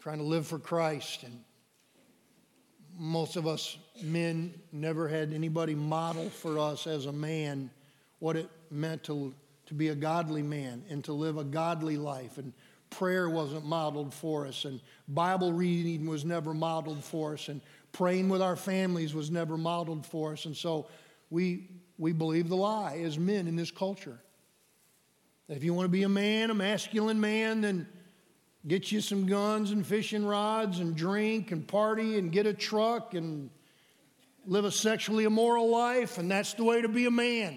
trying 0.00 0.18
to 0.18 0.24
live 0.24 0.44
for 0.44 0.58
Christ. 0.58 1.22
And 1.22 1.38
most 2.98 3.36
of 3.36 3.46
us 3.46 3.78
men 4.02 4.52
never 4.72 5.06
had 5.06 5.32
anybody 5.32 5.76
model 5.76 6.30
for 6.30 6.58
us 6.58 6.88
as 6.88 7.06
a 7.06 7.12
man 7.12 7.70
what 8.18 8.34
it 8.34 8.50
meant 8.72 9.04
to, 9.04 9.32
to 9.66 9.74
be 9.74 9.90
a 9.90 9.94
godly 9.94 10.42
man 10.42 10.82
and 10.90 11.04
to 11.04 11.12
live 11.12 11.38
a 11.38 11.44
godly 11.44 11.96
life. 11.96 12.38
And 12.38 12.52
prayer 12.90 13.28
wasn't 13.28 13.64
modeled 13.64 14.12
for 14.14 14.46
us, 14.46 14.64
and 14.64 14.80
Bible 15.08 15.52
reading 15.52 16.06
was 16.06 16.24
never 16.24 16.54
modeled 16.54 17.04
for 17.04 17.34
us, 17.34 17.48
and 17.48 17.60
praying 17.92 18.28
with 18.28 18.42
our 18.42 18.56
families 18.56 19.14
was 19.14 19.30
never 19.30 19.56
modeled 19.56 20.06
for 20.06 20.32
us. 20.32 20.44
And 20.44 20.56
so 20.56 20.86
we, 21.30 21.68
we 21.96 22.12
believe 22.12 22.48
the 22.48 22.56
lie 22.56 23.00
as 23.04 23.18
men 23.18 23.46
in 23.46 23.56
this 23.56 23.70
culture. 23.70 24.18
If 25.48 25.64
you 25.64 25.72
want 25.72 25.86
to 25.86 25.90
be 25.90 26.02
a 26.02 26.08
man, 26.08 26.50
a 26.50 26.54
masculine 26.54 27.20
man, 27.20 27.62
then 27.62 27.88
get 28.66 28.92
you 28.92 29.00
some 29.00 29.26
guns 29.26 29.70
and 29.70 29.86
fishing 29.86 30.24
rods 30.24 30.78
and 30.80 30.94
drink 30.94 31.52
and 31.52 31.66
party 31.66 32.18
and 32.18 32.30
get 32.30 32.44
a 32.44 32.52
truck 32.52 33.14
and 33.14 33.50
live 34.44 34.64
a 34.64 34.70
sexually 34.70 35.24
immoral 35.24 35.70
life, 35.70 36.18
and 36.18 36.30
that's 36.30 36.54
the 36.54 36.64
way 36.64 36.82
to 36.82 36.88
be 36.88 37.06
a 37.06 37.10
man. 37.10 37.56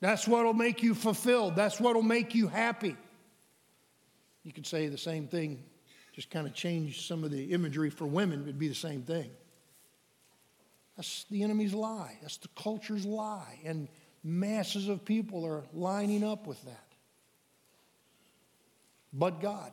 That's 0.00 0.28
what 0.28 0.44
will 0.44 0.52
make 0.52 0.82
you 0.82 0.94
fulfilled. 0.94 1.56
That's 1.56 1.80
what 1.80 1.94
will 1.94 2.02
make 2.02 2.34
you 2.34 2.48
happy. 2.48 2.96
You 4.44 4.52
could 4.52 4.66
say 4.66 4.88
the 4.88 4.98
same 4.98 5.26
thing, 5.26 5.64
just 6.12 6.30
kind 6.30 6.46
of 6.46 6.54
change 6.54 7.08
some 7.08 7.24
of 7.24 7.30
the 7.30 7.52
imagery 7.52 7.90
for 7.90 8.06
women, 8.06 8.42
it'd 8.42 8.58
be 8.58 8.68
the 8.68 8.74
same 8.74 9.02
thing. 9.02 9.30
That's 10.96 11.24
the 11.30 11.42
enemy's 11.42 11.74
lie. 11.74 12.18
That's 12.22 12.36
the 12.36 12.48
culture's 12.54 13.04
lie. 13.04 13.58
And 13.64 13.88
masses 14.22 14.88
of 14.88 15.04
people 15.04 15.44
are 15.44 15.64
lining 15.72 16.22
up 16.22 16.46
with 16.46 16.62
that 16.66 16.84
but 19.14 19.40
God. 19.40 19.70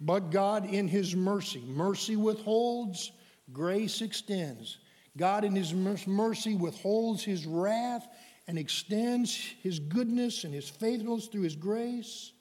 But 0.00 0.30
God 0.30 0.72
in 0.72 0.86
His 0.86 1.16
mercy. 1.16 1.62
Mercy 1.66 2.16
withholds, 2.16 3.10
grace 3.52 4.00
extends. 4.00 4.78
God 5.16 5.44
in 5.44 5.54
His 5.54 5.74
mercy 5.74 6.54
withholds 6.54 7.24
His 7.24 7.44
wrath 7.44 8.06
and 8.46 8.56
extends 8.56 9.34
His 9.62 9.80
goodness 9.80 10.44
and 10.44 10.54
His 10.54 10.68
faithfulness 10.68 11.26
through 11.26 11.42
His 11.42 11.56
grace 11.56 12.32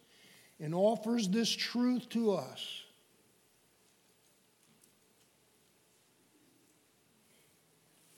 and 0.59 0.73
offers 0.73 1.27
this 1.29 1.49
truth 1.49 2.09
to 2.09 2.33
us. 2.33 2.83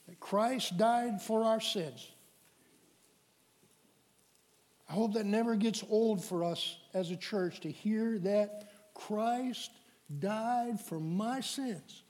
That 0.08 0.20
Christ 0.20 0.78
died 0.78 1.22
for 1.22 1.44
our 1.44 1.60
sins. 1.60 2.08
I 4.90 4.94
hope 4.94 5.14
that 5.14 5.26
never 5.26 5.56
gets 5.56 5.84
old 5.90 6.24
for 6.24 6.44
us 6.44 6.78
as 6.94 7.12
a 7.12 7.16
church 7.16 7.60
to 7.62 7.72
hear 7.72 8.18
that 8.20 8.72
Christ 8.96 9.72
died 10.18 10.80
for 10.80 11.00
my 11.00 11.42
sins. 11.42 12.04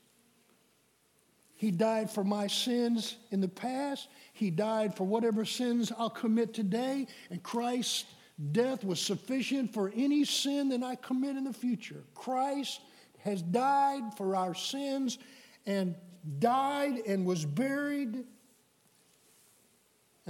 He 1.54 1.70
died 1.70 2.10
for 2.10 2.24
my 2.24 2.46
sins 2.46 3.16
in 3.30 3.42
the 3.42 3.48
past. 3.48 4.08
He 4.32 4.50
died 4.50 4.96
for 4.96 5.04
whatever 5.04 5.44
sins 5.44 5.92
I'll 5.98 6.08
commit 6.08 6.54
today. 6.54 7.06
And 7.28 7.42
Christ's 7.42 8.06
death 8.52 8.84
was 8.84 9.00
sufficient 9.00 9.72
for 9.72 9.92
any 9.94 10.24
sin 10.24 10.70
that 10.70 10.82
I 10.82 10.94
commit 10.96 11.36
in 11.36 11.44
the 11.44 11.52
future. 11.52 12.02
Christ 12.14 12.80
has 13.18 13.42
died 13.42 14.14
for 14.16 14.36
our 14.36 14.54
sins 14.54 15.18
and 15.66 15.94
died 16.38 16.98
and 17.06 17.26
was 17.26 17.44
buried 17.44 18.24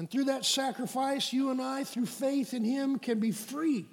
and 0.00 0.10
through 0.10 0.24
that 0.24 0.46
sacrifice, 0.46 1.30
you 1.30 1.50
and 1.50 1.60
I, 1.60 1.84
through 1.84 2.06
faith 2.06 2.54
in 2.54 2.64
Him, 2.64 2.98
can 2.98 3.20
be 3.20 3.32
free. 3.32 3.86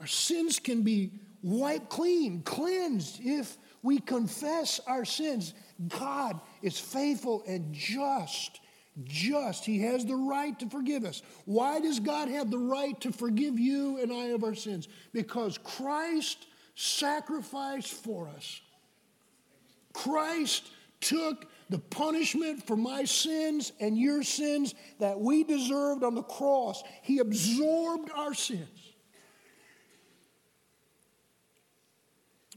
Our 0.00 0.08
sins 0.08 0.58
can 0.58 0.82
be 0.82 1.12
wiped 1.40 1.88
clean, 1.88 2.42
cleansed, 2.42 3.20
if 3.22 3.56
we 3.80 4.00
confess 4.00 4.80
our 4.88 5.04
sins. 5.04 5.54
God 5.86 6.40
is 6.62 6.80
faithful 6.80 7.44
and 7.46 7.72
just. 7.72 8.58
Just. 9.02 9.64
He 9.64 9.80
has 9.80 10.04
the 10.04 10.14
right 10.14 10.56
to 10.60 10.68
forgive 10.68 11.04
us. 11.04 11.22
Why 11.46 11.80
does 11.80 11.98
God 11.98 12.28
have 12.28 12.50
the 12.50 12.58
right 12.58 12.98
to 13.00 13.10
forgive 13.10 13.58
you 13.58 13.98
and 14.00 14.12
I 14.12 14.26
of 14.26 14.44
our 14.44 14.54
sins? 14.54 14.86
Because 15.12 15.58
Christ 15.58 16.46
sacrificed 16.76 17.92
for 17.92 18.28
us. 18.28 18.60
Christ 19.92 20.70
took 21.00 21.46
the 21.70 21.78
punishment 21.78 22.66
for 22.66 22.76
my 22.76 23.04
sins 23.04 23.72
and 23.80 23.98
your 23.98 24.22
sins 24.22 24.74
that 25.00 25.18
we 25.18 25.44
deserved 25.44 26.04
on 26.04 26.14
the 26.14 26.22
cross. 26.22 26.82
He 27.02 27.18
absorbed 27.18 28.10
our 28.14 28.34
sins. 28.34 28.68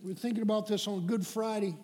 We 0.04 0.12
are 0.12 0.16
thinking 0.16 0.44
about 0.44 0.68
this 0.68 0.88
on 0.88 1.08
Good 1.08 1.26
Friday. 1.26 1.76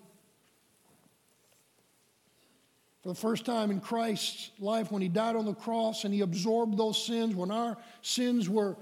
For 3.04 3.10
the 3.10 3.16
first 3.16 3.46
time 3.46 3.70
in 3.70 3.82
Christ's 3.82 4.52
life, 4.60 4.92
when 4.92 5.02
he 5.02 5.10
died 5.10 5.36
on 5.36 5.46
the 5.46 5.54
cross 5.54 6.06
and 6.06 6.14
he 6.14 6.22
absorbed 6.22 6.78
those 6.78 7.06
sins, 7.06 7.36
when 7.36 7.52
our 7.52 7.78
sins 8.02 8.50
were 8.50 8.78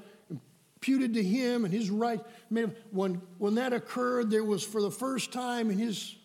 imputed 0.82 1.13
to 1.13 1.24
him 1.24 1.63
and 1.63 1.72
his 1.74 1.91
right. 1.91 2.19
When, 2.49 3.22
when 3.38 3.55
that 3.55 3.72
occurred, 3.72 4.32
there 4.32 4.43
was 4.43 4.63
for 4.63 4.82
the 4.82 4.89
first 4.89 5.32
time 5.32 5.69
in 5.69 5.78
his 5.78 6.15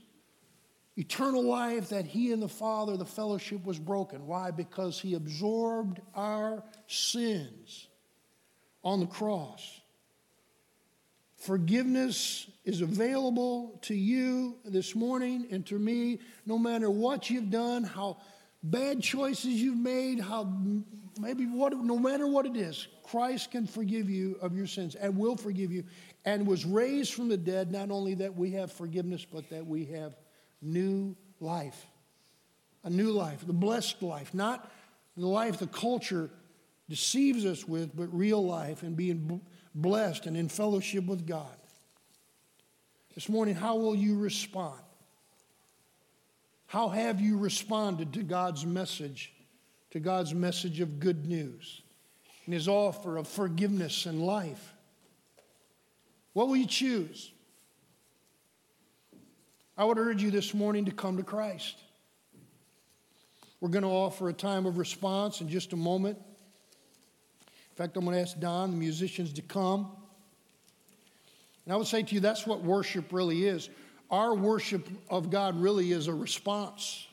eternal 0.97 1.43
life 1.43 1.91
that 1.91 2.07
he 2.07 2.33
and 2.33 2.43
the 2.43 2.49
Father, 2.49 2.97
the 2.97 3.05
fellowship 3.05 3.65
was 3.65 3.79
broken. 3.79 4.27
Why? 4.27 4.51
Because 4.51 4.99
he 4.99 5.13
absorbed 5.13 6.01
our 6.15 6.63
sins 6.87 7.89
on 8.83 9.01
the 9.01 9.07
cross. 9.07 9.76
Forgiveness 11.47 12.51
is 12.65 12.81
available 12.81 13.79
to 13.83 13.95
you 13.95 14.57
this 14.65 14.97
morning 14.97 15.47
and 15.53 15.65
to 15.67 15.79
me, 15.79 16.19
no 16.45 16.59
matter 16.59 16.91
what 16.91 17.31
you've 17.31 17.51
done, 17.51 17.85
how 17.85 18.17
bad 18.65 19.01
choices 19.01 19.55
you've 19.55 19.79
made, 19.79 20.19
how 20.19 20.53
maybe 21.21 21.47
what, 21.47 21.73
no 21.73 22.01
matter 22.01 22.27
what 22.27 22.47
it 22.47 22.57
is, 22.57 22.89
Christ 23.05 23.53
can 23.53 23.69
forgive 23.69 24.11
you 24.11 24.37
of 24.43 24.57
your 24.57 24.67
sins 24.67 24.97
and 24.97 25.17
will 25.17 25.37
forgive 25.37 25.71
you 25.71 25.85
and 26.25 26.49
was 26.49 26.65
raised 26.65 27.15
from 27.15 27.29
the 27.29 27.37
dead, 27.37 27.71
not 27.71 27.93
only 27.93 28.15
that 28.15 28.35
we 28.35 28.51
have 28.51 28.73
forgiveness, 28.73 29.25
but 29.25 29.49
that 29.51 29.65
we 29.65 29.85
have 29.85 30.17
new 30.61 31.15
life. 31.39 31.87
A 32.83 32.91
new 32.91 33.13
life, 33.13 33.47
the 33.47 33.53
blessed 33.53 34.03
life, 34.03 34.35
not 34.35 34.69
the 35.17 35.29
life 35.29 35.59
the 35.59 35.69
culture 35.69 36.29
deceives 36.89 37.45
us 37.45 37.69
with, 37.69 37.97
but 37.97 38.13
real 38.13 38.45
life 38.45 38.83
and 38.83 38.97
being 38.97 39.41
blessed 39.77 40.27
and 40.27 40.37
in 40.37 40.49
fellowship 40.49 41.07
with 41.07 41.27
God. 41.27 41.57
This 43.15 43.29
morning, 43.29 43.55
how 43.55 43.77
will 43.77 43.95
you 43.95 44.19
respond? 44.19 44.81
How 46.67 46.89
have 46.89 47.21
you 47.21 47.39
responded 47.39 48.13
to 48.15 48.23
God's 48.23 48.67
message, 48.67 49.33
to 49.93 50.01
God's 50.01 50.35
message 50.35 50.81
of 50.81 50.99
good 50.99 51.27
news 51.27 51.83
and 52.45 52.55
his 52.55 52.67
offer 52.67 53.17
of 53.17 53.29
forgiveness 53.29 54.07
and 54.07 54.21
life? 54.21 54.75
What 56.33 56.49
will 56.49 56.57
you 56.57 56.67
choose? 56.67 57.31
I 59.79 59.85
would 59.85 59.99
urge 59.99 60.23
you 60.23 60.31
this 60.31 60.55
morning 60.55 60.87
to 60.87 60.91
come 60.91 61.19
to 61.19 61.23
Christ. 61.23 61.77
We're 63.61 63.69
going 63.69 63.85
to 63.85 63.89
offer 63.89 64.29
a 64.29 64.35
time 64.35 64.67
of 64.67 64.79
response 64.79 65.41
in 65.41 65.49
just 65.49 65.73
a 65.73 65.77
moment. 65.77 66.19
In 67.77 67.85
fact, 67.85 67.95
I'm 67.99 68.07
going 68.07 68.17
to 68.17 68.23
ask 68.23 68.41
Don, 68.41 68.71
the 68.71 68.77
musicians, 68.79 69.35
to 69.35 69.43
come. 69.43 69.91
And 71.67 71.75
I 71.75 71.77
would 71.77 71.87
say 71.87 72.03
to 72.03 72.15
you, 72.15 72.21
that's 72.21 72.47
what 72.47 72.63
worship 72.63 73.13
really 73.13 73.45
is. 73.45 73.69
Our 74.11 74.35
worship 74.35 74.89
of 75.11 75.29
God 75.29 75.61
really 75.61 75.93
is 75.93 76.09
a 76.09 76.15
response. 76.15 77.07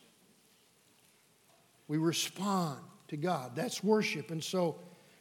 We 1.90 1.98
respond 1.98 2.80
to 3.10 3.18
God. 3.18 3.58
That's 3.58 3.84
worship. 3.84 4.32
And 4.32 4.42
so 4.42 4.78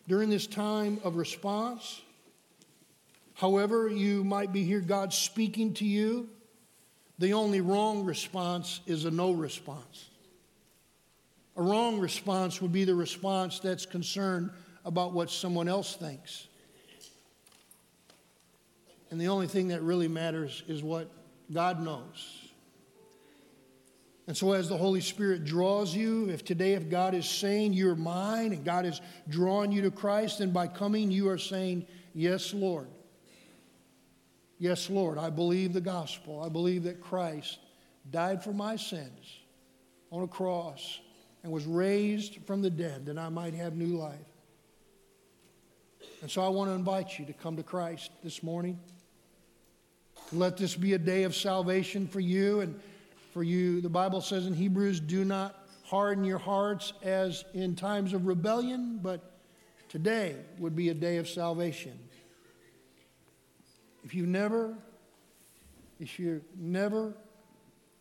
during 0.06 0.30
this 0.30 0.46
time 0.46 1.00
of 1.02 1.16
response, 1.16 2.00
however 3.34 3.88
you 3.88 4.22
might 4.22 4.52
be 4.52 4.62
here, 4.62 4.78
God 4.78 5.12
speaking 5.12 5.74
to 5.74 5.84
you, 5.84 6.28
the 7.18 7.32
only 7.32 7.60
wrong 7.60 8.04
response 8.04 8.80
is 8.86 9.06
a 9.06 9.10
no 9.10 9.32
response. 9.32 10.08
A 11.56 11.62
wrong 11.62 11.98
response 11.98 12.62
would 12.62 12.72
be 12.72 12.84
the 12.84 12.94
response 12.94 13.58
that's 13.58 13.86
concerned 13.86 14.52
about 14.84 15.12
what 15.12 15.30
someone 15.30 15.68
else 15.68 15.94
thinks. 15.96 16.48
And 19.10 19.20
the 19.20 19.28
only 19.28 19.46
thing 19.46 19.68
that 19.68 19.82
really 19.82 20.08
matters 20.08 20.62
is 20.66 20.82
what 20.82 21.10
God 21.52 21.82
knows. 21.82 22.38
And 24.26 24.36
so, 24.36 24.52
as 24.52 24.68
the 24.68 24.76
Holy 24.76 25.00
Spirit 25.00 25.44
draws 25.44 25.94
you, 25.94 26.30
if 26.30 26.44
today, 26.44 26.74
if 26.74 26.88
God 26.88 27.14
is 27.14 27.28
saying 27.28 27.72
you're 27.72 27.96
mine 27.96 28.52
and 28.52 28.64
God 28.64 28.86
is 28.86 29.00
drawing 29.28 29.72
you 29.72 29.82
to 29.82 29.90
Christ, 29.90 30.38
then 30.38 30.50
by 30.50 30.68
coming, 30.68 31.10
you 31.10 31.28
are 31.28 31.38
saying, 31.38 31.86
Yes, 32.14 32.54
Lord. 32.54 32.88
Yes, 34.58 34.88
Lord, 34.88 35.18
I 35.18 35.28
believe 35.28 35.72
the 35.72 35.80
gospel. 35.80 36.40
I 36.40 36.48
believe 36.48 36.84
that 36.84 37.00
Christ 37.00 37.58
died 38.10 38.44
for 38.44 38.52
my 38.52 38.76
sins 38.76 39.40
on 40.12 40.22
a 40.22 40.28
cross 40.28 41.00
and 41.42 41.50
was 41.50 41.66
raised 41.66 42.38
from 42.46 42.62
the 42.62 42.70
dead 42.70 43.06
that 43.06 43.18
I 43.18 43.28
might 43.28 43.54
have 43.54 43.74
new 43.74 43.96
life. 43.96 44.31
And 46.22 46.30
so 46.30 46.40
I 46.40 46.48
want 46.48 46.70
to 46.70 46.74
invite 46.74 47.18
you 47.18 47.26
to 47.26 47.32
come 47.32 47.56
to 47.56 47.64
Christ 47.64 48.12
this 48.22 48.44
morning. 48.44 48.78
Let 50.32 50.56
this 50.56 50.76
be 50.76 50.92
a 50.92 50.98
day 50.98 51.24
of 51.24 51.34
salvation 51.34 52.06
for 52.06 52.20
you 52.20 52.60
and 52.60 52.80
for 53.32 53.42
you. 53.42 53.80
The 53.80 53.88
Bible 53.88 54.20
says 54.20 54.46
in 54.46 54.54
Hebrews, 54.54 55.00
do 55.00 55.24
not 55.24 55.66
harden 55.82 56.22
your 56.22 56.38
hearts 56.38 56.92
as 57.02 57.44
in 57.54 57.74
times 57.74 58.12
of 58.12 58.26
rebellion, 58.26 59.00
but 59.02 59.40
today 59.88 60.36
would 60.58 60.76
be 60.76 60.90
a 60.90 60.94
day 60.94 61.16
of 61.16 61.28
salvation. 61.28 61.98
If 64.04 64.14
you 64.14 64.24
never, 64.24 64.76
if 65.98 66.20
you 66.20 66.40
never 66.56 67.14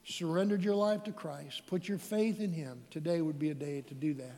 surrendered 0.03 0.63
your 0.63 0.75
life 0.75 1.03
to 1.05 1.11
Christ, 1.11 1.63
put 1.65 1.87
your 1.87 1.97
faith 1.97 2.39
in 2.39 2.53
Him, 2.53 2.83
today 2.91 3.19
would 3.21 3.39
be 3.39 3.49
a 3.49 3.55
day 3.55 3.81
to 3.81 3.95
do 3.95 4.13
that. 4.13 4.37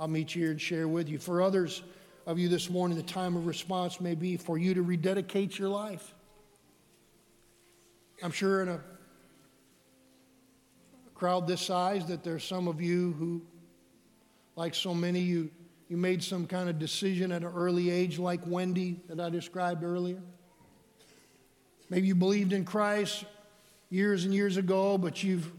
I'll 0.00 0.08
meet 0.08 0.34
you 0.34 0.42
here 0.42 0.50
and 0.50 0.60
share 0.60 0.88
with 0.88 1.10
you. 1.10 1.18
For 1.18 1.42
others, 1.42 1.82
of 2.26 2.38
you 2.38 2.48
this 2.48 2.70
morning, 2.70 2.96
the 2.96 3.02
time 3.02 3.36
of 3.36 3.46
response 3.46 4.00
may 4.00 4.14
be 4.14 4.36
for 4.36 4.58
you 4.58 4.74
to 4.74 4.82
rededicate 4.82 5.58
your 5.58 5.68
life. 5.68 6.14
I'm 8.22 8.30
sure 8.30 8.62
in 8.62 8.68
a 8.68 8.80
crowd 11.14 11.46
this 11.46 11.60
size 11.60 12.06
that 12.06 12.22
there's 12.22 12.44
some 12.44 12.68
of 12.68 12.80
you 12.80 13.12
who, 13.18 13.42
like 14.56 14.74
so 14.74 14.94
many, 14.94 15.20
you, 15.20 15.50
you 15.88 15.96
made 15.96 16.22
some 16.22 16.46
kind 16.46 16.68
of 16.68 16.78
decision 16.78 17.32
at 17.32 17.42
an 17.42 17.52
early 17.52 17.90
age, 17.90 18.18
like 18.18 18.40
Wendy 18.46 19.00
that 19.08 19.20
I 19.20 19.28
described 19.28 19.82
earlier. 19.82 20.20
Maybe 21.90 22.06
you 22.06 22.14
believed 22.14 22.52
in 22.52 22.64
Christ 22.64 23.24
years 23.90 24.24
and 24.24 24.32
years 24.32 24.56
ago, 24.56 24.96
but 24.96 25.22
you've 25.22 25.50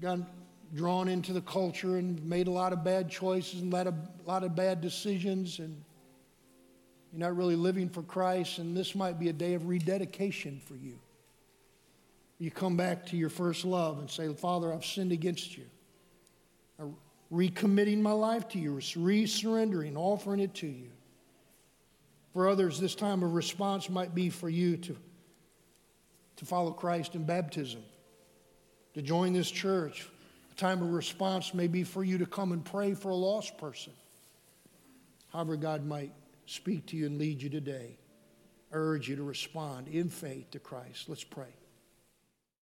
gotten 0.00 0.26
drawn 0.74 1.08
into 1.08 1.32
the 1.32 1.40
culture 1.40 1.96
and 1.96 2.24
made 2.24 2.46
a 2.46 2.50
lot 2.50 2.72
of 2.72 2.84
bad 2.84 3.10
choices 3.10 3.60
and 3.60 3.72
of, 3.74 3.86
a 3.86 4.28
lot 4.28 4.44
of 4.44 4.54
bad 4.54 4.80
decisions, 4.80 5.58
and 5.58 5.82
you're 7.12 7.20
not 7.20 7.36
really 7.36 7.56
living 7.56 7.88
for 7.88 8.02
Christ, 8.02 8.58
and 8.58 8.76
this 8.76 8.94
might 8.94 9.18
be 9.18 9.28
a 9.28 9.32
day 9.32 9.54
of 9.54 9.66
rededication 9.66 10.60
for 10.64 10.76
you. 10.76 10.98
You 12.38 12.50
come 12.50 12.76
back 12.76 13.06
to 13.06 13.16
your 13.16 13.28
first 13.28 13.64
love 13.64 13.98
and 13.98 14.08
say, 14.08 14.32
Father, 14.32 14.72
I've 14.72 14.84
sinned 14.84 15.12
against 15.12 15.56
you. 15.56 15.64
I'm 16.78 16.96
recommitting 17.32 18.00
my 18.00 18.12
life 18.12 18.48
to 18.50 18.58
you, 18.58 18.72
resurrendering, 18.74 19.96
offering 19.96 20.40
it 20.40 20.54
to 20.56 20.66
you. 20.66 20.90
For 22.32 22.48
others, 22.48 22.78
this 22.78 22.94
time 22.94 23.22
of 23.22 23.34
response 23.34 23.90
might 23.90 24.14
be 24.14 24.30
for 24.30 24.48
you 24.48 24.76
to, 24.76 24.96
to 26.36 26.44
follow 26.44 26.70
Christ 26.70 27.16
in 27.16 27.24
baptism, 27.24 27.82
to 28.94 29.02
join 29.02 29.32
this 29.32 29.50
church, 29.50 30.08
time 30.60 30.82
of 30.82 30.92
response 30.92 31.54
may 31.54 31.66
be 31.66 31.82
for 31.84 32.04
you 32.04 32.18
to 32.18 32.26
come 32.26 32.52
and 32.52 32.62
pray 32.62 32.92
for 32.92 33.08
a 33.08 33.14
lost 33.14 33.56
person. 33.56 33.94
However, 35.32 35.56
God 35.56 35.86
might 35.86 36.12
speak 36.44 36.86
to 36.86 36.96
you 36.96 37.06
and 37.06 37.18
lead 37.18 37.40
you 37.40 37.48
today. 37.48 37.96
Urge 38.70 39.08
you 39.08 39.16
to 39.16 39.22
respond 39.22 39.88
in 39.88 40.10
faith 40.10 40.50
to 40.50 40.58
Christ. 40.58 41.08
Let's 41.08 41.24
pray. 41.24 41.48